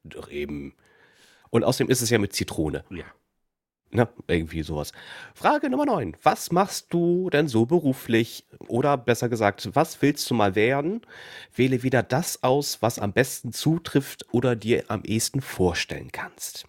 Doch 0.03 0.29
eben. 0.29 0.75
Und 1.53 1.63
außerdem 1.63 1.91
ist 1.91 2.01
es 2.01 2.09
ja 2.09 2.17
mit 2.17 2.33
Zitrone. 2.33 2.83
Ja. 2.89 3.03
Na, 3.91 4.09
irgendwie 4.25 4.63
sowas. 4.63 4.91
Frage 5.35 5.69
Nummer 5.69 5.85
9. 5.85 6.17
Was 6.23 6.51
machst 6.51 6.87
du 6.91 7.29
denn 7.29 7.47
so 7.47 7.67
beruflich? 7.67 8.47
Oder 8.67 8.97
besser 8.97 9.29
gesagt, 9.29 9.69
was 9.73 10.01
willst 10.01 10.27
du 10.31 10.33
mal 10.33 10.55
werden? 10.55 11.01
Wähle 11.55 11.83
wieder 11.83 12.01
das 12.01 12.41
aus, 12.41 12.81
was 12.81 12.97
am 12.97 13.13
besten 13.13 13.53
zutrifft 13.53 14.25
oder 14.31 14.55
dir 14.55 14.85
am 14.87 15.03
ehesten 15.03 15.41
vorstellen 15.41 16.11
kannst. 16.11 16.65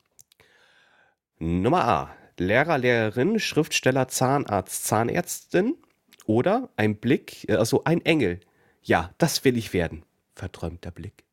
Nummer 1.38 1.88
A. 1.88 2.16
Lehrer, 2.38 2.76
Lehrerin, 2.76 3.40
Schriftsteller, 3.40 4.08
Zahnarzt, 4.08 4.84
Zahnärztin. 4.84 5.78
Oder 6.26 6.68
ein 6.76 6.96
Blick, 6.96 7.48
äh, 7.48 7.54
also 7.54 7.84
ein 7.84 8.04
Engel. 8.04 8.40
Ja, 8.82 9.14
das 9.16 9.46
will 9.46 9.56
ich 9.56 9.72
werden. 9.72 10.04
Verträumter 10.34 10.90
Blick. 10.90 11.24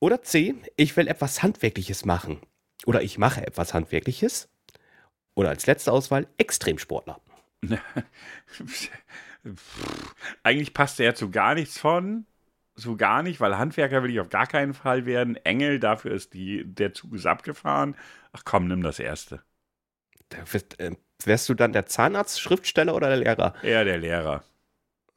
Oder 0.00 0.22
C. 0.22 0.54
Ich 0.76 0.96
will 0.96 1.06
etwas 1.06 1.42
Handwerkliches 1.42 2.04
machen. 2.04 2.40
Oder 2.86 3.02
ich 3.02 3.18
mache 3.18 3.46
etwas 3.46 3.74
Handwerkliches. 3.74 4.48
Oder 5.34 5.50
als 5.50 5.66
letzte 5.66 5.92
Auswahl 5.92 6.26
Extremsportler. 6.38 7.20
Eigentlich 10.42 10.74
passt 10.74 10.98
er 11.00 11.14
zu 11.14 11.30
gar 11.30 11.54
nichts 11.54 11.78
von. 11.78 12.26
So 12.74 12.96
gar 12.96 13.22
nicht, 13.22 13.40
weil 13.40 13.58
Handwerker 13.58 14.02
will 14.02 14.10
ich 14.10 14.20
auf 14.20 14.30
gar 14.30 14.46
keinen 14.46 14.72
Fall 14.72 15.04
werden. 15.04 15.36
Engel, 15.36 15.78
dafür 15.78 16.12
ist 16.12 16.32
die, 16.32 16.64
der 16.64 16.94
Zug 16.94 17.14
ist 17.14 17.26
abgefahren. 17.26 17.94
Ach 18.32 18.42
komm, 18.44 18.68
nimm 18.68 18.82
das 18.82 18.98
erste. 18.98 19.42
Da 20.30 20.38
wirst, 20.50 20.80
äh, 20.80 20.96
wärst 21.24 21.48
du 21.50 21.54
dann 21.54 21.74
der 21.74 21.86
Zahnarzt, 21.86 22.40
Schriftsteller 22.40 22.94
oder 22.94 23.08
der 23.08 23.18
Lehrer? 23.18 23.54
Er, 23.62 23.84
der 23.84 23.98
Lehrer. 23.98 24.44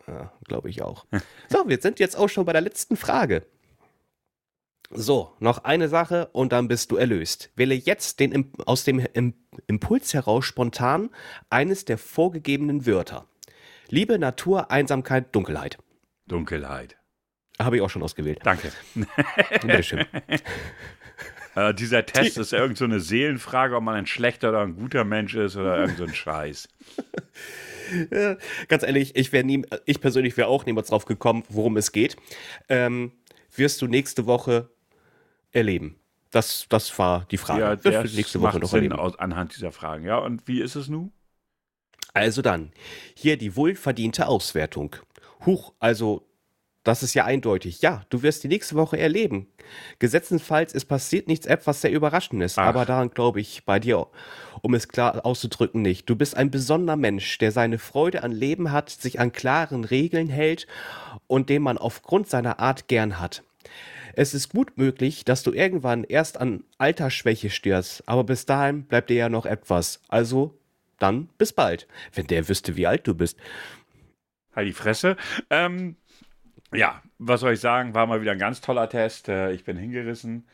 Ja, 0.07 0.33
glaube 0.43 0.69
ich 0.69 0.81
auch. 0.81 1.05
So, 1.47 1.69
wir 1.69 1.79
sind 1.79 1.99
jetzt 1.99 2.17
auch 2.17 2.27
schon 2.27 2.45
bei 2.45 2.51
der 2.51 2.61
letzten 2.61 2.97
Frage. 2.97 3.45
So, 4.89 5.33
noch 5.39 5.63
eine 5.63 5.89
Sache 5.89 6.29
und 6.33 6.51
dann 6.51 6.67
bist 6.67 6.91
du 6.91 6.97
erlöst. 6.97 7.51
Wähle 7.55 7.73
jetzt 7.73 8.19
den 8.19 8.51
aus 8.65 8.83
dem 8.83 8.99
Im 9.13 9.33
Impuls 9.67 10.13
heraus 10.13 10.45
spontan 10.45 11.09
eines 11.49 11.85
der 11.85 11.97
vorgegebenen 11.97 12.85
Wörter. 12.85 13.27
Liebe, 13.89 14.19
Natur, 14.19 14.71
Einsamkeit, 14.71 15.35
Dunkelheit. 15.35 15.77
Dunkelheit. 16.27 16.97
Habe 17.59 17.77
ich 17.77 17.81
auch 17.81 17.89
schon 17.89 18.03
ausgewählt. 18.03 18.39
Danke. 18.43 18.71
Bitteschön. 19.61 20.05
Äh, 21.55 21.73
dieser 21.73 22.05
Test 22.05 22.37
ist 22.37 22.53
irgend 22.53 22.77
so 22.77 22.85
eine 22.85 22.99
Seelenfrage, 22.99 23.75
ob 23.75 23.83
man 23.83 23.95
ein 23.95 24.07
schlechter 24.07 24.49
oder 24.49 24.61
ein 24.61 24.75
guter 24.75 25.03
Mensch 25.03 25.35
ist 25.35 25.55
oder 25.55 25.77
irgend 25.77 25.97
so 25.97 26.03
ein 26.03 26.13
Scheiß. 26.13 26.67
Ganz 28.69 28.83
ehrlich, 28.83 29.15
ich, 29.15 29.31
nie, 29.31 29.63
ich 29.85 30.01
persönlich 30.01 30.35
wäre 30.35 30.47
auch 30.47 30.65
niemals 30.65 30.87
drauf 30.87 31.05
gekommen, 31.05 31.43
worum 31.49 31.77
es 31.77 31.91
geht. 31.91 32.15
Ähm, 32.69 33.11
wirst 33.55 33.81
du 33.81 33.87
nächste 33.87 34.25
Woche 34.25 34.69
erleben? 35.51 35.99
Das, 36.31 36.65
das 36.69 36.97
war 36.97 37.25
die 37.29 37.37
Frage. 37.37 37.61
Ja, 37.61 37.71
Wirst 37.71 37.85
du 37.85 37.91
das 37.91 38.13
nächste 38.13 38.41
Woche 38.41 38.59
noch 38.59 38.69
Sinn 38.69 38.77
erleben. 38.85 38.95
aus, 38.99 39.17
anhand 39.19 39.55
dieser 39.55 39.71
Fragen. 39.71 40.03
Ja, 40.05 40.17
und 40.17 40.47
wie 40.47 40.61
ist 40.61 40.75
es 40.75 40.87
nun? 40.89 41.11
Also 42.13 42.41
dann, 42.41 42.71
hier 43.15 43.37
die 43.37 43.55
wohlverdiente 43.55 44.27
Auswertung. 44.27 44.95
Huch, 45.45 45.73
also 45.79 46.27
das 46.83 47.01
ist 47.01 47.13
ja 47.13 47.25
eindeutig. 47.25 47.81
Ja, 47.81 48.03
du 48.09 48.23
wirst 48.23 48.43
die 48.43 48.49
nächste 48.49 48.75
Woche 48.75 48.97
erleben. 48.97 49.47
Gesetzesfalls, 49.99 50.73
es 50.73 50.85
passiert 50.85 51.27
nichts 51.27 51.45
etwas 51.45 51.81
sehr 51.81 51.91
Überraschendes, 51.91 52.57
Ach. 52.57 52.65
aber 52.65 52.85
daran 52.85 53.09
glaube 53.09 53.39
ich 53.39 53.63
bei 53.65 53.79
dir, 53.79 54.07
um 54.61 54.73
es 54.73 54.89
klar 54.89 55.25
auszudrücken, 55.25 55.81
nicht. 55.81 56.09
Du 56.09 56.15
bist 56.15 56.35
ein 56.35 56.51
besonderer 56.51 56.97
Mensch, 56.97 57.37
der 57.37 57.51
seine 57.51 57.79
Freude 57.79 58.23
an 58.23 58.31
Leben 58.31 58.71
hat, 58.71 58.89
sich 58.89 59.19
an 59.19 59.31
klaren 59.31 59.85
Regeln 59.85 60.27
hält 60.27 60.67
und 61.27 61.49
den 61.49 61.61
man 61.61 61.77
aufgrund 61.77 62.29
seiner 62.29 62.59
Art 62.59 62.87
gern 62.87 63.19
hat. 63.19 63.43
Es 64.15 64.33
ist 64.33 64.49
gut 64.49 64.77
möglich, 64.77 65.25
dass 65.25 65.41
du 65.41 65.53
irgendwann 65.53 66.03
erst 66.03 66.39
an 66.39 66.63
Altersschwäche 66.77 67.49
stirbst, 67.49 68.03
aber 68.07 68.23
bis 68.23 68.45
dahin 68.45 68.83
bleibt 68.83 69.09
dir 69.09 69.15
ja 69.15 69.29
noch 69.29 69.45
etwas. 69.45 70.01
Also, 70.07 70.55
dann 70.99 71.29
bis 71.37 71.51
bald. 71.51 71.87
Wenn 72.13 72.27
der 72.27 72.47
wüsste, 72.47 72.75
wie 72.75 72.85
alt 72.85 73.07
du 73.07 73.15
bist. 73.15 73.37
Halt 74.55 74.67
die 74.67 74.73
Fresse. 74.73 75.17
Ähm, 75.49 75.95
ja, 76.73 77.01
was 77.19 77.41
soll 77.41 77.53
ich 77.53 77.59
sagen? 77.59 77.93
War 77.93 78.05
mal 78.05 78.21
wieder 78.21 78.31
ein 78.33 78.39
ganz 78.39 78.61
toller 78.61 78.89
Test. 78.89 79.29
Äh, 79.29 79.51
ich 79.51 79.63
bin 79.63 79.77
hingerissen. 79.77 80.47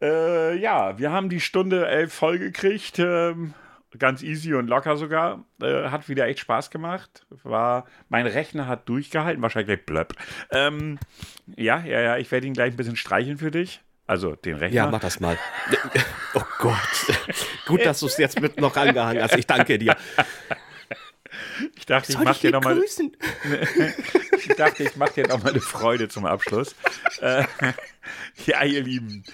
Äh, 0.00 0.56
ja, 0.56 0.98
wir 0.98 1.12
haben 1.12 1.28
die 1.28 1.40
Stunde 1.40 1.86
elf 1.86 2.12
voll 2.12 2.38
gekriegt. 2.38 2.98
Ähm, 2.98 3.54
ganz 3.98 4.22
easy 4.22 4.54
und 4.54 4.66
locker 4.66 4.96
sogar. 4.96 5.44
Äh, 5.62 5.88
hat 5.88 6.08
wieder 6.08 6.26
echt 6.26 6.40
Spaß 6.40 6.70
gemacht. 6.70 7.26
War, 7.42 7.86
mein 8.08 8.26
Rechner 8.26 8.66
hat 8.66 8.88
durchgehalten. 8.88 9.42
Wahrscheinlich 9.42 9.68
gleich 9.68 9.86
blöpp. 9.86 10.14
Ähm, 10.50 10.98
ja, 11.56 11.82
ja, 11.84 12.00
ja. 12.00 12.16
Ich 12.16 12.30
werde 12.30 12.46
ihn 12.46 12.54
gleich 12.54 12.72
ein 12.72 12.76
bisschen 12.76 12.96
streicheln 12.96 13.38
für 13.38 13.50
dich. 13.50 13.80
Also 14.06 14.34
den 14.34 14.56
Rechner. 14.56 14.76
Ja, 14.76 14.90
mach 14.90 15.00
das 15.00 15.20
mal. 15.20 15.38
Oh 16.34 16.42
Gott. 16.60 16.78
Gut, 17.66 17.84
dass 17.84 18.00
du 18.00 18.06
es 18.06 18.16
jetzt 18.16 18.40
mit 18.40 18.58
noch 18.58 18.74
angehangen 18.74 19.22
hast. 19.22 19.36
Ich 19.36 19.46
danke 19.46 19.78
dir. 19.78 19.94
Ich 21.76 21.86
dachte, 21.86 22.12
ich 22.12 22.16
Soll 22.16 22.24
mach 22.24 22.34
ich 22.34 22.40
dir 22.40 22.50
nochmal. 22.50 22.78
ich 24.36 24.48
dachte, 24.56 24.84
ich 24.84 24.96
mache 24.96 25.14
dir 25.14 25.28
noch 25.28 25.42
mal 25.42 25.50
eine 25.50 25.60
Freude 25.60 26.08
zum 26.08 26.26
Abschluss. 26.26 26.74
Äh, 27.20 27.44
ja, 28.46 28.64
ihr 28.64 28.82
Lieben. 28.82 29.24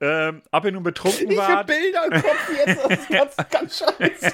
Ähm, 0.00 0.42
ob 0.50 0.64
ihr 0.64 0.72
nun 0.72 0.82
betrunken 0.82 1.30
Ich 1.30 1.38
wart, 1.38 1.66
Bilder 1.66 2.04
im 2.04 2.22
Kopf 2.22 2.50
jetzt, 2.66 2.84
das 2.84 2.98
ist 2.98 3.08
ganz, 3.08 3.36
ganz 3.50 3.78
scheiße. 3.78 4.32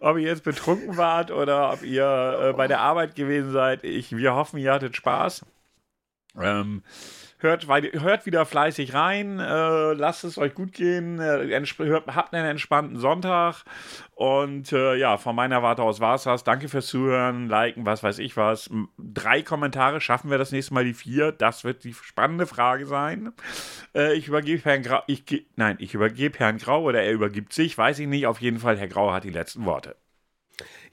ob 0.00 0.18
ihr 0.18 0.24
jetzt 0.24 0.44
betrunken 0.44 0.96
wart 0.98 1.30
oder 1.30 1.72
ob 1.72 1.82
ihr 1.82 2.50
äh, 2.50 2.52
bei 2.52 2.68
der 2.68 2.80
Arbeit 2.80 3.14
gewesen 3.14 3.52
seid, 3.52 3.84
ich, 3.84 4.14
wir 4.14 4.34
hoffen, 4.34 4.58
ihr 4.58 4.72
hattet 4.72 4.96
Spaß. 4.96 5.46
Ähm, 6.38 6.82
hört, 7.38 7.66
hört 7.68 8.26
wieder 8.26 8.46
fleißig 8.46 8.94
rein, 8.94 9.38
äh, 9.38 9.92
lasst 9.92 10.24
es 10.24 10.38
euch 10.38 10.54
gut 10.54 10.72
gehen, 10.72 11.20
äh, 11.20 11.60
habt 12.08 12.34
einen 12.34 12.46
entspannten 12.46 12.98
Sonntag 12.98 13.64
und 14.14 14.72
äh, 14.72 14.96
ja, 14.96 15.16
von 15.16 15.36
meiner 15.36 15.62
Warte 15.62 15.82
aus 15.82 16.00
war's 16.00 16.24
das. 16.24 16.44
Danke 16.44 16.68
fürs 16.68 16.86
Zuhören, 16.86 17.48
liken, 17.48 17.84
was 17.86 18.02
weiß 18.02 18.18
ich 18.18 18.36
was. 18.36 18.70
Drei 18.98 19.42
Kommentare, 19.42 20.00
schaffen 20.00 20.30
wir 20.30 20.38
das 20.38 20.52
nächste 20.52 20.74
Mal 20.74 20.84
die 20.84 20.94
vier? 20.94 21.32
Das 21.32 21.64
wird 21.64 21.84
die 21.84 21.94
spannende 21.94 22.46
Frage 22.46 22.86
sein. 22.86 23.32
Äh, 23.94 24.14
ich 24.14 24.28
übergebe 24.28 24.64
Herrn 24.64 24.82
Grau, 24.82 25.02
ich, 25.06 25.46
nein, 25.56 25.76
ich 25.80 25.94
übergebe 25.94 26.38
Herrn 26.38 26.58
Grau 26.58 26.82
oder 26.82 27.02
er 27.02 27.12
übergibt 27.12 27.52
sich, 27.52 27.76
weiß 27.76 27.98
ich 27.98 28.06
nicht. 28.06 28.26
Auf 28.26 28.40
jeden 28.40 28.58
Fall, 28.58 28.78
Herr 28.78 28.88
Grau 28.88 29.12
hat 29.12 29.24
die 29.24 29.30
letzten 29.30 29.64
Worte. 29.64 29.96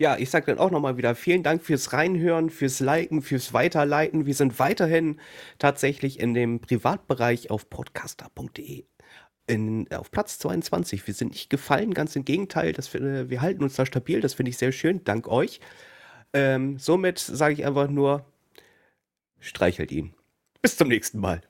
Ja, 0.03 0.17
ich 0.17 0.29
sag 0.29 0.47
dann 0.47 0.57
auch 0.57 0.69
nochmal 0.69 0.97
wieder 0.97 1.15
vielen 1.15 1.43
Dank 1.43 1.63
fürs 1.63 1.93
Reinhören, 1.93 2.49
fürs 2.49 2.81
Liken, 2.81 3.21
fürs 3.21 3.53
Weiterleiten. 3.53 4.25
Wir 4.25 4.33
sind 4.33 4.59
weiterhin 4.59 5.17
tatsächlich 5.59 6.19
in 6.19 6.33
dem 6.33 6.59
Privatbereich 6.59 7.49
auf 7.49 7.69
podcaster.de. 7.69 8.83
In, 9.47 9.89
auf 9.93 10.11
Platz 10.11 10.39
22. 10.39 11.07
Wir 11.07 11.13
sind 11.13 11.31
nicht 11.31 11.49
gefallen, 11.49 11.93
ganz 11.93 12.17
im 12.17 12.25
Gegenteil. 12.25 12.73
Das, 12.73 12.93
wir, 12.93 13.29
wir 13.29 13.41
halten 13.41 13.63
uns 13.63 13.75
da 13.75 13.85
stabil, 13.85 14.19
das 14.19 14.33
finde 14.33 14.49
ich 14.49 14.57
sehr 14.57 14.73
schön. 14.73 15.05
Dank 15.05 15.29
euch. 15.29 15.61
Ähm, 16.33 16.77
somit 16.79 17.19
sage 17.19 17.53
ich 17.53 17.65
einfach 17.65 17.89
nur, 17.89 18.25
streichelt 19.39 19.93
ihn. 19.93 20.13
Bis 20.61 20.75
zum 20.75 20.89
nächsten 20.89 21.19
Mal. 21.19 21.43